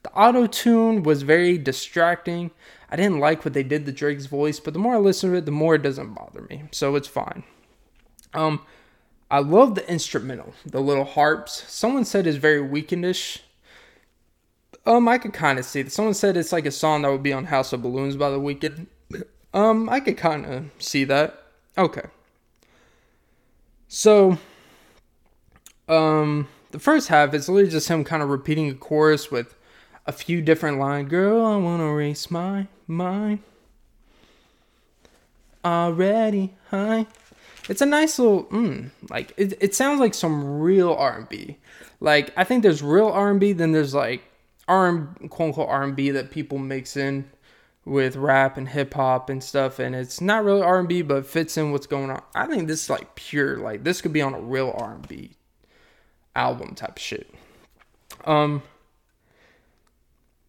The 0.03 0.11
auto 0.13 0.47
tune 0.47 1.03
was 1.03 1.21
very 1.21 1.57
distracting. 1.57 2.51
I 2.89 2.95
didn't 2.95 3.19
like 3.19 3.45
what 3.45 3.53
they 3.53 3.63
did 3.63 3.85
to 3.85 3.91
Drake's 3.91 4.25
voice, 4.25 4.59
but 4.59 4.73
the 4.73 4.79
more 4.79 4.95
I 4.95 4.97
listen 4.97 5.31
to 5.31 5.37
it, 5.37 5.45
the 5.45 5.51
more 5.51 5.75
it 5.75 5.83
doesn't 5.83 6.13
bother 6.13 6.41
me. 6.49 6.63
So 6.71 6.95
it's 6.95 7.07
fine. 7.07 7.43
Um, 8.33 8.65
I 9.29 9.39
love 9.39 9.75
the 9.75 9.89
instrumental, 9.89 10.53
the 10.65 10.81
little 10.81 11.05
harps. 11.05 11.63
Someone 11.71 12.03
said 12.03 12.27
it's 12.27 12.37
very 12.37 12.59
weekendish. 12.59 13.39
Um, 14.85 15.07
I 15.07 15.17
could 15.19 15.33
kind 15.33 15.59
of 15.59 15.65
see 15.65 15.81
it. 15.81 15.91
Someone 15.91 16.13
said 16.15 16.35
it's 16.35 16.51
like 16.51 16.65
a 16.65 16.71
song 16.71 17.03
that 17.03 17.11
would 17.11 17.23
be 17.23 17.33
on 17.33 17.45
House 17.45 17.71
of 17.71 17.81
Balloons 17.81 18.15
by 18.15 18.29
the 18.29 18.39
Weeknd. 18.39 18.87
Um, 19.53 19.87
I 19.89 19.99
could 19.99 20.17
kind 20.17 20.45
of 20.45 20.65
see 20.79 21.03
that. 21.05 21.43
Okay. 21.77 22.07
So, 23.87 24.37
um, 25.87 26.47
the 26.71 26.79
first 26.79 27.09
half 27.09 27.33
is 27.33 27.47
literally 27.47 27.71
just 27.71 27.89
him 27.89 28.03
kind 28.03 28.23
of 28.23 28.29
repeating 28.29 28.69
a 28.69 28.73
chorus 28.73 29.29
with 29.29 29.55
a 30.11 30.13
few 30.13 30.41
different 30.41 30.77
lines. 30.77 31.09
Girl, 31.09 31.45
I 31.45 31.55
wanna 31.55 31.93
race 31.93 32.29
my 32.29 32.67
mind. 32.85 33.39
Already 35.63 36.53
high. 36.69 37.07
It's 37.69 37.81
a 37.81 37.85
nice 37.85 38.19
little, 38.19 38.43
mm, 38.45 38.89
like 39.09 39.33
it. 39.37 39.57
It 39.61 39.73
sounds 39.73 40.01
like 40.01 40.13
some 40.13 40.59
real 40.59 40.91
R 40.91 41.19
and 41.19 41.29
B. 41.29 41.57
Like 42.01 42.33
I 42.35 42.43
think 42.43 42.61
there's 42.61 42.83
real 42.83 43.07
R 43.07 43.31
and 43.31 43.39
B, 43.39 43.53
then 43.53 43.71
there's 43.71 43.93
like 43.93 44.21
R 44.67 45.15
quote 45.29 45.47
unquote 45.47 45.69
R 45.69 45.83
and 45.83 45.95
B 45.95 46.11
that 46.11 46.29
people 46.29 46.57
mix 46.57 46.97
in 46.97 47.29
with 47.85 48.17
rap 48.17 48.57
and 48.57 48.67
hip 48.67 48.93
hop 48.93 49.29
and 49.29 49.41
stuff, 49.41 49.79
and 49.79 49.95
it's 49.95 50.19
not 50.19 50.43
really 50.43 50.61
R 50.61 50.79
and 50.79 50.89
B, 50.89 51.03
but 51.03 51.25
fits 51.25 51.55
in 51.55 51.71
what's 51.71 51.87
going 51.87 52.09
on. 52.09 52.21
I 52.35 52.47
think 52.47 52.67
this 52.67 52.83
is 52.83 52.89
like 52.89 53.15
pure. 53.15 53.55
Like 53.59 53.85
this 53.85 54.01
could 54.01 54.11
be 54.11 54.21
on 54.21 54.33
a 54.33 54.41
real 54.41 54.75
R 54.77 54.95
and 54.95 55.07
B 55.07 55.37
album 56.35 56.75
type 56.75 56.97
shit. 56.97 57.33
Um, 58.25 58.61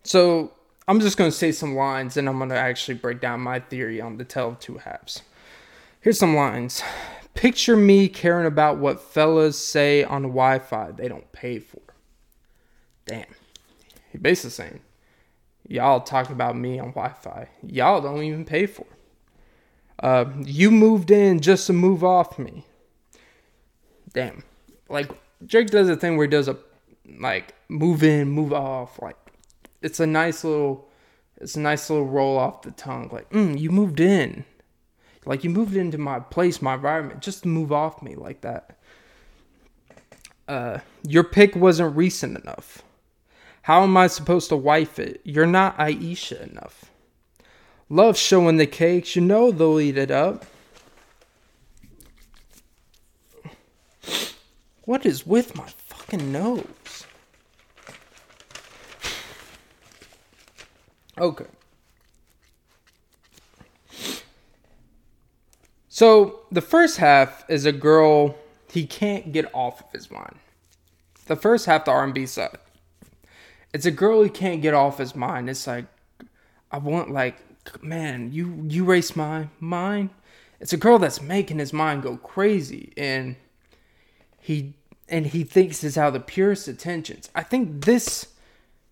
so 0.02 0.52
I'm 0.88 1.00
just 1.00 1.16
going 1.16 1.30
to 1.30 1.36
say 1.36 1.52
some 1.52 1.74
lines 1.76 2.16
and 2.16 2.28
I'm 2.28 2.38
going 2.38 2.50
to 2.50 2.56
actually 2.56 2.94
break 2.94 3.20
down 3.20 3.40
my 3.40 3.60
theory 3.60 4.00
on 4.00 4.18
the 4.18 4.24
tale 4.24 4.50
of 4.50 4.58
two 4.58 4.78
halves. 4.78 5.22
Here's 6.00 6.18
some 6.18 6.34
lines. 6.34 6.82
Picture 7.34 7.76
me 7.76 8.08
caring 8.08 8.46
about 8.46 8.78
what 8.78 9.00
fellas 9.00 9.58
say 9.58 10.04
on 10.04 10.22
Wi 10.22 10.58
Fi 10.58 10.90
they 10.90 11.08
don't 11.08 11.30
pay 11.32 11.58
for. 11.60 11.80
Damn. 13.06 13.26
He 14.10 14.18
basically 14.18 14.50
saying, 14.50 14.80
y'all 15.66 16.00
talk 16.00 16.30
about 16.30 16.56
me 16.56 16.78
on 16.78 16.88
Wi 16.88 17.12
Fi. 17.14 17.48
Y'all 17.62 18.00
don't 18.00 18.22
even 18.22 18.44
pay 18.44 18.66
for. 18.66 18.86
Uh, 20.02 20.26
you 20.44 20.70
moved 20.70 21.10
in 21.10 21.40
just 21.40 21.68
to 21.68 21.72
move 21.72 22.02
off 22.02 22.38
me. 22.38 22.66
Damn. 24.12 24.42
Like, 24.88 25.10
Drake 25.46 25.68
does 25.68 25.88
a 25.88 25.96
thing 25.96 26.16
where 26.16 26.26
he 26.26 26.30
does 26.30 26.48
a, 26.48 26.58
like, 27.18 27.54
move 27.68 28.02
in, 28.02 28.28
move 28.28 28.52
off. 28.52 29.00
Like, 29.00 29.16
it's 29.82 30.00
a 30.00 30.06
nice 30.06 30.44
little 30.44 30.88
it's 31.40 31.56
a 31.56 31.60
nice 31.60 31.90
little 31.90 32.06
roll 32.06 32.38
off 32.38 32.62
the 32.62 32.70
tongue 32.70 33.08
like 33.12 33.28
mm, 33.30 33.58
you 33.58 33.70
moved 33.70 34.00
in. 34.00 34.44
Like 35.24 35.44
you 35.44 35.50
moved 35.50 35.76
into 35.76 35.98
my 35.98 36.20
place 36.20 36.62
my 36.62 36.74
environment. 36.74 37.20
Just 37.20 37.42
to 37.42 37.48
move 37.48 37.72
off 37.72 38.02
me 38.02 38.14
like 38.14 38.40
that. 38.42 38.78
Uh 40.48 40.78
your 41.06 41.24
pick 41.24 41.54
wasn't 41.56 41.96
recent 41.96 42.38
enough. 42.38 42.82
How 43.62 43.82
am 43.82 43.96
i 43.96 44.06
supposed 44.06 44.48
to 44.48 44.56
wife 44.56 44.98
it? 44.98 45.20
You're 45.24 45.46
not 45.46 45.78
Ayesha 45.78 46.42
enough. 46.42 46.86
Love 47.88 48.16
showing 48.16 48.56
the 48.56 48.66
cakes. 48.66 49.14
You 49.14 49.22
know 49.22 49.50
they'll 49.50 49.78
eat 49.78 49.98
it 49.98 50.10
up. 50.10 50.44
What 54.84 55.06
is 55.06 55.24
with 55.24 55.54
my 55.54 55.68
fucking 55.68 56.32
nose 56.32 57.06
Okay. 61.18 61.46
So 65.88 66.40
the 66.50 66.62
first 66.62 66.96
half 66.96 67.44
is 67.48 67.66
a 67.66 67.72
girl 67.72 68.36
he 68.70 68.86
can't 68.86 69.32
get 69.32 69.54
off 69.54 69.82
of 69.82 69.92
his 69.92 70.10
mind. 70.10 70.36
The 71.26 71.36
first 71.36 71.66
half, 71.66 71.84
the 71.84 71.90
R&B 71.90 72.26
side, 72.26 72.56
it's 73.74 73.86
a 73.86 73.90
girl 73.90 74.22
he 74.22 74.30
can't 74.30 74.62
get 74.62 74.74
off 74.74 74.98
his 74.98 75.14
mind. 75.14 75.48
It's 75.50 75.66
like 75.66 75.84
I 76.70 76.78
want 76.78 77.10
like 77.10 77.36
man, 77.82 78.32
you 78.32 78.64
you 78.68 78.84
race 78.84 79.14
my 79.14 79.48
mind. 79.60 80.10
It's 80.60 80.72
a 80.72 80.76
girl 80.76 80.98
that's 80.98 81.20
making 81.20 81.58
his 81.58 81.72
mind 81.72 82.02
go 82.02 82.16
crazy, 82.16 82.92
and 82.96 83.36
he 84.38 84.74
and 85.08 85.26
he 85.26 85.44
thinks 85.44 85.84
is 85.84 85.96
how 85.96 86.10
the 86.10 86.20
purest 86.20 86.68
intentions. 86.68 87.30
I 87.34 87.42
think 87.42 87.84
this 87.84 88.31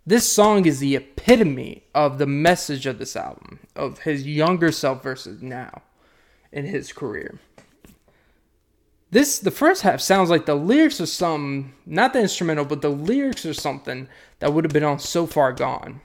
this 0.07 0.31
song 0.31 0.67
is 0.67 0.79
the 0.79 0.97
epitome 0.97 1.85
of 1.95 2.19
the 2.19 2.27
message 2.27 2.87
of 2.87 2.99
this 2.99 3.17
album, 3.17 3.61
of 3.77 4.01
his 4.01 4.27
younger 4.27 4.73
self 4.73 5.03
versus 5.03 5.43
now 5.43 5.83
in 6.53 6.67
his 6.67 6.93
career. 6.93 7.39
This 9.11 9.39
the 9.41 9.51
first 9.51 9.83
half 9.83 10.01
sounds 10.01 10.31
like 10.31 10.47
the 10.47 10.55
lyrics 10.55 11.01
are 11.01 11.07
some 11.07 11.75
not 11.85 12.13
the 12.13 12.21
instrumental, 12.21 12.65
but 12.65 12.81
the 12.81 12.91
lyrics 12.91 13.45
are 13.45 13.55
something 13.55 14.09
that 14.39 14.53
would 14.53 14.65
have 14.65 14.73
been 14.73 14.85
on 14.85 14.99
so 15.01 15.27
far 15.27 15.53
gone. 15.53 16.01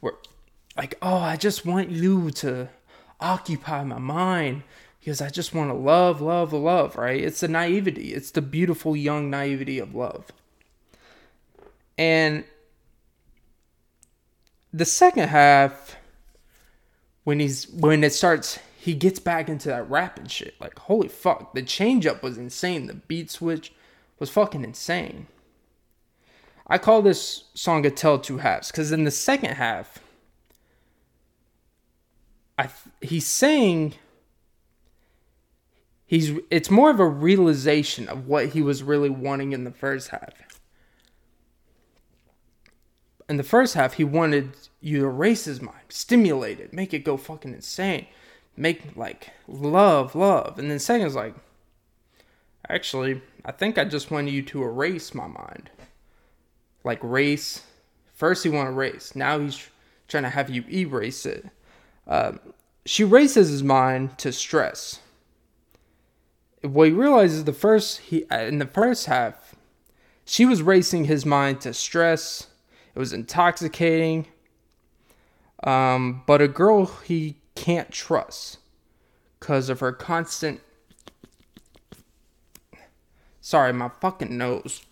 Where 0.00 0.14
like, 0.76 0.98
oh, 1.00 1.16
I 1.16 1.36
just 1.36 1.64
want 1.64 1.90
you 1.90 2.30
to 2.32 2.68
occupy 3.20 3.84
my 3.84 3.98
mind 3.98 4.64
because 4.98 5.20
I 5.20 5.28
just 5.28 5.54
want 5.54 5.70
to 5.70 5.74
love, 5.74 6.20
love, 6.20 6.52
love, 6.52 6.96
right? 6.96 7.20
It's 7.20 7.40
the 7.40 7.48
naivety. 7.48 8.14
It's 8.14 8.30
the 8.30 8.42
beautiful 8.42 8.96
young 8.96 9.30
naivety 9.30 9.78
of 9.78 9.94
love. 9.94 10.32
And 11.96 12.44
the 14.72 14.84
second 14.84 15.28
half, 15.28 15.96
when 17.22 17.40
he's 17.40 17.68
when 17.70 18.02
it 18.02 18.12
starts, 18.12 18.58
he 18.76 18.94
gets 18.94 19.18
back 19.18 19.48
into 19.48 19.68
that 19.68 19.88
rapping 19.88 20.26
shit. 20.26 20.54
Like 20.60 20.78
holy 20.78 21.08
fuck, 21.08 21.54
the 21.54 21.62
change 21.62 22.06
up 22.06 22.22
was 22.22 22.36
insane. 22.36 22.86
The 22.86 22.94
beat 22.94 23.30
switch 23.30 23.72
was 24.18 24.30
fucking 24.30 24.64
insane. 24.64 25.26
I 26.66 26.78
call 26.78 27.02
this 27.02 27.44
song 27.54 27.84
a 27.86 27.90
tell 27.90 28.18
two 28.18 28.38
halves 28.38 28.70
because 28.70 28.90
in 28.90 29.04
the 29.04 29.10
second 29.10 29.54
half, 29.54 29.98
I 32.58 32.68
he's 33.00 33.26
saying 33.26 33.94
he's 36.06 36.32
it's 36.50 36.70
more 36.70 36.90
of 36.90 37.00
a 37.00 37.08
realization 37.08 38.08
of 38.08 38.26
what 38.26 38.48
he 38.48 38.62
was 38.62 38.82
really 38.82 39.10
wanting 39.10 39.52
in 39.52 39.64
the 39.64 39.70
first 39.70 40.08
half 40.08 40.32
in 43.28 43.36
the 43.36 43.42
first 43.42 43.74
half, 43.74 43.94
he 43.94 44.04
wanted 44.04 44.50
you 44.80 45.00
to 45.00 45.06
erase 45.06 45.44
his 45.44 45.62
mind, 45.62 45.78
stimulate 45.88 46.60
it, 46.60 46.72
make 46.72 46.92
it 46.92 47.04
go 47.04 47.16
fucking 47.16 47.54
insane, 47.54 48.06
make 48.56 48.96
like 48.96 49.30
love, 49.48 50.14
love. 50.14 50.58
And 50.58 50.70
then 50.70 50.78
second 50.78 51.06
is 51.06 51.14
like, 51.14 51.34
actually, 52.68 53.22
I 53.44 53.52
think 53.52 53.78
I 53.78 53.84
just 53.84 54.10
wanted 54.10 54.32
you 54.32 54.42
to 54.42 54.62
erase 54.62 55.14
my 55.14 55.26
mind. 55.26 55.70
Like 56.82 56.98
race. 57.02 57.62
First, 58.14 58.44
he 58.44 58.50
wanted 58.50 58.70
to 58.70 58.76
race. 58.76 59.16
Now 59.16 59.38
he's 59.38 59.68
trying 60.06 60.24
to 60.24 60.28
have 60.28 60.50
you 60.50 60.64
erase 60.70 61.24
it. 61.24 61.46
Uh, 62.06 62.32
she 62.84 63.04
races 63.04 63.48
his 63.48 63.62
mind 63.62 64.18
to 64.18 64.32
stress. 64.32 65.00
What 66.60 66.88
he 66.88 66.94
realizes 66.94 67.44
the 67.44 67.52
first 67.52 67.98
he 68.00 68.24
in 68.30 68.58
the 68.58 68.66
first 68.66 69.06
half, 69.06 69.54
she 70.24 70.44
was 70.44 70.62
racing 70.62 71.04
his 71.04 71.24
mind 71.26 71.60
to 71.62 71.74
stress 71.74 72.48
it 72.94 72.98
was 72.98 73.12
intoxicating. 73.12 74.26
Um, 75.62 76.22
but 76.26 76.40
a 76.42 76.48
girl 76.48 76.86
he 76.86 77.36
can't 77.54 77.90
trust 77.90 78.58
because 79.40 79.68
of 79.68 79.80
her 79.80 79.92
constant. 79.92 80.60
Sorry, 83.40 83.72
my 83.72 83.90
fucking 84.00 84.36
nose. 84.36 84.84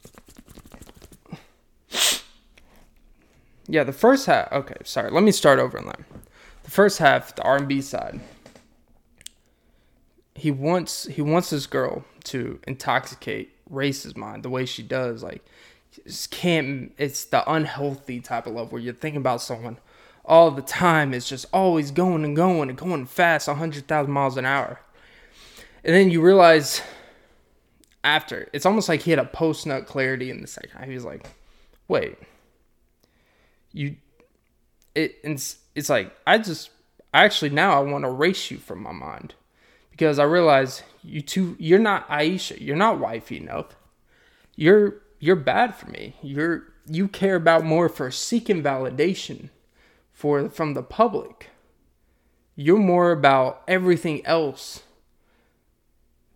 yeah, 3.68 3.84
the 3.84 3.92
first 3.92 4.26
half. 4.26 4.50
Okay, 4.52 4.76
sorry. 4.84 5.10
Let 5.10 5.22
me 5.22 5.32
start 5.32 5.58
over 5.58 5.78
on 5.78 5.86
that. 5.86 6.00
The 6.64 6.70
first 6.70 6.98
half, 6.98 7.34
the 7.34 7.42
R 7.42 7.56
and 7.56 7.68
B 7.68 7.80
side. 7.80 8.20
He 10.34 10.50
wants 10.50 11.04
he 11.04 11.22
wants 11.22 11.50
this 11.50 11.66
girl 11.66 12.04
to 12.24 12.58
intoxicate 12.66 13.50
Race's 13.68 14.16
mind 14.16 14.42
the 14.42 14.50
way 14.50 14.66
she 14.66 14.82
does. 14.82 15.22
Like, 15.22 15.44
just 16.04 16.30
can't. 16.30 16.92
It's 16.98 17.24
the 17.24 17.50
unhealthy 17.50 18.20
type 18.20 18.46
of 18.46 18.54
love 18.54 18.72
where 18.72 18.80
you're 18.80 18.94
thinking 18.94 19.20
about 19.20 19.42
someone 19.42 19.78
all 20.24 20.50
the 20.50 20.62
time. 20.62 21.12
It's 21.14 21.28
just 21.28 21.46
always 21.52 21.90
going 21.90 22.24
and 22.24 22.36
going 22.36 22.68
and 22.68 22.78
going 22.78 23.06
fast, 23.06 23.48
hundred 23.48 23.86
thousand 23.86 24.12
miles 24.12 24.36
an 24.36 24.46
hour. 24.46 24.80
And 25.84 25.94
then 25.94 26.10
you 26.10 26.22
realize 26.22 26.82
after 28.04 28.48
it's 28.52 28.66
almost 28.66 28.88
like 28.88 29.02
he 29.02 29.10
had 29.10 29.18
a 29.18 29.24
post 29.24 29.66
nut 29.66 29.86
clarity 29.86 30.30
in 30.30 30.40
the 30.40 30.46
second. 30.46 30.84
He 30.84 30.94
was 30.94 31.04
like, 31.04 31.26
"Wait, 31.88 32.18
you 33.72 33.96
it 34.94 35.16
it's, 35.22 35.58
it's 35.74 35.88
like 35.88 36.14
I 36.26 36.38
just 36.38 36.70
actually 37.12 37.50
now 37.50 37.78
I 37.78 37.80
want 37.80 38.04
to 38.04 38.08
erase 38.08 38.50
you 38.50 38.58
from 38.58 38.82
my 38.82 38.92
mind 38.92 39.34
because 39.90 40.18
I 40.18 40.24
realize 40.24 40.82
you 41.02 41.20
two 41.20 41.56
you're 41.58 41.78
not 41.78 42.06
Ayesha, 42.08 42.62
you're 42.62 42.76
not 42.76 42.98
wifey 42.98 43.38
enough. 43.38 43.76
You're 44.56 45.01
you're 45.22 45.36
bad 45.36 45.76
for 45.76 45.88
me. 45.88 46.16
You're 46.20 46.64
you 46.84 47.06
care 47.06 47.36
about 47.36 47.64
more 47.64 47.88
for 47.88 48.10
seeking 48.10 48.60
validation 48.60 49.50
for 50.12 50.50
from 50.50 50.74
the 50.74 50.82
public. 50.82 51.48
You're 52.56 52.80
more 52.80 53.12
about 53.12 53.62
everything 53.68 54.26
else 54.26 54.82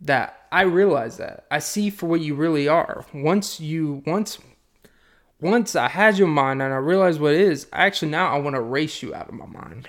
that 0.01 0.47
I 0.53 0.63
realize 0.63 1.17
that. 1.17 1.47
I 1.51 1.59
see 1.59 1.91
for 1.91 2.07
what 2.07 2.21
you 2.21 2.37
really 2.37 2.69
are. 2.69 3.05
Once 3.13 3.59
you 3.59 4.05
once 4.07 4.39
once 5.41 5.75
I 5.75 5.89
had 5.89 6.17
your 6.17 6.29
mind 6.29 6.63
and 6.63 6.73
I 6.73 6.77
realized 6.77 7.21
what 7.21 7.35
it 7.35 7.41
is, 7.41 7.67
actually 7.73 8.13
now 8.13 8.33
I 8.33 8.39
want 8.39 8.55
to 8.55 8.61
erase 8.61 9.03
you 9.03 9.13
out 9.13 9.29
of 9.29 9.35
my 9.35 9.47
mind. 9.47 9.89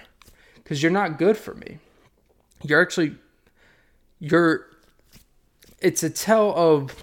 Cause 0.65 0.81
you're 0.81 0.91
not 0.91 1.19
good 1.19 1.37
for 1.37 1.53
me. 1.53 1.77
You're 2.63 2.81
actually 2.81 3.15
you're 4.19 4.65
it's 5.79 6.01
a 6.01 6.09
tell 6.09 6.51
of 6.57 6.95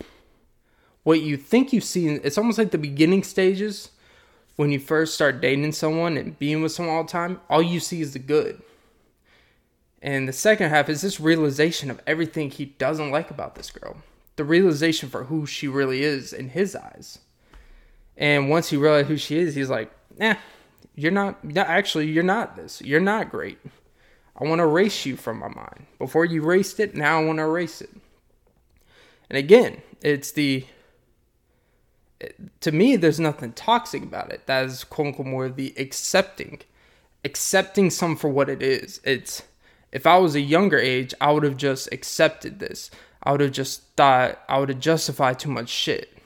what 1.05 1.21
you 1.21 1.37
think 1.37 1.73
you 1.73 1.81
see 1.81 2.09
it's 2.09 2.37
almost 2.37 2.59
like 2.59 2.73
the 2.73 2.79
beginning 2.79 3.23
stages 3.23 3.91
when 4.57 4.71
you 4.71 4.79
first 4.79 5.15
start 5.15 5.41
dating 5.41 5.73
someone 5.73 6.17
and 6.17 6.39
being 6.39 6.63
with 6.63 6.73
someone 6.73 6.97
all 6.97 7.05
the 7.05 7.11
time 7.11 7.41
all 7.49 7.63
you 7.63 7.79
see 7.79 8.01
is 8.01 8.13
the 8.13 8.19
good. 8.19 8.61
And 10.03 10.29
the 10.29 10.35
second 10.35 10.69
half 10.69 10.91
is 10.91 11.01
this 11.01 11.19
realization 11.19 11.91
of 11.91 11.99
everything 12.07 12.51
he 12.51 12.67
doesn't 12.67 13.11
like 13.11 13.31
about 13.31 13.55
this 13.55 13.71
girl. 13.71 13.97
The 14.37 14.45
realization 14.45 15.09
for 15.09 15.25
who 15.25 15.47
she 15.47 15.67
really 15.67 16.03
is 16.03 16.35
in 16.35 16.51
his 16.51 16.77
eyes. 16.77 17.21
And 18.15 18.51
once 18.51 18.69
he 18.69 18.77
realized 18.77 19.09
who 19.09 19.17
she 19.17 19.39
is 19.39 19.55
he's 19.55 19.71
like 19.71 19.91
"Nah, 20.19 20.35
you're 20.95 21.13
not 21.13 21.39
actually 21.57 22.11
you're 22.11 22.23
not 22.23 22.57
this. 22.57 22.83
You're 22.83 23.01
not 23.01 23.31
great. 23.31 23.59
I 24.37 24.45
want 24.45 24.59
to 24.59 24.65
erase 24.65 25.07
you 25.07 25.17
from 25.17 25.39
my 25.39 25.49
mind. 25.49 25.87
Before 25.99 26.25
you 26.25 26.43
erased 26.43 26.81
it, 26.81 26.97
now 26.97 27.21
I 27.21 27.25
want 27.25 27.39
to 27.39 27.45
erase 27.45 27.81
it. 27.81 27.91
And 29.31 29.39
again, 29.39 29.81
it's 30.03 30.33
the 30.33 30.67
to 32.61 32.73
me 32.73 32.97
there's 32.97 33.21
nothing 33.21 33.53
toxic 33.53 34.03
about 34.03 34.33
it. 34.33 34.47
That 34.47 34.65
is 34.67 34.85
quote 34.85 35.09
unquote 35.09 35.27
more 35.27 35.49
the 35.49 35.75
accepting. 35.77 36.61
Accepting 37.25 37.91
some 37.91 38.17
for 38.17 38.29
what 38.29 38.51
it 38.51 38.63
is. 38.63 39.01
It's 39.05 39.43
if 39.93 40.07
I 40.07 40.19
was 40.19 40.35
a 40.35 40.41
younger 40.41 40.79
age, 40.79 41.15
I 41.21 41.33
would 41.33 41.45
have 41.45 41.57
just 41.57 41.93
accepted 41.93 42.59
this. 42.59 42.91
I 43.23 43.33
would 43.33 43.41
have 43.41 43.53
just 43.53 43.83
thought 43.97 44.41
I 44.49 44.59
would 44.59 44.69
have 44.69 44.81
justified 44.81 45.39
too 45.39 45.51
much 45.51 45.69
shit. 45.69 46.19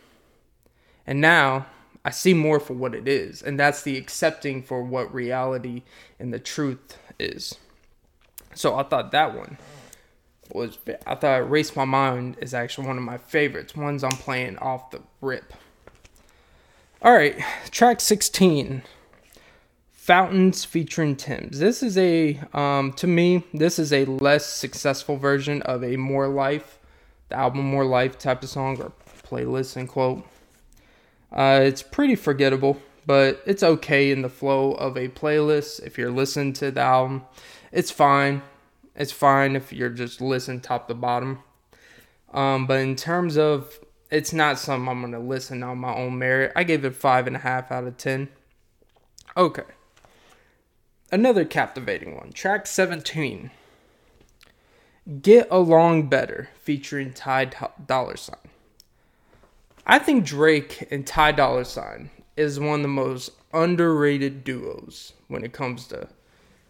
And 1.06 1.20
now 1.20 1.66
I 2.04 2.10
see 2.10 2.34
more 2.34 2.58
for 2.58 2.74
what 2.74 2.94
it 2.94 3.06
is. 3.06 3.42
And 3.42 3.58
that's 3.58 3.82
the 3.82 3.96
accepting 3.96 4.62
for 4.62 4.82
what 4.82 5.12
reality 5.14 5.82
and 6.18 6.32
the 6.32 6.38
truth 6.38 6.98
is. 7.18 7.54
So 8.54 8.76
I 8.76 8.82
thought 8.82 9.12
that 9.12 9.36
one 9.36 9.58
was 10.52 10.78
I 11.06 11.14
thought 11.14 11.50
Race 11.50 11.76
My 11.76 11.84
Mind 11.84 12.36
is 12.40 12.54
actually 12.54 12.86
one 12.86 12.96
of 12.96 13.04
my 13.04 13.18
favorites, 13.18 13.76
ones 13.76 14.02
I'm 14.02 14.12
playing 14.12 14.58
off 14.58 14.90
the 14.90 15.02
rip. 15.20 15.52
Alright, 17.00 17.38
track 17.70 18.00
16. 18.00 18.82
Fountains 19.92 20.64
featuring 20.64 21.14
Tems. 21.14 21.60
This 21.60 21.80
is 21.80 21.96
a 21.96 22.40
um 22.52 22.92
to 22.94 23.06
me, 23.06 23.44
this 23.54 23.78
is 23.78 23.92
a 23.92 24.04
less 24.04 24.44
successful 24.44 25.16
version 25.16 25.62
of 25.62 25.84
a 25.84 25.96
More 25.96 26.26
Life, 26.26 26.80
the 27.28 27.36
album 27.36 27.66
More 27.66 27.84
Life 27.84 28.18
type 28.18 28.42
of 28.42 28.48
song 28.48 28.82
or 28.82 28.90
playlist 29.22 29.76
and 29.76 29.88
quote. 29.88 30.26
Uh, 31.30 31.60
it's 31.62 31.82
pretty 31.82 32.16
forgettable, 32.16 32.82
but 33.06 33.44
it's 33.46 33.62
okay 33.62 34.10
in 34.10 34.22
the 34.22 34.28
flow 34.28 34.72
of 34.72 34.96
a 34.96 35.06
playlist. 35.06 35.80
If 35.86 35.98
you're 35.98 36.10
listening 36.10 36.52
to 36.54 36.72
the 36.72 36.80
album, 36.80 37.26
it's 37.70 37.92
fine. 37.92 38.42
It's 38.96 39.12
fine 39.12 39.54
if 39.54 39.72
you're 39.72 39.88
just 39.88 40.20
listening 40.20 40.62
top 40.62 40.88
to 40.88 40.94
bottom. 40.94 41.44
Um, 42.34 42.66
but 42.66 42.80
in 42.80 42.96
terms 42.96 43.38
of 43.38 43.78
it's 44.10 44.32
not 44.32 44.58
something 44.58 44.88
I'm 44.88 45.00
gonna 45.02 45.20
listen 45.20 45.62
on 45.62 45.78
my 45.78 45.94
own 45.94 46.18
merit. 46.18 46.52
I 46.56 46.64
gave 46.64 46.84
it 46.84 46.96
five 46.96 47.26
and 47.26 47.36
a 47.36 47.40
half 47.40 47.70
out 47.70 47.84
of 47.84 47.96
ten. 47.96 48.28
Okay. 49.36 49.64
Another 51.10 51.44
captivating 51.44 52.16
one. 52.16 52.32
Track 52.32 52.66
17. 52.66 53.50
Get 55.22 55.48
Along 55.50 56.08
Better 56.08 56.50
featuring 56.60 57.14
Ty 57.14 57.50
Dolla 57.86 58.16
Sign. 58.18 58.36
I 59.86 59.98
think 59.98 60.26
Drake 60.26 60.86
and 60.90 61.06
Ty 61.06 61.32
Dolla 61.32 61.64
Sign 61.64 62.10
is 62.36 62.60
one 62.60 62.80
of 62.80 62.82
the 62.82 62.88
most 62.88 63.30
underrated 63.54 64.44
duos 64.44 65.14
when 65.28 65.44
it 65.44 65.54
comes 65.54 65.86
to 65.86 66.08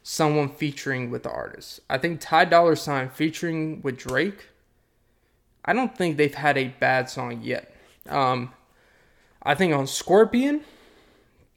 someone 0.05 0.49
featuring 0.49 1.11
with 1.11 1.25
the 1.25 1.31
artist. 1.31 1.81
I 1.91 1.99
think 1.99 2.21
Ty 2.21 2.45
Dolla 2.47 2.77
Sign 2.77 3.11
featuring 3.11 3.83
with 3.83 3.99
Drake. 3.99 4.47
I 5.69 5.75
don't 5.75 5.95
think 5.95 6.17
they've 6.17 6.35
had 6.35 6.57
a 6.57 6.69
bad 6.69 7.11
song 7.11 7.43
yet. 7.43 7.71
Um, 8.09 8.55
I 9.43 9.55
think 9.55 9.75
on 9.75 9.87
Scorpion, 9.87 10.63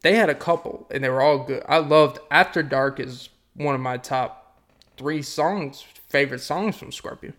they 0.02 0.16
had 0.16 0.30
a 0.30 0.36
couple 0.36 0.86
and 0.92 1.02
they 1.02 1.08
were 1.08 1.22
all 1.22 1.46
good. 1.46 1.64
I 1.66 1.78
loved 1.78 2.20
After 2.30 2.62
Dark 2.62 3.00
is 3.00 3.30
one 3.54 3.74
of 3.74 3.80
my 3.80 3.96
top 3.96 4.60
three 4.98 5.22
songs, 5.22 5.86
favorite 6.10 6.42
songs 6.42 6.76
from 6.76 6.92
Scorpion. 6.92 7.36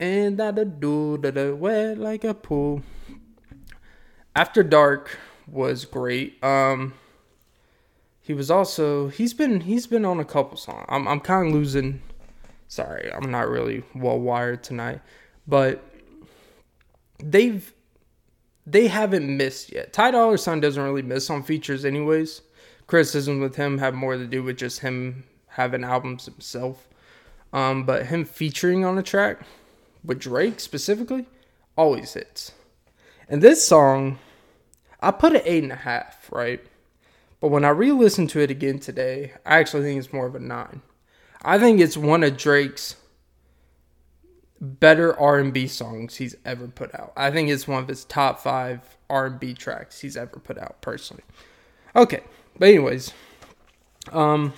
And 0.00 0.36
that 0.38 0.58
a 0.58 0.64
do 0.64 1.16
da 1.16 1.52
wet 1.52 1.96
like 1.96 2.24
a 2.24 2.34
pool. 2.34 2.82
After 4.34 4.64
Dark 4.64 5.16
was 5.46 5.84
great. 5.84 6.42
Um, 6.42 6.94
he 8.20 8.34
was 8.34 8.50
also 8.50 9.10
he's 9.10 9.32
been 9.32 9.60
he's 9.60 9.86
been 9.86 10.04
on 10.04 10.18
a 10.18 10.24
couple 10.24 10.56
songs. 10.56 10.86
I'm 10.88 11.06
I'm 11.06 11.20
kind 11.20 11.46
of 11.46 11.52
losing. 11.54 12.02
Sorry, 12.66 13.12
I'm 13.12 13.30
not 13.30 13.48
really 13.48 13.84
well 13.94 14.18
wired 14.18 14.64
tonight, 14.64 15.00
but 15.48 15.82
they've 17.18 17.72
they 18.66 18.86
haven't 18.86 19.34
missed 19.34 19.72
yet. 19.72 19.94
Ty 19.94 20.10
Dolla 20.10 20.36
Sign 20.36 20.60
doesn't 20.60 20.82
really 20.82 21.02
miss 21.02 21.30
on 21.30 21.42
features, 21.42 21.86
anyways. 21.86 22.42
Criticism 22.86 23.40
with 23.40 23.56
him 23.56 23.78
have 23.78 23.94
more 23.94 24.16
to 24.16 24.26
do 24.26 24.42
with 24.42 24.58
just 24.58 24.80
him 24.80 25.24
having 25.46 25.84
albums 25.84 26.26
himself. 26.26 26.86
Um, 27.52 27.84
but 27.84 28.06
him 28.06 28.26
featuring 28.26 28.84
on 28.84 28.98
a 28.98 29.02
track 29.02 29.40
with 30.04 30.18
Drake 30.20 30.60
specifically 30.60 31.26
always 31.76 32.12
hits. 32.12 32.52
And 33.26 33.40
this 33.40 33.66
song, 33.66 34.18
I 35.00 35.12
put 35.12 35.32
it 35.32 35.42
eight 35.46 35.62
and 35.62 35.72
a 35.72 35.76
half, 35.76 36.28
right? 36.30 36.60
But 37.40 37.48
when 37.48 37.64
I 37.64 37.70
re 37.70 37.90
listened 37.90 38.28
to 38.30 38.40
it 38.40 38.50
again 38.50 38.78
today, 38.80 39.32
I 39.46 39.58
actually 39.58 39.84
think 39.84 39.98
it's 39.98 40.12
more 40.12 40.26
of 40.26 40.34
a 40.34 40.40
nine. 40.40 40.82
I 41.42 41.58
think 41.58 41.80
it's 41.80 41.96
one 41.96 42.22
of 42.22 42.36
Drake's 42.36 42.96
better 44.60 45.18
R&B 45.18 45.66
songs 45.68 46.16
he's 46.16 46.34
ever 46.44 46.68
put 46.68 46.94
out. 46.94 47.12
I 47.16 47.30
think 47.30 47.48
it's 47.48 47.68
one 47.68 47.82
of 47.82 47.88
his 47.88 48.04
top 48.04 48.40
5 48.40 48.96
R&B 49.08 49.54
tracks 49.54 50.00
he's 50.00 50.16
ever 50.16 50.38
put 50.38 50.58
out 50.58 50.80
personally. 50.80 51.24
Okay, 51.94 52.22
but 52.58 52.68
anyways, 52.68 53.12
um 54.12 54.52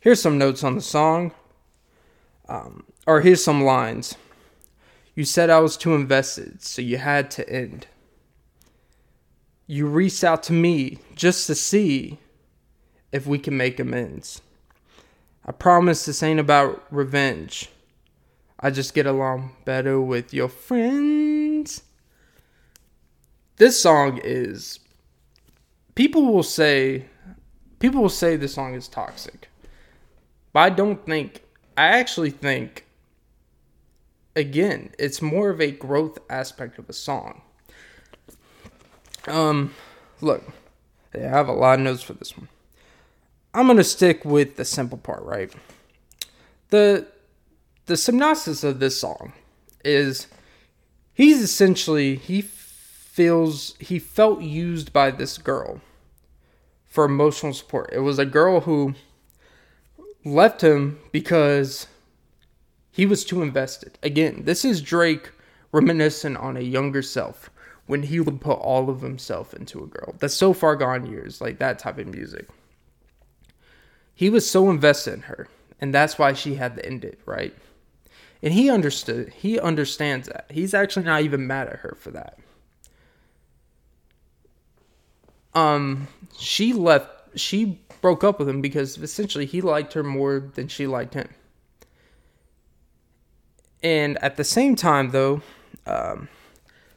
here's 0.00 0.20
some 0.20 0.38
notes 0.38 0.62
on 0.64 0.74
the 0.74 0.80
song. 0.80 1.32
Um 2.48 2.84
or 3.06 3.20
here's 3.20 3.42
some 3.42 3.64
lines. 3.64 4.16
You 5.14 5.24
said 5.24 5.48
I 5.48 5.60
was 5.60 5.76
too 5.76 5.94
invested, 5.94 6.62
so 6.62 6.82
you 6.82 6.98
had 6.98 7.30
to 7.32 7.48
end 7.48 7.86
you 9.66 9.86
reach 9.86 10.22
out 10.22 10.42
to 10.44 10.52
me 10.52 10.98
just 11.14 11.46
to 11.46 11.54
see 11.54 12.18
if 13.12 13.26
we 13.26 13.38
can 13.38 13.56
make 13.56 13.80
amends. 13.80 14.42
I 15.46 15.52
promise 15.52 16.04
this 16.04 16.22
ain't 16.22 16.40
about 16.40 16.84
revenge. 16.90 17.70
I 18.64 18.70
just 18.70 18.94
get 18.94 19.04
along 19.04 19.50
better 19.66 20.00
with 20.00 20.32
your 20.32 20.48
friends. 20.48 21.82
This 23.56 23.78
song 23.78 24.18
is 24.24 24.80
people 25.94 26.32
will 26.32 26.42
say 26.42 27.04
people 27.78 28.00
will 28.00 28.08
say 28.08 28.36
this 28.36 28.54
song 28.54 28.72
is 28.72 28.88
toxic. 28.88 29.50
But 30.54 30.60
I 30.60 30.70
don't 30.70 31.04
think 31.04 31.42
I 31.76 31.88
actually 31.88 32.30
think 32.30 32.86
again, 34.34 34.94
it's 34.98 35.20
more 35.20 35.50
of 35.50 35.60
a 35.60 35.70
growth 35.70 36.16
aspect 36.30 36.78
of 36.78 36.88
a 36.88 36.94
song. 36.94 37.42
Um, 39.28 39.74
look, 40.22 40.42
I 41.14 41.18
have 41.18 41.48
a 41.48 41.52
lot 41.52 41.80
of 41.80 41.84
notes 41.84 42.02
for 42.02 42.14
this 42.14 42.34
one. 42.34 42.48
I'm 43.52 43.66
gonna 43.66 43.84
stick 43.84 44.24
with 44.24 44.56
the 44.56 44.64
simple 44.64 44.96
part, 44.96 45.22
right? 45.22 45.52
The 46.70 47.08
the 47.86 47.96
synopsis 47.96 48.64
of 48.64 48.80
this 48.80 48.98
song 48.98 49.32
is 49.84 50.26
he's 51.12 51.40
essentially 51.42 52.16
he 52.16 52.40
feels 52.40 53.74
he 53.78 53.98
felt 53.98 54.40
used 54.40 54.92
by 54.92 55.10
this 55.10 55.38
girl 55.38 55.80
for 56.86 57.04
emotional 57.04 57.52
support. 57.52 57.90
It 57.92 58.00
was 58.00 58.18
a 58.18 58.24
girl 58.24 58.60
who 58.60 58.94
left 60.24 60.62
him 60.62 60.98
because 61.12 61.86
he 62.90 63.04
was 63.04 63.24
too 63.24 63.42
invested. 63.42 63.98
Again, 64.02 64.42
this 64.44 64.64
is 64.64 64.80
Drake 64.80 65.32
reminiscent 65.72 66.36
on 66.36 66.56
a 66.56 66.60
younger 66.60 67.02
self 67.02 67.50
when 67.86 68.04
he 68.04 68.20
would 68.20 68.40
put 68.40 68.58
all 68.58 68.88
of 68.88 69.02
himself 69.02 69.52
into 69.52 69.82
a 69.82 69.86
girl. 69.86 70.14
That's 70.18 70.34
so 70.34 70.52
far 70.52 70.76
gone 70.76 71.06
years, 71.06 71.40
like 71.40 71.58
that 71.58 71.78
type 71.78 71.98
of 71.98 72.06
music. 72.06 72.48
He 74.14 74.30
was 74.30 74.48
so 74.48 74.70
invested 74.70 75.14
in 75.14 75.20
her, 75.22 75.48
and 75.80 75.92
that's 75.92 76.18
why 76.18 76.32
she 76.32 76.54
had 76.54 76.76
to 76.76 76.86
end 76.86 77.04
it, 77.04 77.18
right? 77.26 77.54
And 78.44 78.52
he 78.52 78.68
understood. 78.68 79.30
He 79.30 79.58
understands 79.58 80.28
that. 80.28 80.44
He's 80.50 80.74
actually 80.74 81.06
not 81.06 81.22
even 81.22 81.46
mad 81.46 81.66
at 81.66 81.76
her 81.76 81.96
for 81.98 82.10
that. 82.10 82.38
Um, 85.54 86.08
she 86.36 86.74
left. 86.74 87.38
She 87.40 87.80
broke 88.02 88.22
up 88.22 88.38
with 88.38 88.46
him 88.46 88.60
because 88.60 88.98
essentially 88.98 89.46
he 89.46 89.62
liked 89.62 89.94
her 89.94 90.02
more 90.02 90.40
than 90.40 90.68
she 90.68 90.86
liked 90.86 91.14
him. 91.14 91.30
And 93.82 94.22
at 94.22 94.36
the 94.36 94.44
same 94.44 94.76
time, 94.76 95.10
though, 95.10 95.40
um, 95.86 96.28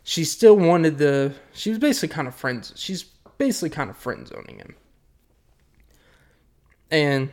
she 0.03 0.25
still 0.25 0.57
wanted 0.57 0.97
the. 0.97 1.33
She 1.53 1.69
was 1.69 1.79
basically 1.79 2.13
kind 2.13 2.27
of 2.27 2.35
friends. 2.35 2.73
She's 2.75 3.03
basically 3.37 3.69
kind 3.69 3.89
of 3.89 3.95
friend 3.95 4.27
zoning 4.27 4.57
him. 4.57 4.75
And 6.91 7.29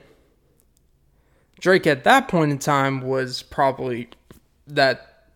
Drake 1.60 1.86
at 1.86 2.04
that 2.04 2.28
point 2.28 2.52
in 2.52 2.58
time 2.58 3.00
was 3.00 3.42
probably 3.42 4.08
that 4.66 5.28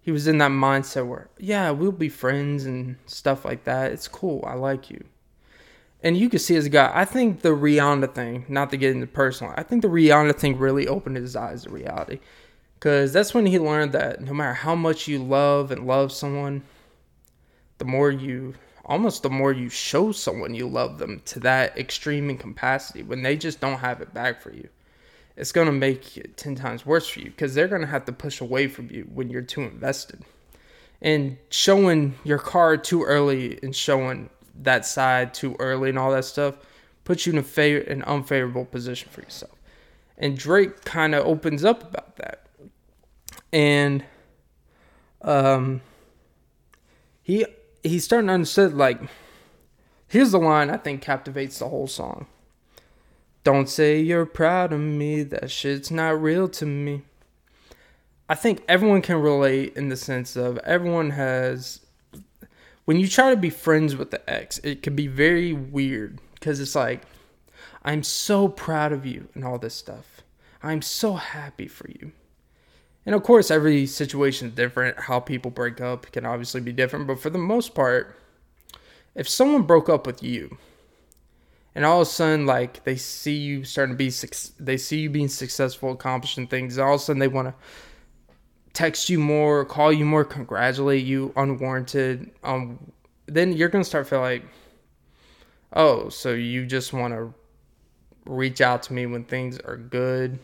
he 0.00 0.10
was 0.10 0.26
in 0.26 0.38
that 0.38 0.50
mindset 0.50 1.06
where, 1.06 1.28
yeah, 1.38 1.70
we'll 1.70 1.92
be 1.92 2.08
friends 2.08 2.64
and 2.64 2.96
stuff 3.06 3.44
like 3.44 3.64
that. 3.64 3.92
It's 3.92 4.08
cool. 4.08 4.44
I 4.46 4.54
like 4.54 4.90
you. 4.90 5.04
And 6.02 6.16
you 6.16 6.30
can 6.30 6.38
see 6.38 6.56
as 6.56 6.66
a 6.66 6.70
guy, 6.70 6.90
I 6.94 7.04
think 7.04 7.42
the 7.42 7.50
Rihanna 7.50 8.14
thing, 8.14 8.46
not 8.48 8.70
to 8.70 8.78
get 8.78 8.92
into 8.92 9.06
personal, 9.06 9.52
I 9.56 9.62
think 9.62 9.82
the 9.82 9.88
Rihanna 9.88 10.34
thing 10.36 10.58
really 10.58 10.88
opened 10.88 11.16
his 11.16 11.36
eyes 11.36 11.64
to 11.64 11.70
reality. 11.70 12.20
Because 12.74 13.12
that's 13.12 13.34
when 13.34 13.44
he 13.44 13.58
learned 13.58 13.92
that 13.92 14.22
no 14.22 14.32
matter 14.32 14.54
how 14.54 14.74
much 14.74 15.06
you 15.06 15.18
love 15.18 15.70
and 15.70 15.86
love 15.86 16.10
someone, 16.10 16.62
the 17.76 17.84
more 17.84 18.10
you, 18.10 18.54
almost 18.86 19.22
the 19.22 19.28
more 19.28 19.52
you 19.52 19.68
show 19.68 20.12
someone 20.12 20.54
you 20.54 20.66
love 20.66 20.98
them 20.98 21.20
to 21.26 21.40
that 21.40 21.76
extreme 21.76 22.30
incapacity 22.30 23.02
when 23.02 23.22
they 23.22 23.36
just 23.36 23.60
don't 23.60 23.80
have 23.80 24.00
it 24.00 24.14
back 24.14 24.40
for 24.40 24.50
you, 24.54 24.66
it's 25.36 25.52
going 25.52 25.66
to 25.66 25.72
make 25.72 26.16
it 26.16 26.36
10 26.36 26.54
times 26.54 26.84
worse 26.84 27.08
for 27.08 27.20
you 27.20 27.26
because 27.26 27.54
they're 27.54 27.68
going 27.68 27.80
to 27.80 27.86
have 27.86 28.04
to 28.06 28.12
push 28.12 28.40
away 28.40 28.68
from 28.68 28.90
you 28.90 29.08
when 29.12 29.30
you're 29.30 29.42
too 29.42 29.62
invested. 29.62 30.22
And 31.02 31.38
showing 31.48 32.14
your 32.24 32.38
card 32.38 32.84
too 32.84 33.04
early 33.04 33.58
and 33.62 33.74
showing 33.74 34.28
that 34.62 34.84
side 34.84 35.32
too 35.32 35.56
early 35.58 35.88
and 35.88 35.98
all 35.98 36.10
that 36.12 36.26
stuff 36.26 36.56
puts 37.04 37.26
you 37.26 37.32
in 37.32 37.38
a 37.38 37.42
favor, 37.42 37.80
an 37.90 38.02
unfavorable 38.02 38.66
position 38.66 39.08
for 39.10 39.22
yourself. 39.22 39.56
And 40.18 40.36
Drake 40.36 40.84
kind 40.84 41.14
of 41.14 41.24
opens 41.26 41.64
up 41.64 41.82
about 41.82 42.16
that 42.16 42.40
and 43.52 44.04
um 45.22 45.80
he 47.22 47.44
he's 47.82 48.04
starting 48.04 48.28
to 48.28 48.34
understand 48.34 48.76
like 48.76 49.00
here's 50.08 50.32
the 50.32 50.38
line 50.38 50.70
I 50.70 50.76
think 50.76 51.02
captivates 51.02 51.58
the 51.58 51.68
whole 51.68 51.86
song. 51.86 52.26
Don't 53.42 53.68
say 53.68 54.00
you're 54.00 54.26
proud 54.26 54.72
of 54.72 54.80
me, 54.80 55.22
that 55.22 55.50
shit's 55.50 55.90
not 55.90 56.20
real 56.20 56.48
to 56.48 56.66
me. 56.66 57.02
I 58.28 58.34
think 58.34 58.62
everyone 58.68 59.02
can 59.02 59.20
relate 59.20 59.76
in 59.76 59.88
the 59.88 59.96
sense 59.96 60.36
of 60.36 60.58
everyone 60.58 61.10
has 61.10 61.80
when 62.84 62.98
you 62.98 63.08
try 63.08 63.30
to 63.30 63.36
be 63.36 63.50
friends 63.50 63.94
with 63.94 64.10
the 64.10 64.28
ex, 64.28 64.58
it 64.58 64.82
can 64.82 64.96
be 64.96 65.06
very 65.06 65.52
weird 65.52 66.18
because 66.34 66.60
it's 66.60 66.74
like 66.74 67.02
I'm 67.84 68.02
so 68.02 68.48
proud 68.48 68.92
of 68.92 69.06
you 69.06 69.28
and 69.34 69.44
all 69.44 69.58
this 69.58 69.74
stuff. 69.74 70.22
I'm 70.62 70.82
so 70.82 71.14
happy 71.14 71.68
for 71.68 71.88
you. 71.88 72.12
And 73.06 73.14
of 73.14 73.22
course, 73.22 73.50
every 73.50 73.86
situation 73.86 74.48
is 74.48 74.54
different. 74.54 74.98
How 74.98 75.20
people 75.20 75.50
break 75.50 75.80
up 75.80 76.10
can 76.12 76.26
obviously 76.26 76.60
be 76.60 76.72
different. 76.72 77.06
But 77.06 77.20
for 77.20 77.30
the 77.30 77.38
most 77.38 77.74
part, 77.74 78.16
if 79.14 79.28
someone 79.28 79.62
broke 79.62 79.88
up 79.88 80.06
with 80.06 80.22
you, 80.22 80.58
and 81.74 81.84
all 81.84 82.00
of 82.00 82.08
a 82.08 82.10
sudden, 82.10 82.46
like 82.46 82.84
they 82.84 82.96
see 82.96 83.36
you 83.36 83.64
starting 83.64 83.96
to 83.96 83.98
be, 83.98 84.12
they 84.58 84.76
see 84.76 85.00
you 85.00 85.10
being 85.10 85.28
successful, 85.28 85.92
accomplishing 85.92 86.46
things, 86.46 86.78
all 86.78 86.94
of 86.94 87.00
a 87.00 87.04
sudden 87.04 87.20
they 87.20 87.28
want 87.28 87.48
to 87.48 87.54
text 88.72 89.08
you 89.08 89.18
more, 89.18 89.64
call 89.64 89.92
you 89.92 90.04
more, 90.04 90.24
congratulate 90.24 91.04
you 91.04 91.32
unwarranted. 91.36 92.30
Um, 92.42 92.92
then 93.26 93.52
you're 93.52 93.68
gonna 93.68 93.84
start 93.84 94.08
feel 94.08 94.20
like, 94.20 94.44
oh, 95.72 96.08
so 96.08 96.32
you 96.32 96.66
just 96.66 96.92
want 96.92 97.14
to 97.14 97.32
reach 98.26 98.60
out 98.60 98.82
to 98.84 98.92
me 98.92 99.06
when 99.06 99.24
things 99.24 99.58
are 99.60 99.76
good, 99.76 100.38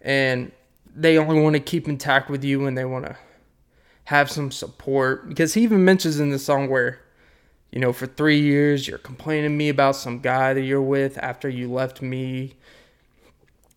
and 0.00 0.52
they 0.94 1.18
only 1.18 1.40
want 1.40 1.54
to 1.54 1.60
keep 1.60 1.86
in 1.86 1.92
intact 1.92 2.28
with 2.28 2.44
you 2.44 2.66
and 2.66 2.76
they 2.76 2.84
want 2.84 3.04
to 3.06 3.16
have 4.04 4.30
some 4.30 4.50
support 4.50 5.28
because 5.28 5.54
he 5.54 5.62
even 5.62 5.84
mentions 5.84 6.20
in 6.20 6.30
the 6.30 6.38
song 6.38 6.68
where 6.68 7.00
you 7.72 7.80
know 7.80 7.92
for 7.92 8.06
three 8.06 8.40
years 8.40 8.86
you're 8.86 8.98
complaining 8.98 9.50
to 9.50 9.56
me 9.56 9.68
about 9.68 9.96
some 9.96 10.20
guy 10.20 10.54
that 10.54 10.62
you're 10.62 10.80
with 10.80 11.18
after 11.18 11.48
you 11.48 11.70
left 11.70 12.00
me 12.00 12.54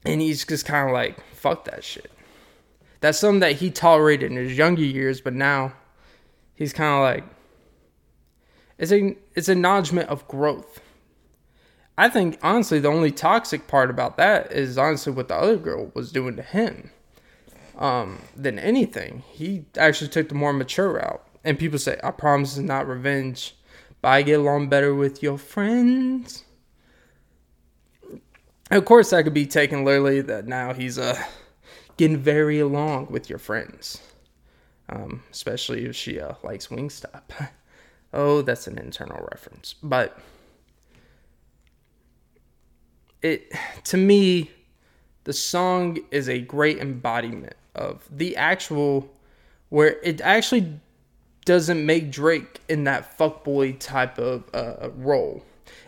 and 0.05 0.21
he's 0.21 0.45
just 0.45 0.65
kind 0.65 0.87
of 0.87 0.93
like 0.93 1.19
fuck 1.33 1.65
that 1.65 1.83
shit 1.83 2.11
that's 3.01 3.17
something 3.17 3.39
that 3.39 3.53
he 3.53 3.71
tolerated 3.71 4.31
in 4.31 4.37
his 4.37 4.57
younger 4.57 4.83
years 4.83 5.21
but 5.21 5.33
now 5.33 5.73
he's 6.53 6.73
kind 6.73 6.93
of 6.93 7.01
like 7.01 7.23
it's 8.77 8.91
a 8.91 9.15
it's 9.33 9.49
acknowledgement 9.49 10.07
of 10.09 10.27
growth 10.27 10.79
i 11.97 12.07
think 12.07 12.37
honestly 12.43 12.79
the 12.79 12.87
only 12.87 13.11
toxic 13.11 13.67
part 13.67 13.89
about 13.89 14.17
that 14.17 14.51
is 14.51 14.77
honestly 14.77 15.11
what 15.11 15.27
the 15.27 15.35
other 15.35 15.57
girl 15.57 15.91
was 15.95 16.11
doing 16.11 16.35
to 16.35 16.43
him 16.43 16.91
um, 17.77 18.19
than 18.35 18.59
anything. 18.59 19.23
He 19.31 19.65
actually 19.77 20.09
took 20.09 20.29
the 20.29 20.35
more 20.35 20.53
mature 20.53 20.93
route. 20.93 21.21
And 21.43 21.59
people 21.59 21.79
say, 21.79 21.99
I 22.03 22.11
promise 22.11 22.57
it's 22.57 22.65
not 22.65 22.87
revenge, 22.87 23.55
but 24.05 24.11
I 24.11 24.21
get 24.21 24.39
along 24.39 24.69
better 24.69 24.93
with 24.93 25.23
your 25.23 25.35
friends. 25.35 26.45
Of 28.69 28.85
course, 28.85 29.09
that 29.09 29.23
could 29.23 29.33
be 29.33 29.47
taken 29.47 29.83
literally 29.83 30.21
that 30.21 30.45
now 30.45 30.75
he's 30.75 30.99
uh, 30.99 31.19
getting 31.97 32.17
very 32.17 32.59
along 32.59 33.07
with 33.09 33.31
your 33.31 33.39
friends. 33.39 34.03
Um, 34.89 35.23
especially 35.31 35.85
if 35.85 35.95
she 35.95 36.19
uh, 36.19 36.35
likes 36.43 36.67
Wingstop. 36.67 37.49
oh, 38.13 38.43
that's 38.43 38.67
an 38.67 38.77
internal 38.77 39.27
reference. 39.31 39.73
But 39.81 40.19
it 43.23 43.51
to 43.85 43.97
me, 43.97 44.51
the 45.23 45.33
song 45.33 45.97
is 46.11 46.29
a 46.29 46.41
great 46.41 46.77
embodiment 46.77 47.55
of 47.73 48.07
the 48.11 48.37
actual 48.37 49.11
where 49.69 49.99
it 50.03 50.21
actually 50.21 50.79
doesn't 51.45 51.85
make 51.85 52.11
Drake 52.11 52.59
in 52.67 52.83
that 52.85 53.17
fuckboy 53.17 53.79
type 53.79 54.17
of 54.17 54.43
uh, 54.53 54.89
role. 54.97 55.43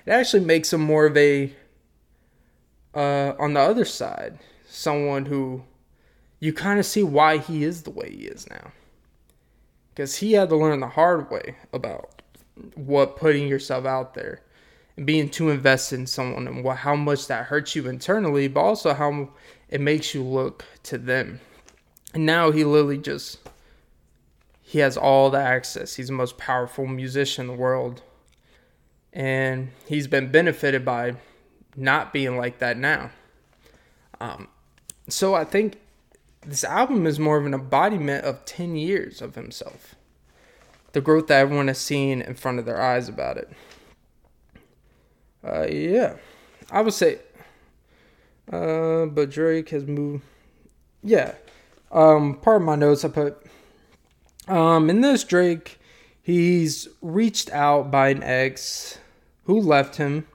It 0.05 0.11
actually 0.11 0.45
makes 0.45 0.71
him 0.71 0.81
more 0.81 1.05
of 1.05 1.17
a 1.17 1.51
uh, 2.93 3.33
on 3.37 3.53
the 3.53 3.59
other 3.59 3.85
side, 3.85 4.39
someone 4.67 5.25
who 5.25 5.63
you 6.39 6.53
kind 6.53 6.79
of 6.79 6.85
see 6.85 7.03
why 7.03 7.37
he 7.37 7.63
is 7.63 7.83
the 7.83 7.91
way 7.91 8.09
he 8.09 8.25
is 8.25 8.49
now. 8.49 8.71
Because 9.89 10.17
he 10.17 10.33
had 10.33 10.49
to 10.49 10.55
learn 10.55 10.79
the 10.79 10.87
hard 10.87 11.29
way 11.31 11.55
about 11.73 12.21
what 12.75 13.17
putting 13.17 13.47
yourself 13.47 13.85
out 13.85 14.13
there 14.13 14.41
and 14.95 15.05
being 15.05 15.29
too 15.29 15.49
invested 15.49 15.99
in 15.99 16.07
someone 16.07 16.47
and 16.47 16.63
what, 16.63 16.77
how 16.77 16.95
much 16.95 17.27
that 17.27 17.45
hurts 17.45 17.75
you 17.75 17.87
internally, 17.87 18.47
but 18.47 18.61
also 18.61 18.93
how 18.93 19.29
it 19.69 19.81
makes 19.81 20.13
you 20.13 20.23
look 20.23 20.65
to 20.83 20.97
them. 20.97 21.39
And 22.13 22.25
now 22.25 22.51
he 22.51 22.63
literally 22.63 22.97
just 22.97 23.39
he 24.67 24.79
has 24.79 24.97
all 24.97 25.29
the 25.29 25.39
access. 25.39 25.95
He's 25.95 26.07
the 26.07 26.13
most 26.13 26.37
powerful 26.37 26.85
musician 26.87 27.43
in 27.43 27.47
the 27.47 27.53
world. 27.53 28.01
And 29.13 29.69
he's 29.87 30.07
been 30.07 30.29
benefited 30.29 30.83
by 30.83 31.15
not 31.77 32.11
being 32.11 32.35
like 32.35 32.59
that 32.59 32.77
now. 32.77 33.11
Um, 34.19 34.49
so 35.07 35.35
I 35.35 35.45
think 35.45 35.77
this 36.45 36.65
album 36.65 37.07
is 37.07 37.17
more 37.17 37.37
of 37.37 37.45
an 37.45 37.53
embodiment 37.53 38.25
of 38.25 38.43
10 38.43 38.75
years 38.75 39.21
of 39.21 39.35
himself. 39.35 39.95
The 40.91 40.99
growth 40.99 41.27
that 41.27 41.39
everyone 41.39 41.69
has 41.69 41.77
seen 41.77 42.21
in 42.21 42.33
front 42.35 42.59
of 42.59 42.65
their 42.65 42.81
eyes 42.81 43.07
about 43.07 43.37
it. 43.37 43.49
Uh, 45.47 45.65
yeah. 45.67 46.17
I 46.69 46.81
would 46.81 46.93
say, 46.93 47.19
uh, 48.51 49.05
but 49.05 49.29
Drake 49.29 49.69
has 49.69 49.85
moved. 49.85 50.25
Yeah. 51.01 51.35
Um, 51.89 52.33
part 52.35 52.57
of 52.57 52.65
my 52.65 52.75
notes 52.75 53.05
I 53.05 53.07
put, 53.07 53.46
um, 54.47 54.89
in 54.89 55.01
this 55.01 55.23
Drake, 55.23 55.79
he's 56.21 56.87
reached 57.01 57.49
out 57.51 57.91
by 57.91 58.09
an 58.09 58.23
ex 58.23 58.97
who 59.45 59.59
left 59.59 59.95
him 59.95 60.27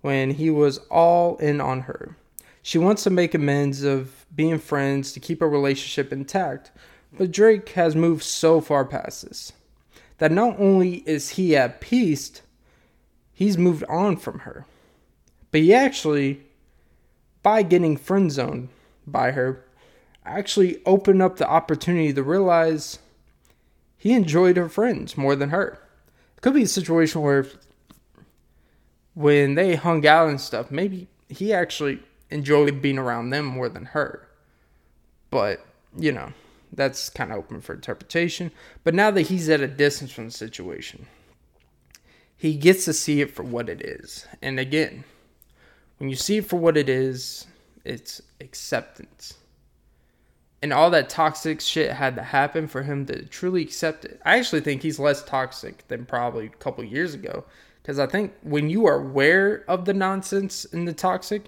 when 0.00 0.30
he 0.30 0.50
was 0.50 0.78
all 0.90 1.36
in 1.38 1.60
on 1.60 1.82
her. 1.82 2.16
She 2.62 2.78
wants 2.78 3.04
to 3.04 3.10
make 3.10 3.34
amends 3.34 3.82
of 3.82 4.24
being 4.34 4.58
friends 4.58 5.12
to 5.12 5.20
keep 5.20 5.42
a 5.42 5.46
relationship 5.48 6.12
intact, 6.12 6.72
but 7.12 7.30
Drake 7.30 7.70
has 7.70 7.94
moved 7.94 8.22
so 8.22 8.60
far 8.60 8.84
past 8.84 9.26
this 9.26 9.52
that 10.18 10.32
not 10.32 10.58
only 10.58 11.02
is 11.06 11.30
he 11.30 11.56
at 11.56 11.80
peace, 11.80 12.40
he's 13.32 13.58
moved 13.58 13.84
on 13.88 14.16
from 14.16 14.40
her. 14.40 14.64
But 15.50 15.62
he 15.62 15.74
actually, 15.74 16.40
by 17.42 17.62
getting 17.62 17.96
friend 17.96 18.30
zoned 18.30 18.68
by 19.06 19.32
her, 19.32 19.64
actually 20.24 20.80
opened 20.86 21.20
up 21.20 21.36
the 21.36 21.48
opportunity 21.48 22.12
to 22.12 22.22
realize 22.22 22.98
he 24.04 24.12
enjoyed 24.12 24.58
her 24.58 24.68
friends 24.68 25.16
more 25.16 25.34
than 25.34 25.48
her. 25.48 25.80
It 26.36 26.42
could 26.42 26.52
be 26.52 26.64
a 26.64 26.68
situation 26.68 27.22
where 27.22 27.46
when 29.14 29.54
they 29.54 29.76
hung 29.76 30.06
out 30.06 30.28
and 30.28 30.38
stuff, 30.38 30.70
maybe 30.70 31.08
he 31.30 31.54
actually 31.54 32.00
enjoyed 32.28 32.82
being 32.82 32.98
around 32.98 33.30
them 33.30 33.46
more 33.46 33.70
than 33.70 33.86
her. 33.86 34.28
But, 35.30 35.64
you 35.96 36.12
know, 36.12 36.34
that's 36.70 37.08
kind 37.08 37.32
of 37.32 37.38
open 37.38 37.62
for 37.62 37.72
interpretation. 37.72 38.50
But 38.82 38.92
now 38.92 39.10
that 39.10 39.22
he's 39.22 39.48
at 39.48 39.62
a 39.62 39.66
distance 39.66 40.12
from 40.12 40.26
the 40.26 40.32
situation, 40.32 41.06
he 42.36 42.58
gets 42.58 42.84
to 42.84 42.92
see 42.92 43.22
it 43.22 43.34
for 43.34 43.42
what 43.42 43.70
it 43.70 43.80
is. 43.80 44.26
And 44.42 44.60
again, 44.60 45.04
when 45.96 46.10
you 46.10 46.16
see 46.16 46.36
it 46.36 46.44
for 46.44 46.56
what 46.56 46.76
it 46.76 46.90
is, 46.90 47.46
it's 47.86 48.20
acceptance. 48.42 49.38
And 50.64 50.72
all 50.72 50.88
that 50.92 51.10
toxic 51.10 51.60
shit 51.60 51.92
had 51.92 52.16
to 52.16 52.22
happen 52.22 52.68
for 52.68 52.84
him 52.84 53.04
to 53.04 53.26
truly 53.26 53.60
accept 53.60 54.06
it. 54.06 54.18
I 54.24 54.38
actually 54.38 54.62
think 54.62 54.80
he's 54.80 54.98
less 54.98 55.22
toxic 55.22 55.86
than 55.88 56.06
probably 56.06 56.46
a 56.46 56.48
couple 56.48 56.82
years 56.82 57.12
ago. 57.12 57.44
Because 57.82 57.98
I 57.98 58.06
think 58.06 58.32
when 58.40 58.70
you 58.70 58.86
are 58.86 58.98
aware 58.98 59.66
of 59.68 59.84
the 59.84 59.92
nonsense 59.92 60.64
and 60.64 60.88
the 60.88 60.94
toxic, 60.94 61.42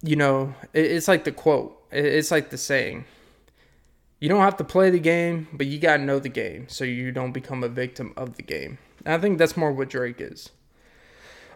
you 0.00 0.14
know, 0.14 0.54
it's 0.72 1.08
like 1.08 1.24
the 1.24 1.32
quote, 1.32 1.76
it's 1.90 2.30
like 2.30 2.50
the 2.50 2.56
saying 2.56 3.04
you 4.20 4.28
don't 4.28 4.42
have 4.42 4.58
to 4.58 4.64
play 4.64 4.90
the 4.90 5.00
game, 5.00 5.48
but 5.54 5.66
you 5.66 5.80
got 5.80 5.96
to 5.96 6.04
know 6.04 6.20
the 6.20 6.28
game 6.28 6.68
so 6.68 6.84
you 6.84 7.10
don't 7.10 7.32
become 7.32 7.64
a 7.64 7.68
victim 7.68 8.14
of 8.16 8.36
the 8.36 8.44
game. 8.44 8.78
And 9.04 9.12
I 9.12 9.18
think 9.18 9.38
that's 9.38 9.56
more 9.56 9.72
what 9.72 9.90
Drake 9.90 10.20
is. 10.20 10.50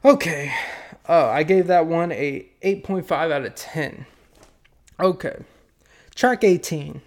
Okay. 0.04 0.52
Oh, 1.08 1.26
I 1.26 1.44
gave 1.44 1.68
that 1.68 1.86
one 1.86 2.10
a 2.10 2.48
8.5 2.64 3.30
out 3.30 3.44
of 3.44 3.54
10. 3.54 4.06
Okay. 4.98 5.36
Track 6.18 6.42
18. 6.42 7.00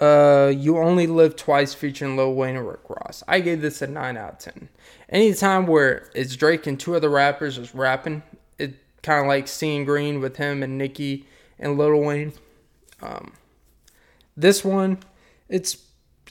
Uh, 0.00 0.52
you 0.56 0.78
only 0.78 1.08
live 1.08 1.34
twice 1.34 1.74
featuring 1.74 2.16
Lil 2.16 2.34
Wayne 2.34 2.54
and 2.54 2.68
Rick 2.68 2.88
Ross. 2.88 3.24
I 3.26 3.40
gave 3.40 3.60
this 3.60 3.82
a 3.82 3.88
9 3.88 4.16
out 4.16 4.34
of 4.34 4.38
10. 4.38 4.68
Anytime 5.08 5.66
where 5.66 6.08
it's 6.14 6.36
Drake 6.36 6.68
and 6.68 6.78
two 6.78 6.94
other 6.94 7.08
rappers 7.08 7.56
just 7.56 7.74
rapping, 7.74 8.22
it 8.60 8.74
kind 9.02 9.22
of 9.22 9.26
like 9.26 9.48
seeing 9.48 9.84
green 9.84 10.20
with 10.20 10.36
him 10.36 10.62
and 10.62 10.78
Nicki 10.78 11.26
and 11.58 11.76
Lil 11.76 12.00
Wayne. 12.00 12.32
Um, 13.02 13.32
this 14.36 14.64
one, 14.64 15.00
it's 15.48 15.76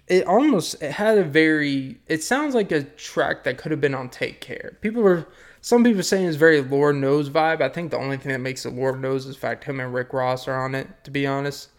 it 0.07 0.25
almost 0.25 0.81
it 0.81 0.91
had 0.91 1.17
a 1.17 1.25
very 1.25 1.97
it 2.07 2.23
sounds 2.23 2.55
like 2.55 2.71
a 2.71 2.83
track 2.83 3.43
that 3.43 3.57
could 3.57 3.71
have 3.71 3.81
been 3.81 3.95
on 3.95 4.07
Take 4.07 4.39
Care. 4.39 4.77
People 4.79 5.01
were 5.01 5.27
some 5.65 5.83
people 5.83 6.03
saying 6.03 6.27
it's 6.27 6.37
very 6.37 6.61
Lord 6.61 6.95
Knows 6.95 7.27
vibe. 7.27 7.59
I 7.59 7.69
think 7.69 7.89
the 7.89 7.97
only 7.97 8.17
thing 8.17 8.31
that 8.31 8.37
makes 8.37 8.67
it 8.67 8.75
Lord 8.75 9.01
Knows 9.01 9.25
is 9.25 9.35
fact 9.35 9.63
him 9.63 9.79
and 9.79 9.91
Rick 9.91 10.13
Ross 10.13 10.47
are 10.47 10.63
on 10.63 10.75
it. 10.75 10.87
To 11.05 11.09
be 11.09 11.25
honest, 11.25 11.69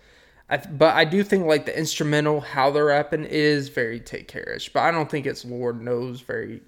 I, 0.51 0.57
but 0.57 0.97
I 0.97 1.05
do 1.05 1.23
think 1.23 1.47
like 1.47 1.67
the 1.67 1.79
instrumental 1.79 2.41
how 2.41 2.73
they're 2.73 2.87
rapping 2.87 3.23
is 3.23 3.69
very 3.69 4.01
Take 4.01 4.27
Care-ish. 4.27 4.73
But 4.73 4.81
I 4.81 4.91
don't 4.91 5.09
think 5.09 5.25
it's 5.25 5.45
Lord 5.45 5.81
Knows 5.81 6.21
very 6.21 6.63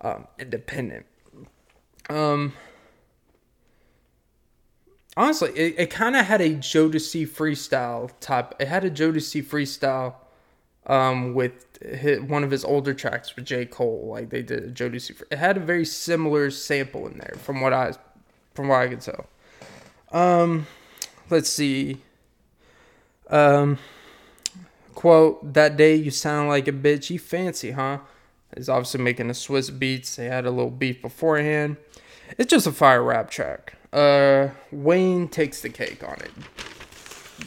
um, 0.00 0.26
independent. 0.36 1.06
Um, 2.10 2.54
honestly, 5.16 5.50
it, 5.50 5.76
it 5.78 5.90
kind 5.90 6.16
of 6.16 6.26
had 6.26 6.40
a 6.40 6.56
Jodeci 6.56 7.28
freestyle 7.28 8.10
type. 8.18 8.52
It 8.58 8.66
had 8.66 8.84
a 8.84 8.90
Jodeci 8.90 9.44
freestyle 9.44 10.14
um, 10.86 11.34
with 11.34 11.78
his, 11.82 12.20
one 12.20 12.44
of 12.44 12.50
his 12.50 12.64
older 12.64 12.94
tracks 12.94 13.34
with 13.36 13.44
J. 13.44 13.66
Cole. 13.66 14.08
Like 14.10 14.30
they 14.30 14.42
did 14.42 14.64
a 14.64 14.70
Jodeci. 14.70 15.22
It 15.30 15.38
had 15.38 15.56
a 15.56 15.60
very 15.60 15.84
similar 15.84 16.50
sample 16.50 17.06
in 17.06 17.18
there, 17.18 17.36
from 17.38 17.60
what 17.60 17.72
I 17.72 17.92
from 18.54 18.68
what 18.68 18.80
I 18.80 18.88
could 18.88 19.00
tell. 19.00 19.26
Um, 20.12 20.66
let's 21.30 21.48
see. 21.48 21.98
Um, 23.28 23.78
quote: 24.94 25.54
"That 25.54 25.76
day 25.76 25.94
you 25.94 26.10
sound 26.10 26.48
like 26.48 26.68
a 26.68 26.72
bitch. 26.72 27.10
You 27.10 27.18
fancy, 27.18 27.72
huh?" 27.72 27.98
He's 28.56 28.68
obviously 28.68 29.00
making 29.00 29.30
a 29.30 29.34
Swiss 29.34 29.70
Beatz. 29.70 30.14
They 30.14 30.26
had 30.26 30.46
a 30.46 30.50
little 30.50 30.70
beef 30.70 31.02
beforehand. 31.02 31.76
It's 32.38 32.50
just 32.50 32.66
a 32.66 32.72
fire 32.72 33.02
rap 33.02 33.30
track. 33.30 33.74
Uh, 33.92 34.50
Wayne 34.70 35.28
takes 35.28 35.60
the 35.60 35.68
cake 35.68 36.02
on 36.06 36.14
it. 36.14 36.30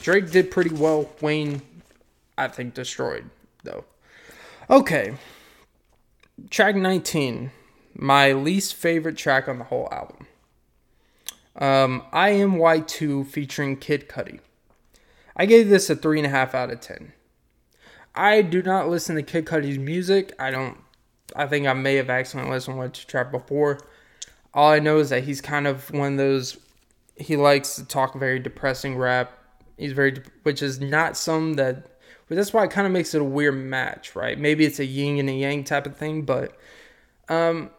Drake 0.02 0.32
did 0.32 0.52
pretty 0.52 0.74
well. 0.74 1.10
Wayne, 1.22 1.62
I 2.38 2.48
think, 2.48 2.74
destroyed 2.74 3.30
though. 3.64 3.86
Okay, 4.70 5.16
track 6.50 6.76
19, 6.76 7.52
my 7.96 8.34
least 8.34 8.76
favorite 8.76 9.18
track 9.18 9.48
on 9.48 9.60
the 9.60 9.66
whole 9.66 9.90
album. 9.92 10.28
Um, 11.56 12.04
IMY2 12.14 13.26
featuring 13.26 13.78
Kid 13.78 14.08
Cudi. 14.08 14.40
I 15.36 15.46
gave 15.46 15.70
this 15.70 15.90
a 15.90 15.96
three 15.96 16.20
and 16.20 16.26
a 16.26 16.30
half 16.30 16.54
out 16.56 16.72
of 16.72 16.82
ten. 16.82 17.14
I 18.16 18.42
do 18.42 18.64
not 18.64 18.90
listen 18.90 19.16
to 19.16 19.24
Kid 19.24 19.46
Cudi's 19.46 19.78
music. 19.78 20.34
I 20.40 20.50
don't. 20.50 20.78
I 21.36 21.46
think 21.46 21.68
I 21.68 21.74
may 21.74 21.96
have 21.96 22.10
accidentally 22.10 22.56
listened 22.56 22.78
to 22.78 23.02
a 23.02 23.06
track 23.06 23.32
before. 23.32 23.80
All 24.54 24.72
I 24.72 24.80
know 24.80 24.98
is 24.98 25.10
that 25.10 25.24
he's 25.24 25.40
kind 25.40 25.68
of 25.68 25.92
one 25.92 26.14
of 26.14 26.18
those. 26.18 26.58
He 27.16 27.38
likes 27.38 27.76
to 27.76 27.86
talk 27.86 28.16
very 28.16 28.40
depressing 28.40 28.98
rap. 28.98 29.32
He's 29.78 29.92
very, 29.94 30.24
which 30.44 30.62
is 30.62 30.80
not 30.80 31.16
some 31.16 31.54
that. 31.56 31.97
But 32.28 32.36
that's 32.36 32.53
why 32.53 32.65
it 32.65 32.71
kind 32.71 32.86
of 32.86 32.93
makes 32.93 33.13
it 33.13 33.21
a 33.21 33.25
weird 33.25 33.55
match, 33.55 34.15
right? 34.15 34.38
Maybe 34.38 34.65
it's 34.65 34.80
a 34.80 34.86
yin 34.86 35.19
and 35.19 35.30
a 35.30 35.34
yang 35.34 35.63
type 35.63 35.86
of 35.86 35.95
thing, 35.95 36.23
but 36.23 36.57
um, 37.30 37.69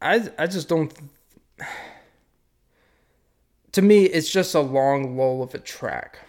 I 0.00 0.28
I 0.38 0.46
just 0.46 0.68
don't. 0.68 0.92
To 3.72 3.82
me, 3.82 4.06
it's 4.06 4.30
just 4.30 4.54
a 4.54 4.60
long 4.60 5.18
lull 5.18 5.42
of 5.42 5.54
a 5.54 5.58
track. 5.58 6.20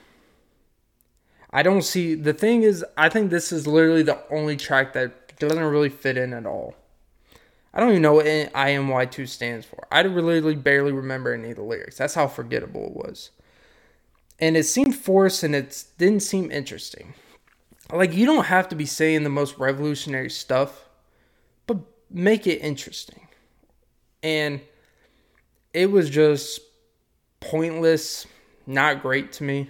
I 1.52 1.64
don't 1.64 1.82
see 1.82 2.14
the 2.14 2.34
thing 2.34 2.64
is 2.64 2.84
I 2.98 3.08
think 3.08 3.30
this 3.30 3.54
is 3.54 3.66
literally 3.66 4.04
the 4.04 4.20
only 4.30 4.58
track 4.58 4.92
that 4.94 5.40
doesn't 5.40 5.64
really 5.64 5.88
fit 5.88 6.18
in 6.18 6.34
at 6.34 6.46
all. 6.46 6.76
I 7.74 7.80
don't 7.80 7.92
even 7.92 8.02
know 8.02 8.14
what 8.14 8.26
IMY2 8.26 9.28
stands 9.28 9.66
for. 9.66 9.88
I 9.92 10.02
literally 10.02 10.56
barely 10.56 10.92
remember 10.92 11.34
any 11.34 11.52
of 11.52 11.58
the 11.58 11.64
lyrics. 11.64 11.98
That's 11.98 12.16
how 12.16 12.28
forgettable 12.28 12.88
it 12.88 12.96
was. 12.96 13.30
And 14.40 14.58
it 14.58 14.64
seemed 14.64 14.96
forced 14.96 15.44
and 15.44 15.56
it 15.56 15.84
didn't 15.98 16.22
seem 16.22 16.52
interesting. 16.52 17.14
Like, 17.92 18.14
you 18.14 18.26
don't 18.26 18.46
have 18.46 18.68
to 18.70 18.76
be 18.76 18.86
saying 18.86 19.24
the 19.24 19.30
most 19.30 19.58
revolutionary 19.58 20.30
stuff, 20.30 20.86
but 21.66 21.78
make 22.10 22.46
it 22.46 22.58
interesting. 22.58 23.28
And 24.22 24.62
it 25.74 25.92
was 25.92 26.10
just 26.10 26.60
pointless, 27.40 28.26
not 28.66 29.02
great 29.02 29.32
to 29.34 29.44
me. 29.44 29.70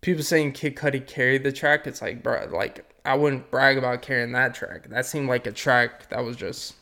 People 0.00 0.22
saying 0.22 0.52
Kid 0.52 0.76
Cudi 0.76 1.06
carried 1.06 1.44
the 1.44 1.52
track, 1.52 1.86
it's 1.86 2.00
like, 2.00 2.22
bro, 2.22 2.48
like 2.50 2.90
I 3.04 3.14
wouldn't 3.14 3.50
brag 3.50 3.76
about 3.76 4.02
carrying 4.02 4.32
that 4.32 4.54
track. 4.54 4.88
That 4.88 5.06
seemed 5.06 5.28
like 5.28 5.46
a 5.46 5.52
track 5.52 6.08
that 6.08 6.24
was 6.24 6.36
just 6.36 6.74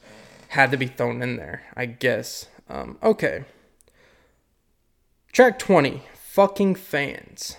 had 0.48 0.70
to 0.70 0.76
be 0.76 0.86
thrown 0.86 1.22
in 1.22 1.36
there, 1.36 1.62
I 1.76 1.86
guess. 1.86 2.46
Um, 2.68 2.98
okay. 3.02 3.44
Track 5.32 5.58
20, 5.58 6.02
fucking 6.14 6.74
fans. 6.76 7.56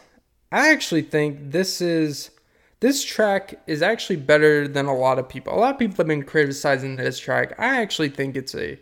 I 0.51 0.69
actually 0.71 1.03
think 1.03 1.51
this 1.51 1.81
is 1.81 2.31
this 2.79 3.03
track 3.03 3.55
is 3.67 3.81
actually 3.81 4.15
better 4.15 4.67
than 4.67 4.85
a 4.85 4.95
lot 4.95 5.19
of 5.19 5.27
people. 5.27 5.53
A 5.53 5.59
lot 5.59 5.73
of 5.73 5.79
people 5.79 5.97
have 5.97 6.07
been 6.07 6.23
criticizing 6.23 6.95
this 6.95 7.19
track. 7.19 7.53
I 7.59 7.81
actually 7.81 8.09
think 8.09 8.35
it's 8.35 8.55
a 8.55 8.79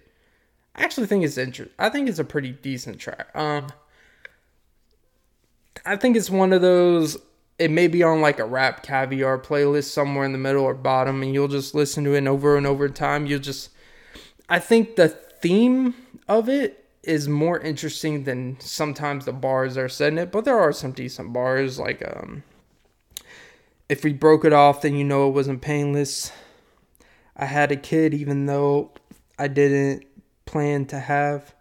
I 0.75 0.83
actually 0.83 1.07
think 1.07 1.23
it's 1.23 1.37
interesting. 1.37 1.73
I 1.79 1.89
think 1.89 2.07
it's 2.07 2.19
a 2.19 2.23
pretty 2.23 2.51
decent 2.51 2.99
track. 2.99 3.29
Um 3.35 3.67
I 5.85 5.95
think 5.95 6.15
it's 6.15 6.29
one 6.29 6.53
of 6.53 6.61
those 6.61 7.17
it 7.59 7.71
may 7.71 7.87
be 7.87 8.03
on 8.03 8.21
like 8.21 8.39
a 8.39 8.43
RapCaviar 8.43 9.43
playlist 9.43 9.85
somewhere 9.85 10.25
in 10.25 10.31
the 10.31 10.37
middle 10.37 10.63
or 10.63 10.73
bottom 10.73 11.23
and 11.23 11.33
you'll 11.33 11.47
just 11.47 11.73
listen 11.73 12.03
to 12.03 12.13
it 12.13 12.27
over 12.27 12.55
and 12.55 12.67
over 12.67 12.87
time 12.87 13.25
you'll 13.25 13.39
just 13.39 13.71
i 14.47 14.59
think 14.59 14.95
the 14.95 15.09
theme 15.09 15.95
of 16.27 16.49
it 16.49 16.86
is 17.07 17.27
more 17.27 17.59
interesting 17.59 18.23
than 18.23 18.59
sometimes 18.59 19.25
the 19.25 19.33
bars 19.33 19.77
are 19.77 19.89
in 20.05 20.17
it 20.17 20.31
but 20.31 20.45
there 20.45 20.59
are 20.59 20.73
some 20.73 20.91
decent 20.91 21.31
bars 21.33 21.79
like 21.79 22.03
um 22.07 22.43
if 23.89 24.03
we 24.03 24.13
broke 24.13 24.43
it 24.43 24.53
off 24.53 24.81
then 24.81 24.95
you 24.95 25.03
know 25.03 25.27
it 25.27 25.33
wasn't 25.33 25.61
painless 25.61 26.31
i 27.35 27.45
had 27.45 27.71
a 27.71 27.77
kid 27.77 28.13
even 28.13 28.45
though 28.45 28.91
i 29.39 29.47
didn't 29.47 30.05
plan 30.45 30.85
to 30.85 30.99
have 30.99 31.53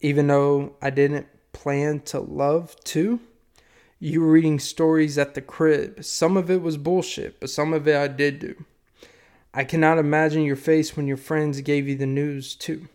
even 0.00 0.26
though 0.26 0.74
i 0.82 0.90
didn't 0.90 1.26
plan 1.52 2.00
to 2.00 2.18
love 2.18 2.74
too 2.84 3.20
you 4.00 4.20
were 4.20 4.30
reading 4.30 4.58
stories 4.58 5.18
at 5.18 5.34
the 5.34 5.40
crib. 5.40 6.04
Some 6.04 6.36
of 6.36 6.50
it 6.50 6.62
was 6.62 6.76
bullshit, 6.76 7.40
but 7.40 7.50
some 7.50 7.72
of 7.72 7.88
it 7.88 7.96
I 7.96 8.08
did 8.08 8.38
do. 8.38 8.64
I 9.52 9.64
cannot 9.64 9.98
imagine 9.98 10.42
your 10.42 10.56
face 10.56 10.96
when 10.96 11.08
your 11.08 11.16
friends 11.16 11.60
gave 11.62 11.88
you 11.88 11.96
the 11.96 12.06
news, 12.06 12.54
too. 12.54 12.88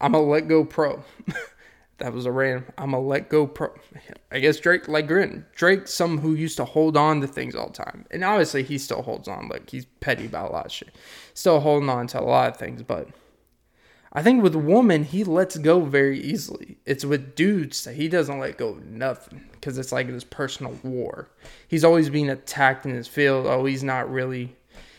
I'm 0.00 0.14
a 0.14 0.20
let 0.20 0.48
go 0.48 0.64
pro. 0.64 1.04
that 1.98 2.12
was 2.12 2.26
a 2.26 2.32
random. 2.32 2.66
I'm 2.78 2.94
a 2.94 3.00
let 3.00 3.28
go 3.28 3.46
pro. 3.46 3.74
I 4.32 4.40
guess 4.40 4.58
Drake 4.58 4.88
like 4.88 5.06
Grin. 5.06 5.44
Drake, 5.54 5.86
some 5.86 6.18
who 6.18 6.34
used 6.34 6.56
to 6.56 6.64
hold 6.64 6.96
on 6.96 7.20
to 7.20 7.26
things 7.26 7.54
all 7.54 7.68
the 7.68 7.84
time, 7.84 8.06
and 8.10 8.24
obviously 8.24 8.62
he 8.62 8.78
still 8.78 9.02
holds 9.02 9.28
on. 9.28 9.48
Like 9.48 9.68
he's 9.70 9.84
petty 10.00 10.26
about 10.26 10.50
a 10.50 10.52
lot 10.52 10.66
of 10.66 10.72
shit. 10.72 10.94
Still 11.34 11.60
holding 11.60 11.88
on 11.90 12.06
to 12.08 12.20
a 12.20 12.22
lot 12.22 12.50
of 12.50 12.56
things, 12.56 12.82
but 12.82 13.08
I 14.12 14.22
think 14.22 14.42
with 14.42 14.56
women 14.56 15.04
he 15.04 15.22
lets 15.22 15.58
go 15.58 15.80
very 15.80 16.18
easily. 16.18 16.78
It's 16.86 17.04
with 17.04 17.34
dudes 17.36 17.84
that 17.84 17.94
he 17.94 18.08
doesn't 18.08 18.40
let 18.40 18.56
go 18.56 18.70
of 18.70 18.84
nothing 18.86 19.44
because 19.52 19.78
it's 19.78 19.92
like 19.92 20.08
this 20.08 20.24
personal 20.24 20.72
war. 20.82 21.28
He's 21.68 21.84
always 21.84 22.08
being 22.08 22.30
attacked 22.30 22.86
in 22.86 22.94
his 22.94 23.06
field. 23.06 23.46
Oh, 23.46 23.66
he's 23.66 23.84
not 23.84 24.10
really. 24.10 24.56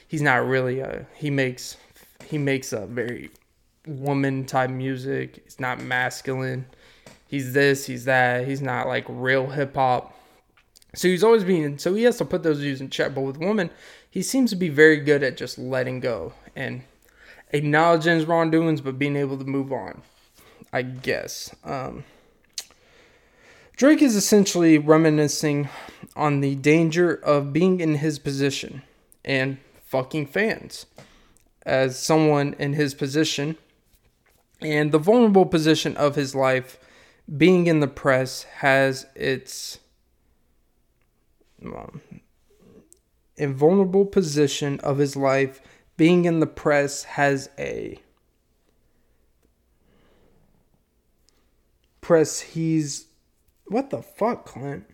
He's 0.07 0.21
not 0.21 0.45
really 0.45 0.79
a. 0.79 1.07
He 1.15 1.31
makes. 1.31 1.77
He 2.25 2.37
makes 2.37 2.71
a 2.71 2.85
very 2.85 3.31
woman 3.85 4.45
type 4.45 4.69
music. 4.69 5.41
It's 5.45 5.59
not 5.59 5.81
masculine. 5.81 6.65
He's 7.27 7.53
this, 7.53 7.85
he's 7.85 8.05
that. 8.05 8.47
He's 8.47 8.61
not 8.61 8.87
like 8.87 9.05
real 9.07 9.47
hip 9.47 9.75
hop. 9.75 10.13
So 10.93 11.07
he's 11.07 11.23
always 11.23 11.43
being 11.43 11.77
so 11.77 11.93
he 11.93 12.03
has 12.03 12.17
to 12.17 12.25
put 12.25 12.43
those 12.43 12.59
views 12.59 12.81
in 12.81 12.89
check. 12.89 13.15
But 13.15 13.21
with 13.21 13.37
women, 13.37 13.69
he 14.09 14.21
seems 14.21 14.49
to 14.49 14.55
be 14.57 14.69
very 14.69 14.97
good 14.97 15.23
at 15.23 15.37
just 15.37 15.57
letting 15.57 16.01
go 16.01 16.33
and 16.55 16.83
acknowledging 17.51 18.17
his 18.17 18.25
wrongdoings, 18.25 18.81
but 18.81 18.99
being 18.99 19.15
able 19.15 19.37
to 19.37 19.45
move 19.45 19.71
on. 19.71 20.01
I 20.73 20.83
guess. 20.83 21.53
Um, 21.63 22.03
Drake 23.75 24.01
is 24.01 24.15
essentially 24.15 24.77
reminiscing 24.77 25.69
on 26.15 26.41
the 26.41 26.55
danger 26.55 27.13
of 27.13 27.51
being 27.51 27.79
in 27.79 27.95
his 27.95 28.19
position 28.19 28.83
and 29.25 29.57
fucking 29.85 30.27
fans. 30.27 30.85
As 31.63 31.97
someone 31.97 32.55
in 32.59 32.73
his 32.73 32.93
position, 32.93 33.57
and 34.61 34.91
the 34.91 34.99
vulnerable 34.99 35.45
position 35.45 35.97
of 35.97 36.15
his 36.15 36.35
life 36.35 36.79
being 37.37 37.67
in 37.67 37.79
the 37.79 37.87
press 37.87 38.43
has 38.43 39.05
its 39.15 39.79
um, 41.65 42.01
invulnerable 43.37 44.05
position 44.05 44.79
of 44.81 44.97
his 44.97 45.15
life 45.15 45.61
being 45.97 46.25
in 46.25 46.39
the 46.39 46.47
press 46.47 47.03
has 47.03 47.49
a 47.57 47.97
press 52.01 52.39
he's 52.41 53.07
what 53.67 53.89
the 53.89 54.01
fuck 54.01 54.45
clint? 54.45 54.85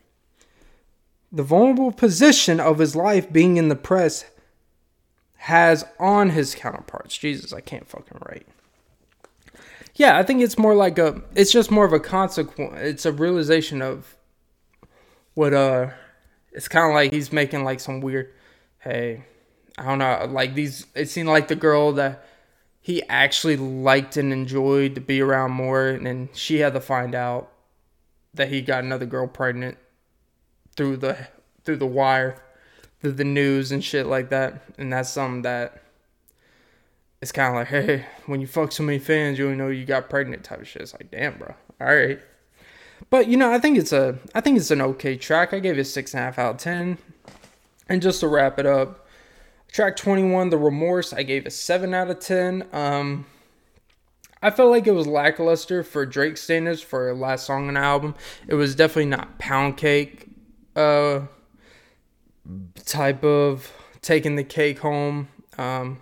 The 1.31 1.43
vulnerable 1.43 1.91
position 1.91 2.59
of 2.59 2.77
his 2.77 2.95
life 2.95 3.33
being 3.33 3.57
in 3.57 3.69
the 3.69 3.75
press 3.75 4.25
has 5.37 5.83
on 5.99 6.29
his 6.29 6.53
counterparts. 6.55 7.17
Jesus 7.17 7.53
i 7.53 7.61
can't 7.61 7.87
fucking 7.87 8.19
write 8.25 8.47
yeah, 9.97 10.17
I 10.17 10.23
think 10.23 10.41
it's 10.41 10.57
more 10.59 10.75
like 10.75 10.99
a. 10.99 11.21
It's 11.35 11.51
just 11.51 11.71
more 11.71 11.83
of 11.83 11.91
a 11.91 11.99
consequence. 11.99 12.75
It's 12.77 13.05
a 13.05 13.11
realization 13.11 13.81
of 13.81 14.15
what 15.33 15.53
uh. 15.53 15.89
It's 16.51 16.67
kind 16.67 16.87
of 16.87 16.93
like 16.93 17.11
he's 17.11 17.33
making 17.33 17.63
like 17.63 17.79
some 17.79 17.99
weird. 18.01 18.31
Hey, 18.79 19.25
I 19.77 19.85
don't 19.85 19.97
know. 19.97 20.27
Like 20.29 20.53
these. 20.53 20.85
It 20.95 21.09
seemed 21.09 21.29
like 21.29 21.47
the 21.47 21.55
girl 21.55 21.93
that 21.93 22.23
he 22.79 23.01
actually 23.09 23.57
liked 23.57 24.17
and 24.17 24.31
enjoyed 24.31 24.95
to 24.95 25.01
be 25.01 25.19
around 25.19 25.51
more, 25.51 25.87
and 25.87 26.05
then 26.05 26.29
she 26.33 26.59
had 26.59 26.73
to 26.73 26.79
find 26.79 27.15
out 27.15 27.51
that 28.35 28.49
he 28.49 28.61
got 28.61 28.83
another 28.83 29.07
girl 29.07 29.27
pregnant 29.27 29.79
through 30.75 30.97
the 30.97 31.27
through 31.63 31.77
the 31.77 31.87
wire, 31.87 32.41
through 33.01 33.13
the 33.13 33.23
news 33.23 33.71
and 33.71 33.83
shit 33.83 34.05
like 34.05 34.29
that, 34.29 34.61
and 34.77 34.93
that's 34.93 35.09
something 35.09 35.41
that 35.41 35.81
it's 37.21 37.31
kind 37.31 37.49
of 37.49 37.55
like, 37.55 37.67
hey, 37.67 38.05
when 38.25 38.41
you 38.41 38.47
fuck 38.47 38.71
so 38.71 38.83
many 38.83 38.99
fans, 38.99 39.39
you 39.39 39.45
only 39.45 39.57
know 39.57 39.69
you 39.69 39.85
got 39.85 40.09
pregnant 40.09 40.43
type 40.43 40.61
of 40.61 40.67
shit. 40.67 40.83
It's 40.83 40.93
like, 40.93 41.09
damn, 41.11 41.37
bro. 41.37 41.53
All 41.81 41.87
right. 41.87 42.19
But 43.09 43.27
you 43.27 43.37
know, 43.37 43.51
I 43.51 43.59
think 43.59 43.77
it's 43.77 43.93
a, 43.93 44.17
I 44.35 44.41
think 44.41 44.57
it's 44.57 44.71
an 44.71 44.81
okay 44.81 45.17
track. 45.17 45.53
I 45.53 45.59
gave 45.59 45.77
it 45.77 45.85
six 45.85 46.13
and 46.13 46.21
a 46.21 46.23
half 46.23 46.39
out 46.39 46.55
of 46.55 46.61
ten. 46.61 46.97
And 47.89 48.01
just 48.01 48.19
to 48.19 48.27
wrap 48.27 48.59
it 48.59 48.65
up, 48.65 49.07
track 49.71 49.95
twenty 49.95 50.29
one, 50.29 50.49
the 50.49 50.57
remorse, 50.57 51.13
I 51.13 51.23
gave 51.23 51.45
a 51.45 51.51
seven 51.51 51.93
out 51.93 52.09
of 52.09 52.19
ten. 52.19 52.67
Um, 52.73 53.25
I 54.41 54.51
felt 54.51 54.71
like 54.71 54.85
it 54.87 54.91
was 54.91 55.07
lackluster 55.07 55.83
for 55.83 56.05
Drake 56.05 56.37
standards 56.37 56.81
for 56.81 57.13
last 57.15 57.45
song 57.45 57.67
on 57.69 57.75
the 57.75 57.79
album. 57.79 58.15
It 58.47 58.55
was 58.55 58.75
definitely 58.75 59.05
not 59.05 59.39
pound 59.39 59.77
cake, 59.77 60.27
uh, 60.75 61.21
type 62.85 63.23
of 63.23 63.71
taking 64.01 64.35
the 64.35 64.43
cake 64.43 64.79
home. 64.79 65.29
Um, 65.57 66.01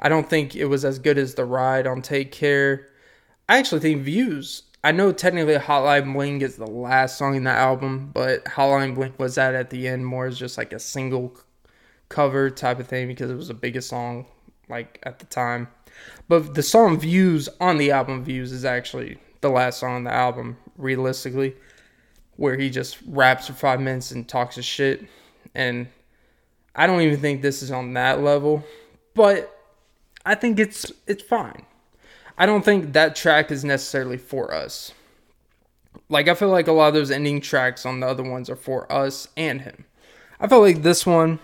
I 0.00 0.08
don't 0.08 0.28
think 0.28 0.54
it 0.54 0.66
was 0.66 0.84
as 0.84 0.98
good 0.98 1.18
as 1.18 1.34
the 1.34 1.44
ride 1.44 1.86
on 1.86 2.02
Take 2.02 2.32
Care. 2.32 2.88
I 3.48 3.58
actually 3.58 3.80
think 3.80 4.02
Views. 4.02 4.62
I 4.84 4.92
know 4.92 5.12
technically 5.12 5.54
Hotline 5.54 6.12
Bling 6.12 6.42
is 6.42 6.56
the 6.56 6.66
last 6.66 7.18
song 7.18 7.34
in 7.34 7.44
the 7.44 7.50
album, 7.50 8.10
but 8.12 8.44
Hotline 8.44 8.94
Bling 8.94 9.14
was 9.18 9.34
that 9.34 9.54
at 9.54 9.70
the 9.70 9.88
end 9.88 10.06
more 10.06 10.26
as 10.26 10.38
just 10.38 10.58
like 10.58 10.72
a 10.72 10.78
single 10.78 11.36
cover 12.08 12.50
type 12.50 12.78
of 12.78 12.86
thing 12.86 13.08
because 13.08 13.30
it 13.30 13.36
was 13.36 13.48
the 13.48 13.54
biggest 13.54 13.88
song 13.88 14.26
like 14.68 15.00
at 15.02 15.18
the 15.18 15.26
time. 15.26 15.68
But 16.28 16.54
the 16.54 16.62
song 16.62 16.98
Views 16.98 17.48
on 17.60 17.78
the 17.78 17.90
album 17.90 18.24
Views 18.24 18.52
is 18.52 18.64
actually 18.64 19.18
the 19.40 19.50
last 19.50 19.80
song 19.80 19.92
on 19.92 20.04
the 20.04 20.12
album, 20.12 20.56
realistically, 20.76 21.54
where 22.36 22.56
he 22.56 22.70
just 22.70 22.98
raps 23.06 23.46
for 23.46 23.54
five 23.54 23.80
minutes 23.80 24.10
and 24.10 24.28
talks 24.28 24.56
his 24.56 24.64
shit. 24.64 25.04
And 25.54 25.88
I 26.74 26.86
don't 26.86 27.00
even 27.00 27.20
think 27.20 27.42
this 27.42 27.62
is 27.62 27.70
on 27.70 27.94
that 27.94 28.20
level. 28.20 28.64
But 29.14 29.55
I 30.26 30.34
think 30.34 30.58
it's 30.58 30.92
it's 31.06 31.22
fine. 31.22 31.64
I 32.36 32.44
don't 32.44 32.64
think 32.64 32.92
that 32.92 33.14
track 33.14 33.50
is 33.52 33.64
necessarily 33.64 34.18
for 34.18 34.52
us. 34.52 34.92
Like 36.08 36.28
I 36.28 36.34
feel 36.34 36.48
like 36.48 36.66
a 36.66 36.72
lot 36.72 36.88
of 36.88 36.94
those 36.94 37.12
ending 37.12 37.40
tracks 37.40 37.86
on 37.86 38.00
the 38.00 38.08
other 38.08 38.24
ones 38.24 38.50
are 38.50 38.56
for 38.56 38.90
us 38.92 39.28
and 39.36 39.62
him. 39.62 39.86
I 40.40 40.48
felt 40.48 40.62
like 40.62 40.82
this 40.82 41.06
one 41.06 41.38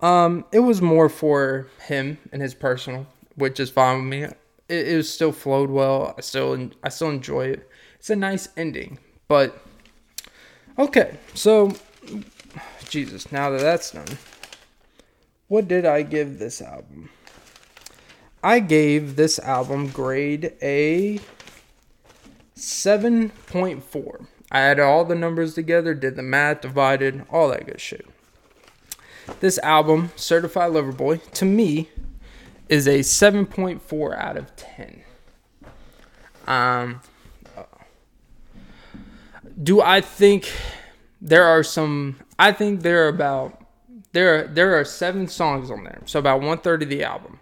um 0.00 0.44
it 0.52 0.60
was 0.60 0.80
more 0.80 1.08
for 1.08 1.66
him 1.86 2.18
and 2.32 2.40
his 2.40 2.54
personal, 2.54 3.06
which 3.34 3.58
is 3.58 3.70
fine 3.70 3.98
with 3.98 4.06
me. 4.06 4.22
It, 4.22 4.88
it 4.88 4.96
was 4.96 5.12
still 5.12 5.32
flowed 5.32 5.68
well. 5.68 6.14
I 6.16 6.20
still 6.20 6.70
I 6.84 6.88
still 6.90 7.10
enjoy 7.10 7.46
it. 7.48 7.68
It's 7.96 8.10
a 8.10 8.16
nice 8.16 8.48
ending, 8.56 9.00
but 9.26 9.60
okay. 10.78 11.18
So 11.34 11.74
Jesus, 12.88 13.32
now 13.32 13.50
that 13.50 13.60
that's 13.60 13.90
done, 13.90 14.16
what 15.48 15.66
did 15.66 15.84
I 15.84 16.02
give 16.02 16.38
this 16.38 16.62
album? 16.62 17.10
I 18.42 18.60
gave 18.60 19.16
this 19.16 19.38
album 19.40 19.88
grade 19.88 20.52
a 20.62 21.20
7.4. 22.56 24.26
I 24.50 24.60
added 24.60 24.82
all 24.82 25.04
the 25.04 25.14
numbers 25.14 25.54
together, 25.54 25.94
did 25.94 26.16
the 26.16 26.22
math, 26.22 26.62
divided, 26.62 27.24
all 27.30 27.48
that 27.48 27.66
good 27.66 27.80
shit. 27.80 28.06
This 29.40 29.58
album, 29.58 30.10
Certified 30.16 30.72
Lover 30.72 30.92
Boy, 30.92 31.18
to 31.34 31.44
me 31.44 31.90
is 32.68 32.86
a 32.86 33.00
7.4 33.00 34.16
out 34.16 34.36
of 34.36 34.54
10. 34.56 35.02
Um 36.46 37.00
do 39.60 39.80
I 39.80 40.00
think 40.00 40.50
there 41.20 41.44
are 41.44 41.62
some 41.62 42.16
I 42.38 42.52
think 42.52 42.82
there 42.82 43.04
are 43.04 43.08
about 43.08 43.60
there 44.12 44.34
are, 44.34 44.46
there 44.46 44.78
are 44.78 44.84
7 44.84 45.28
songs 45.28 45.70
on 45.70 45.84
there. 45.84 46.00
So 46.06 46.18
about 46.18 46.40
one 46.40 46.58
third 46.58 46.82
of 46.82 46.88
the 46.88 47.04
album 47.04 47.37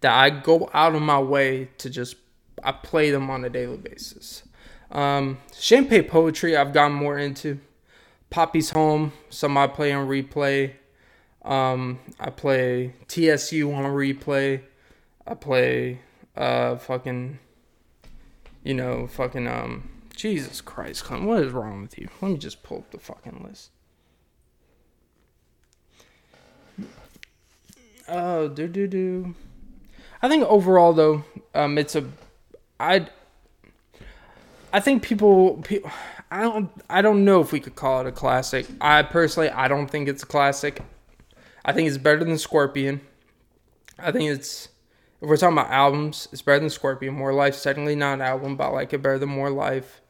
that 0.00 0.14
I 0.14 0.30
go 0.30 0.70
out 0.72 0.94
of 0.94 1.02
my 1.02 1.20
way 1.20 1.68
to 1.78 1.90
just 1.90 2.16
I 2.62 2.72
play 2.72 3.10
them 3.10 3.30
on 3.30 3.44
a 3.44 3.50
daily 3.50 3.76
basis. 3.76 4.42
Um, 4.90 5.38
Champagne 5.54 6.04
poetry 6.04 6.56
I've 6.56 6.72
gotten 6.72 6.96
more 6.96 7.18
into. 7.18 7.60
Papi's 8.30 8.70
Home, 8.70 9.12
some 9.30 9.56
I 9.56 9.66
play 9.66 9.92
on 9.92 10.06
replay. 10.06 10.74
Um, 11.42 11.98
I 12.20 12.30
play 12.30 12.92
TSU 13.06 13.72
on 13.72 13.84
replay. 13.84 14.62
I 15.26 15.34
play 15.34 16.00
uh 16.36 16.76
fucking 16.76 17.38
you 18.62 18.74
know, 18.74 19.06
fucking 19.06 19.46
um 19.46 19.88
Jesus 20.14 20.60
Christ, 20.60 21.08
what 21.10 21.44
is 21.44 21.52
wrong 21.52 21.82
with 21.82 21.96
you? 21.96 22.08
Let 22.20 22.32
me 22.32 22.38
just 22.38 22.62
pull 22.62 22.78
up 22.78 22.90
the 22.90 22.98
fucking 22.98 23.46
list. 23.48 23.70
Oh, 28.08 28.48
do 28.48 28.66
do 28.66 28.86
do. 28.86 29.34
I 30.20 30.28
think 30.28 30.44
overall 30.44 30.92
though, 30.92 31.24
um, 31.54 31.78
it's 31.78 31.94
a, 31.94 32.04
I, 32.80 33.08
I 34.72 34.80
think 34.80 35.02
people, 35.02 35.56
people, 35.58 35.90
I 36.30 36.42
don't, 36.42 36.70
I 36.90 37.00
don't 37.02 37.24
know 37.24 37.40
if 37.40 37.52
we 37.52 37.60
could 37.60 37.76
call 37.76 38.00
it 38.00 38.06
a 38.06 38.12
classic. 38.12 38.66
I 38.80 39.02
personally, 39.02 39.50
I 39.50 39.68
don't 39.68 39.88
think 39.90 40.08
it's 40.08 40.22
a 40.22 40.26
classic. 40.26 40.82
I 41.64 41.72
think 41.72 41.88
it's 41.88 41.98
better 41.98 42.24
than 42.24 42.38
Scorpion. 42.38 43.00
I 43.98 44.12
think 44.12 44.30
it's, 44.30 44.68
if 45.20 45.28
we're 45.28 45.36
talking 45.36 45.58
about 45.58 45.70
albums, 45.70 46.28
it's 46.30 46.42
better 46.42 46.60
than 46.60 46.70
Scorpion. 46.70 47.14
More 47.14 47.32
Life's 47.32 47.62
technically 47.62 47.96
not 47.96 48.14
an 48.14 48.20
album, 48.20 48.56
but 48.56 48.68
I 48.68 48.70
like 48.70 48.92
it 48.92 49.02
better 49.02 49.18
than 49.18 49.30
More 49.30 49.50
Life. 49.50 50.00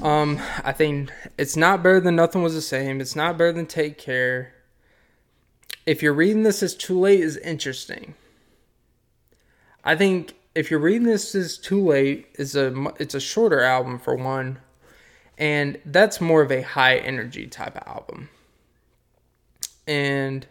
Um, 0.00 0.40
I 0.64 0.72
think 0.72 1.10
it's 1.36 1.56
not 1.56 1.82
better 1.82 2.00
than 2.00 2.16
Nothing 2.16 2.42
Was 2.42 2.54
the 2.54 2.62
Same. 2.62 3.00
It's 3.00 3.16
not 3.16 3.36
better 3.36 3.52
than 3.52 3.66
Take 3.66 3.98
Care. 3.98 4.54
if 5.86 6.02
you're 6.02 6.12
reading 6.12 6.42
this 6.42 6.62
as 6.62 6.74
too 6.74 6.98
late 6.98 7.20
is 7.20 7.36
interesting. 7.38 8.14
I 9.84 9.96
think 9.96 10.34
if 10.54 10.70
you're 10.70 10.80
reading 10.80 11.04
this 11.06 11.34
is 11.34 11.58
too 11.58 11.84
late 11.84 12.26
is 12.34 12.54
a 12.54 12.92
it's 12.98 13.14
a 13.14 13.20
shorter 13.20 13.60
album 13.60 13.98
for 13.98 14.14
one, 14.14 14.58
and 15.38 15.78
that's 15.86 16.20
more 16.20 16.42
of 16.42 16.52
a 16.52 16.62
high 16.62 16.96
energy 16.96 17.46
type 17.46 17.76
of 17.76 17.86
album. 17.86 18.28
And 19.86 20.46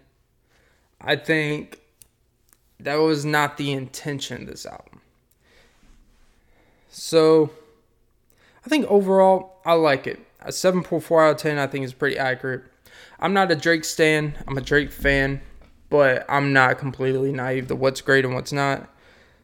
I 1.00 1.16
think 1.16 1.80
that 2.80 2.96
was 2.96 3.24
not 3.24 3.58
the 3.58 3.72
intention 3.72 4.42
of 4.42 4.48
this 4.48 4.66
album. 4.66 5.02
So 6.90 7.52
I 8.66 8.70
think 8.70 8.86
overall 8.88 9.62
I 9.66 9.74
like 9.74 10.08
it. 10.08 10.20
A 10.42 10.50
7.4 10.50 11.28
out 11.28 11.32
of 11.32 11.38
10 11.38 11.58
I 11.58 11.68
think 11.68 11.86
is 11.86 11.94
pretty 11.94 12.18
accurate. 12.18 12.64
I'm 13.20 13.34
not 13.34 13.52
a 13.52 13.56
Drake 13.56 13.86
stan. 13.86 14.34
I'm 14.48 14.58
a 14.58 14.62
Drake 14.62 14.92
fan, 14.92 15.42
but 15.90 16.26
I'm 16.28 16.52
not 16.52 16.80
completely 16.80 17.32
naive 17.32 17.68
to 17.68 17.76
what's 17.76 18.02
great 18.02 18.26
and 18.26 18.34
what's 18.34 18.52
not. 18.52 18.90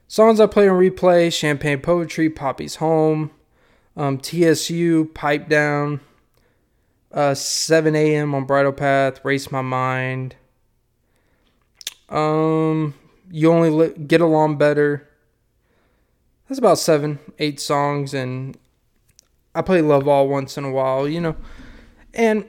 Songs 0.07 0.39
I 0.39 0.45
play 0.47 0.69
on 0.69 0.79
replay: 0.79 1.31
Champagne 1.33 1.79
Poetry, 1.79 2.29
Papi's 2.29 2.77
Home, 2.77 3.31
um, 3.97 4.19
TSU, 4.19 5.11
Pipe 5.13 5.49
Down, 5.49 5.99
uh, 7.11 7.33
7 7.33 7.95
a.m. 7.95 8.33
on 8.33 8.45
Bridle 8.45 8.71
Path, 8.71 9.23
Race 9.25 9.51
My 9.51 9.61
Mind. 9.61 10.35
Um, 12.09 12.93
you 13.29 13.51
only 13.51 13.69
li- 13.69 13.93
get 14.05 14.21
along 14.21 14.57
better. 14.57 15.09
That's 16.47 16.59
about 16.59 16.77
seven, 16.77 17.19
eight 17.39 17.59
songs, 17.59 18.13
and 18.13 18.57
I 19.53 19.61
play 19.61 19.81
Love 19.81 20.07
All 20.07 20.29
once 20.29 20.57
in 20.57 20.63
a 20.63 20.71
while, 20.71 21.05
you 21.09 21.19
know. 21.19 21.35
And 22.13 22.45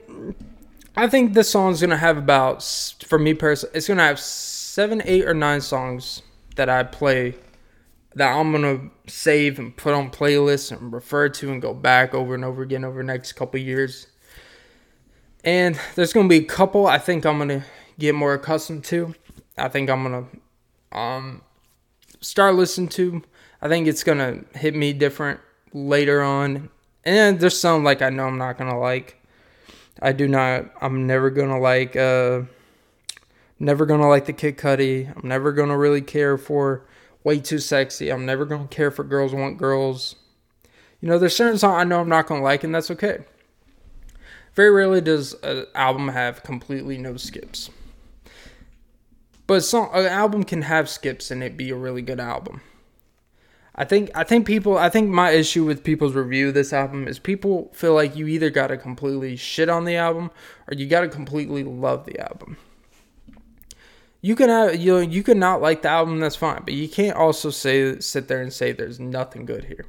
I 0.95 1.09
think 1.09 1.33
this 1.33 1.49
song's 1.49 1.81
gonna 1.81 1.97
have 1.97 2.17
about, 2.17 2.63
for 3.05 3.19
me 3.19 3.33
personally, 3.33 3.75
it's 3.75 3.89
gonna 3.89 4.05
have 4.05 4.19
seven, 4.19 5.01
eight, 5.03 5.25
or 5.25 5.33
nine 5.33 5.59
songs 5.59 6.21
that 6.55 6.69
I 6.69 6.83
play 6.83 7.35
that 8.15 8.35
I'm 8.35 8.51
gonna 8.51 8.89
save 9.07 9.59
and 9.59 9.75
put 9.75 9.93
on 9.93 10.09
playlists 10.09 10.71
and 10.71 10.91
refer 10.91 11.29
to 11.29 11.51
and 11.51 11.61
go 11.61 11.73
back 11.73 12.13
over 12.13 12.35
and 12.35 12.43
over 12.43 12.63
again 12.63 12.83
over 12.83 13.01
the 13.01 13.07
next 13.07 13.33
couple 13.33 13.59
years. 13.59 14.07
And 15.43 15.79
there's 15.95 16.13
gonna 16.13 16.27
be 16.27 16.37
a 16.37 16.43
couple 16.43 16.87
I 16.87 16.97
think 16.97 17.25
I'm 17.25 17.37
gonna 17.37 17.65
get 17.97 18.15
more 18.15 18.33
accustomed 18.33 18.83
to. 18.85 19.13
I 19.57 19.67
think 19.67 19.89
I'm 19.89 20.03
gonna 20.03 20.25
um 20.91 21.41
start 22.19 22.55
listening 22.55 22.89
to. 22.89 23.21
I 23.61 23.67
think 23.67 23.87
it's 23.87 24.03
gonna 24.03 24.43
hit 24.55 24.75
me 24.75 24.93
different 24.93 25.39
later 25.73 26.21
on. 26.21 26.69
And 27.05 27.39
there's 27.39 27.59
some 27.59 27.83
like 27.83 28.01
I 28.01 28.09
know 28.09 28.25
I'm 28.25 28.37
not 28.37 28.57
gonna 28.57 28.79
like. 28.79 29.15
I 30.01 30.13
do 30.13 30.27
not. 30.27 30.71
I'm 30.81 31.05
never 31.07 31.29
gonna 31.29 31.59
like. 31.59 31.95
Uh, 31.95 32.41
never 33.59 33.85
gonna 33.85 34.07
like 34.07 34.25
the 34.25 34.33
Kid 34.33 34.57
Cudi. 34.57 35.13
I'm 35.15 35.27
never 35.27 35.51
gonna 35.51 35.77
really 35.77 36.01
care 36.01 36.37
for 36.37 36.85
Way 37.29 37.39
Too 37.39 37.59
Sexy. 37.59 38.11
I'm 38.11 38.25
never 38.25 38.43
gonna 38.43 38.67
care 38.69 38.89
for 38.89 39.03
Girls 39.03 39.35
Want 39.35 39.59
Girls. 39.59 40.15
You 40.99 41.07
know, 41.07 41.19
there's 41.19 41.35
certain 41.35 41.59
songs 41.59 41.79
I 41.79 41.83
know 41.83 41.99
I'm 41.99 42.09
not 42.09 42.25
gonna 42.25 42.41
like, 42.41 42.63
and 42.63 42.73
that's 42.73 42.89
okay. 42.89 43.19
Very 44.55 44.71
rarely 44.71 44.99
does 44.99 45.35
an 45.43 45.67
album 45.75 46.07
have 46.07 46.41
completely 46.41 46.97
no 46.97 47.17
skips. 47.17 47.69
But 49.45 49.61
song, 49.61 49.91
an 49.93 50.07
album 50.07 50.43
can 50.43 50.63
have 50.63 50.89
skips 50.89 51.29
and 51.29 51.43
it 51.43 51.55
be 51.55 51.69
a 51.69 51.75
really 51.75 52.01
good 52.01 52.19
album. 52.19 52.61
I 53.75 53.85
think 53.85 54.09
I 54.15 54.23
think 54.23 54.47
people 54.47 54.79
I 54.79 54.89
think 54.89 55.11
my 55.11 55.29
issue 55.29 55.65
with 55.65 55.83
people's 55.83 56.15
review 56.15 56.47
of 56.47 56.55
this 56.55 56.73
album 56.73 57.07
is 57.07 57.19
people 57.19 57.69
feel 57.73 57.93
like 57.93 58.15
you 58.15 58.25
either 58.25 58.49
gotta 58.49 58.75
completely 58.75 59.35
shit 59.35 59.69
on 59.69 59.85
the 59.85 59.97
album 59.97 60.31
or 60.67 60.73
you 60.73 60.87
gotta 60.87 61.07
completely 61.07 61.63
love 61.63 62.07
the 62.07 62.19
album. 62.19 62.57
You 64.21 64.35
can 64.35 64.49
have 64.49 64.75
you 64.75 64.93
know, 64.93 64.99
you 64.99 65.23
can 65.23 65.39
not 65.39 65.61
like 65.61 65.81
the 65.81 65.89
album, 65.89 66.19
that's 66.19 66.35
fine, 66.35 66.63
but 66.63 66.73
you 66.73 66.89
can't 66.89 67.15
also 67.15 67.49
say 67.49 67.99
sit 67.99 68.27
there 68.27 68.41
and 68.41 68.51
say 68.51 68.71
there's 68.71 68.99
nothing 68.99 69.45
good 69.45 69.65
here. 69.65 69.85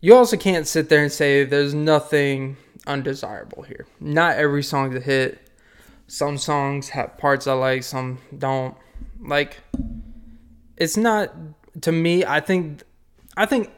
You 0.00 0.14
also 0.14 0.36
can't 0.36 0.66
sit 0.66 0.88
there 0.88 1.02
and 1.02 1.10
say 1.10 1.44
there's 1.44 1.74
nothing 1.74 2.56
undesirable 2.86 3.62
here. 3.62 3.86
Not 3.98 4.36
every 4.36 4.62
song's 4.62 4.94
a 4.94 5.00
hit. 5.00 5.50
Some 6.06 6.38
songs 6.38 6.90
have 6.90 7.18
parts 7.18 7.46
I 7.46 7.54
like, 7.54 7.82
some 7.82 8.18
don't. 8.36 8.76
Like 9.20 9.58
it's 10.76 10.96
not 10.96 11.34
to 11.80 11.92
me, 11.92 12.24
I 12.24 12.40
think, 12.40 12.82
I 13.36 13.46
think 13.46 13.70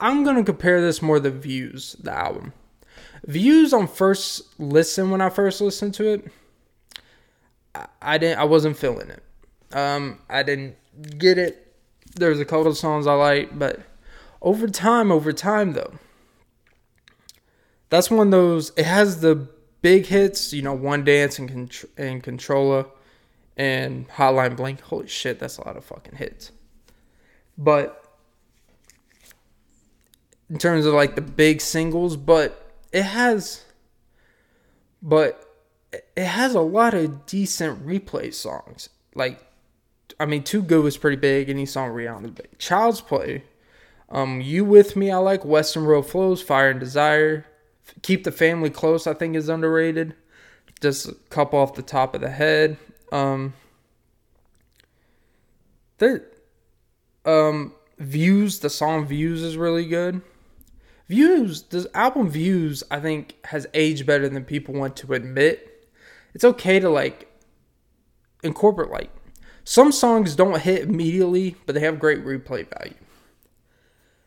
I'm 0.00 0.24
gonna 0.24 0.44
compare 0.44 0.80
this 0.80 1.00
more 1.00 1.20
to 1.20 1.30
Views, 1.30 1.96
the 2.00 2.12
album. 2.12 2.52
Views 3.26 3.72
on 3.72 3.88
first 3.88 4.58
listen 4.58 5.10
when 5.10 5.20
I 5.20 5.30
first 5.30 5.60
listened 5.60 5.94
to 5.94 6.08
it, 6.08 6.30
I, 8.00 8.18
didn't, 8.18 8.38
I 8.38 8.44
wasn't 8.44 8.76
feeling 8.76 9.10
it. 9.10 9.22
Um, 9.72 10.20
I 10.28 10.42
didn't 10.42 10.76
get 11.18 11.38
it. 11.38 11.74
There's 12.14 12.40
a 12.40 12.44
couple 12.44 12.68
of 12.68 12.76
songs 12.76 13.06
I 13.06 13.14
like, 13.14 13.58
but 13.58 13.80
over 14.40 14.68
time, 14.68 15.12
over 15.12 15.32
time 15.32 15.72
though, 15.72 15.94
that's 17.88 18.10
one 18.10 18.28
of 18.28 18.30
those. 18.30 18.72
It 18.76 18.86
has 18.86 19.20
the 19.20 19.48
big 19.82 20.06
hits, 20.06 20.52
you 20.52 20.62
know, 20.62 20.72
One 20.72 21.04
Dance 21.04 21.38
and 21.38 21.84
and 21.96 22.22
Controlla 22.22 22.86
and 23.56 24.08
Hotline 24.08 24.56
Bling. 24.56 24.78
Holy 24.82 25.08
shit, 25.08 25.38
that's 25.38 25.58
a 25.58 25.66
lot 25.66 25.76
of 25.76 25.84
fucking 25.84 26.16
hits. 26.16 26.52
But 27.58 28.02
in 30.48 30.58
terms 30.58 30.86
of 30.86 30.94
like 30.94 31.14
the 31.14 31.22
big 31.22 31.60
singles, 31.60 32.16
but 32.16 32.72
it 32.92 33.02
has 33.02 33.64
but 35.02 35.45
it 36.16 36.26
has 36.26 36.54
a 36.54 36.60
lot 36.60 36.94
of 36.94 37.26
decent 37.26 37.86
replay 37.86 38.32
songs. 38.32 38.88
Like 39.14 39.46
I 40.18 40.26
mean, 40.26 40.42
Too 40.42 40.62
Good 40.62 40.82
was 40.82 40.96
pretty 40.96 41.16
big, 41.16 41.50
any 41.50 41.66
song 41.66 41.90
Rihanna 41.90 42.26
is 42.26 42.30
big. 42.30 42.58
Child's 42.58 43.00
Play, 43.00 43.44
um, 44.08 44.40
You 44.40 44.64
With 44.64 44.96
Me, 44.96 45.10
I 45.10 45.18
like. 45.18 45.44
Weston 45.44 45.84
Road 45.84 46.02
Flows, 46.02 46.40
Fire 46.42 46.70
and 46.70 46.80
Desire. 46.80 47.46
Keep 48.02 48.24
the 48.24 48.32
Family 48.32 48.70
Close, 48.70 49.06
I 49.06 49.14
think 49.14 49.36
is 49.36 49.48
underrated. 49.48 50.14
Just 50.80 51.08
a 51.08 51.14
couple 51.30 51.58
off 51.58 51.74
the 51.74 51.82
top 51.82 52.14
of 52.14 52.20
the 52.20 52.30
head. 52.30 52.76
Um, 53.12 53.54
there, 55.98 56.24
um, 57.24 57.72
Views, 57.98 58.60
the 58.60 58.70
song 58.70 59.06
Views 59.06 59.42
is 59.42 59.56
really 59.56 59.86
good. 59.86 60.22
Views, 61.08 61.62
the 61.62 61.88
album 61.94 62.28
Views, 62.28 62.82
I 62.90 63.00
think 63.00 63.36
has 63.46 63.66
aged 63.74 64.06
better 64.06 64.28
than 64.28 64.44
people 64.44 64.74
want 64.74 64.96
to 64.96 65.12
admit. 65.12 65.75
It's 66.36 66.44
okay 66.44 66.78
to 66.80 66.90
like 66.90 67.32
incorporate 68.42 68.90
like 68.90 69.10
some 69.64 69.90
songs 69.90 70.36
don't 70.36 70.60
hit 70.60 70.82
immediately, 70.82 71.56
but 71.64 71.74
they 71.74 71.80
have 71.80 71.98
great 71.98 72.26
replay 72.26 72.68
value. 72.68 72.98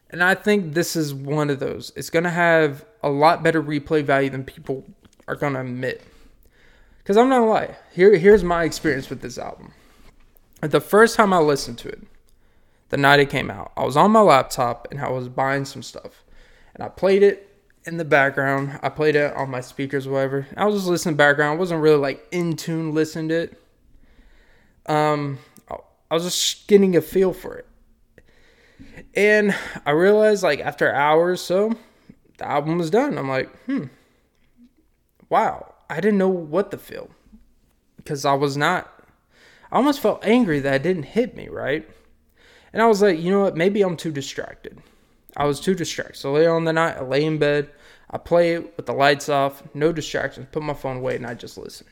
And 0.10 0.24
I 0.24 0.34
think 0.34 0.74
this 0.74 0.96
is 0.96 1.14
one 1.14 1.52
of 1.52 1.60
those. 1.60 1.92
It's 1.96 2.10
going 2.10 2.24
to 2.24 2.32
have 2.32 2.84
a 3.04 3.12
lot 3.12 3.44
better 3.44 3.62
replay 3.62 4.04
value 4.04 4.32
than 4.32 4.44
people 4.44 4.86
are 5.28 5.36
going 5.36 5.54
to 5.54 5.60
admit. 5.60 6.02
Cuz 7.06 7.16
I'm 7.16 7.30
not 7.30 7.42
going 7.42 7.48
to 7.48 7.54
lie. 7.54 7.78
Here 7.92 8.18
here's 8.18 8.44
my 8.44 8.64
experience 8.64 9.12
with 9.12 9.22
this 9.22 9.38
album. 9.38 9.74
The 10.62 10.82
first 10.82 11.16
time 11.16 11.32
I 11.32 11.38
listened 11.38 11.78
to 11.78 11.90
it, 11.90 12.08
the 12.90 12.98
night 12.98 13.20
it 13.20 13.30
came 13.30 13.52
out. 13.52 13.72
I 13.78 13.84
was 13.84 13.96
on 13.96 14.10
my 14.10 14.22
laptop 14.22 14.88
and 14.90 15.00
I 15.00 15.12
was 15.12 15.30
buying 15.30 15.64
some 15.64 15.84
stuff. 15.84 16.24
And 16.74 16.84
I 16.84 16.90
played 16.90 17.22
it 17.22 17.49
in 17.92 17.98
the 17.98 18.06
background. 18.06 18.80
I 18.82 18.90
played 18.90 19.16
it 19.16 19.34
on 19.36 19.50
my 19.50 19.62
speakers, 19.62 20.08
whatever. 20.08 20.48
I 20.56 20.66
was 20.66 20.76
just 20.76 20.88
listening 20.88 21.16
background. 21.16 21.58
I 21.58 21.60
wasn't 21.60 21.82
really 21.82 21.98
like 21.98 22.26
in 22.32 22.56
tune 22.56 22.94
listening 22.94 23.30
to 23.30 23.36
it. 23.36 23.62
Um, 24.86 25.40
I 25.70 26.14
was 26.14 26.24
just 26.24 26.68
getting 26.68 26.96
a 26.96 27.02
feel 27.02 27.34
for 27.34 27.58
it. 27.58 27.66
And 29.16 29.56
I 29.86 29.92
realized 29.92 30.44
like 30.44 30.60
after 30.60 30.92
hours 30.94 31.42
so, 31.42 31.74
the 32.38 32.48
album 32.48 32.78
was 32.78 32.90
done. 32.90 33.18
I'm 33.18 33.30
like, 33.30 33.54
hmm. 33.66 33.86
Wow. 35.30 35.74
I 35.90 35.96
didn't 36.00 36.18
know 36.18 36.30
what 36.30 36.72
to 36.72 36.78
feel. 36.78 37.10
Because 37.98 38.26
I 38.26 38.34
was 38.34 38.56
not 38.56 39.00
I 39.72 39.78
almost 39.78 40.00
felt 40.00 40.26
angry 40.26 40.60
that 40.62 40.76
it 40.76 40.84
didn't 40.84 41.04
hit 41.04 41.36
me, 41.36 41.48
right? 41.48 41.88
And 42.74 42.82
I 42.82 42.88
was 42.88 43.02
like, 43.02 43.20
you 43.20 43.32
know 43.32 43.42
what? 43.42 43.56
Maybe 43.58 43.82
I'm 43.82 43.98
too 43.98 44.12
distracted. 44.12 44.82
I 45.38 45.46
was 45.46 45.60
too 45.60 45.76
distracted. 45.76 46.18
So 46.18 46.34
later 46.34 46.56
on 46.56 46.66
the 46.66 46.74
night, 46.74 46.98
I 46.98 47.04
lay 47.04 47.24
in 47.24 47.38
bed. 47.38 47.70
I 48.10 48.18
play 48.18 48.54
it 48.54 48.76
with 48.76 48.86
the 48.86 48.94
lights 48.94 49.30
off, 49.30 49.64
no 49.74 49.92
distractions, 49.92 50.48
put 50.52 50.64
my 50.64 50.74
phone 50.74 50.98
away, 50.98 51.16
and 51.16 51.28
I 51.28 51.34
just 51.36 51.58
listen. 51.58 51.88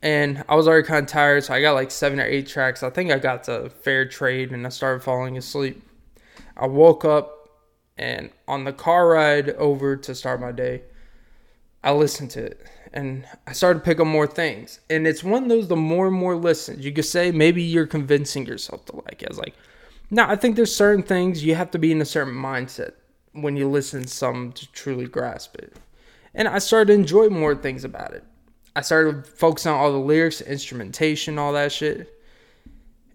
And 0.00 0.44
I 0.48 0.54
was 0.54 0.68
already 0.68 0.86
kind 0.86 1.04
of 1.04 1.10
tired, 1.10 1.44
so 1.44 1.54
I 1.54 1.60
got 1.60 1.72
like 1.72 1.90
seven 1.90 2.20
or 2.20 2.24
eight 2.24 2.46
tracks. 2.46 2.82
I 2.82 2.90
think 2.90 3.10
I 3.10 3.18
got 3.18 3.44
the 3.44 3.70
fair 3.82 4.06
trade, 4.06 4.52
and 4.52 4.66
I 4.66 4.70
started 4.70 5.02
falling 5.02 5.36
asleep. 5.36 5.82
I 6.56 6.66
woke 6.66 7.04
up, 7.04 7.50
and 7.96 8.30
on 8.46 8.64
the 8.64 8.72
car 8.72 9.08
ride 9.08 9.50
over 9.50 9.96
to 9.96 10.14
start 10.14 10.40
my 10.40 10.52
day, 10.52 10.82
I 11.82 11.92
listened 11.92 12.30
to 12.32 12.44
it 12.44 12.66
and 12.92 13.24
I 13.46 13.52
started 13.52 13.80
to 13.80 13.84
pick 13.84 14.00
up 14.00 14.06
more 14.06 14.26
things. 14.26 14.80
And 14.90 15.06
it's 15.06 15.22
one 15.22 15.44
of 15.44 15.48
those 15.48 15.68
the 15.68 15.76
more 15.76 16.08
and 16.08 16.16
more 16.16 16.36
listens, 16.36 16.84
you 16.84 16.92
could 16.92 17.04
say 17.04 17.30
maybe 17.30 17.62
you're 17.62 17.86
convincing 17.86 18.46
yourself 18.46 18.84
to 18.86 18.96
like 18.96 19.22
it. 19.22 19.26
I 19.26 19.30
was 19.30 19.38
like, 19.38 19.54
no, 20.10 20.24
I 20.24 20.36
think 20.36 20.56
there's 20.56 20.74
certain 20.74 21.02
things 21.02 21.44
you 21.44 21.54
have 21.54 21.70
to 21.72 21.78
be 21.78 21.92
in 21.92 22.00
a 22.00 22.06
certain 22.06 22.34
mindset 22.34 22.92
when 23.42 23.56
you 23.56 23.68
listen 23.68 24.06
some 24.06 24.52
to 24.52 24.70
truly 24.72 25.06
grasp 25.06 25.56
it. 25.56 25.76
And 26.34 26.48
I 26.48 26.58
started 26.58 26.88
to 26.88 26.94
enjoy 26.94 27.28
more 27.28 27.54
things 27.54 27.84
about 27.84 28.12
it. 28.14 28.24
I 28.76 28.82
started 28.82 29.26
focusing 29.26 29.72
on 29.72 29.78
all 29.78 29.92
the 29.92 29.98
lyrics, 29.98 30.40
instrumentation, 30.40 31.38
all 31.38 31.52
that 31.54 31.72
shit. 31.72 32.14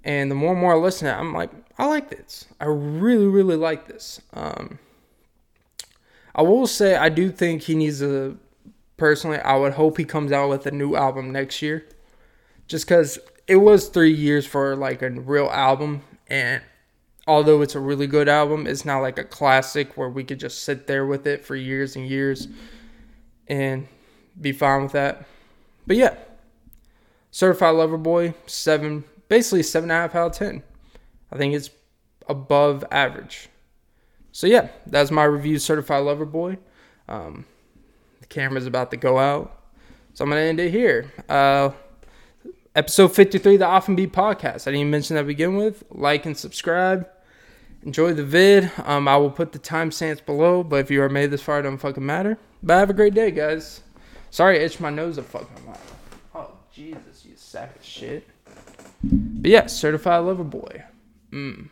And 0.03 0.29
the 0.29 0.35
more 0.35 0.51
and 0.51 0.59
more 0.59 0.73
I 0.73 0.77
listen 0.77 1.07
I'm 1.07 1.33
like, 1.33 1.51
I 1.77 1.85
like 1.85 2.09
this. 2.09 2.45
I 2.59 2.65
really, 2.65 3.27
really 3.27 3.55
like 3.55 3.87
this. 3.87 4.21
Um, 4.33 4.79
I 6.35 6.41
will 6.41 6.67
say 6.67 6.95
I 6.95 7.09
do 7.09 7.31
think 7.31 7.63
he 7.63 7.75
needs 7.75 8.01
a. 8.01 8.35
Personally, 8.97 9.39
I 9.39 9.55
would 9.55 9.73
hope 9.73 9.97
he 9.97 10.05
comes 10.05 10.31
out 10.31 10.49
with 10.49 10.65
a 10.65 10.71
new 10.71 10.95
album 10.95 11.31
next 11.31 11.61
year, 11.61 11.85
just 12.67 12.85
because 12.85 13.19
it 13.47 13.57
was 13.57 13.89
three 13.89 14.13
years 14.13 14.45
for 14.45 14.75
like 14.75 15.01
a 15.01 15.09
real 15.09 15.47
album, 15.47 16.03
and 16.27 16.61
although 17.27 17.61
it's 17.61 17.75
a 17.75 17.79
really 17.79 18.07
good 18.07 18.27
album, 18.27 18.67
it's 18.67 18.85
not 18.85 18.99
like 18.99 19.17
a 19.17 19.23
classic 19.23 19.97
where 19.97 20.09
we 20.09 20.23
could 20.23 20.39
just 20.39 20.63
sit 20.63 20.87
there 20.87 21.05
with 21.05 21.25
it 21.27 21.45
for 21.45 21.55
years 21.55 21.95
and 21.95 22.07
years 22.07 22.47
and 23.47 23.87
be 24.39 24.51
fine 24.51 24.83
with 24.83 24.91
that. 24.93 25.25
But 25.87 25.97
yeah, 25.97 26.15
Certified 27.31 27.75
Lover 27.75 27.97
Boy, 27.97 28.33
seven, 28.45 29.03
basically 29.29 29.63
seven 29.63 29.89
and 29.89 29.97
a 29.97 30.01
half 30.01 30.15
out 30.15 30.31
of 30.31 30.37
ten. 30.37 30.63
I 31.31 31.37
think 31.37 31.53
it's 31.53 31.69
above 32.27 32.83
average. 32.91 33.49
So 34.31 34.47
yeah, 34.47 34.69
that's 34.87 35.11
my 35.11 35.23
review, 35.23 35.59
Certified 35.59 36.03
Lover 36.03 36.25
Boy. 36.25 36.57
Um, 37.07 37.45
the 38.21 38.27
camera's 38.27 38.65
about 38.65 38.91
to 38.91 38.97
go 38.97 39.17
out, 39.17 39.61
so 40.13 40.23
I'm 40.23 40.29
gonna 40.29 40.41
end 40.41 40.59
it 40.59 40.71
here. 40.71 41.11
Uh, 41.29 41.71
episode 42.75 43.09
53 43.09 43.57
the 43.57 43.65
Often 43.65 43.95
Beat 43.95 44.13
podcast. 44.13 44.61
I 44.67 44.71
didn't 44.71 44.75
even 44.75 44.91
mention 44.91 45.15
that 45.15 45.23
to 45.23 45.27
begin 45.27 45.55
with. 45.55 45.83
Like 45.91 46.25
and 46.25 46.37
subscribe. 46.37 47.07
Enjoy 47.85 48.13
the 48.13 48.23
vid. 48.23 48.71
Um, 48.85 49.07
I 49.07 49.17
will 49.17 49.29
put 49.29 49.51
the 49.51 49.59
timestamps 49.59 50.25
below, 50.25 50.63
but 50.63 50.77
if 50.77 50.89
you 50.89 51.01
are 51.03 51.09
made 51.09 51.31
this 51.31 51.41
far, 51.41 51.59
it 51.59 51.63
don't 51.63 51.77
fucking 51.77 52.05
matter. 52.05 52.37
But 52.61 52.79
have 52.79 52.89
a 52.89 52.93
great 52.93 53.13
day, 53.13 53.31
guys. 53.31 53.81
Sorry, 54.31 54.59
I 54.59 54.63
itched 54.63 54.79
my 54.79 54.89
nose 54.89 55.17
a 55.17 55.23
fucking 55.23 55.67
lot. 55.67 55.79
Oh, 56.33 56.51
Jesus, 56.73 57.25
you 57.25 57.33
sack 57.35 57.75
of 57.75 57.83
shit. 57.83 58.27
But 59.03 59.51
yeah, 59.51 59.67
certified 59.67 60.23
lover 60.23 60.45
boy. 60.45 60.83
Mm. 61.31 61.69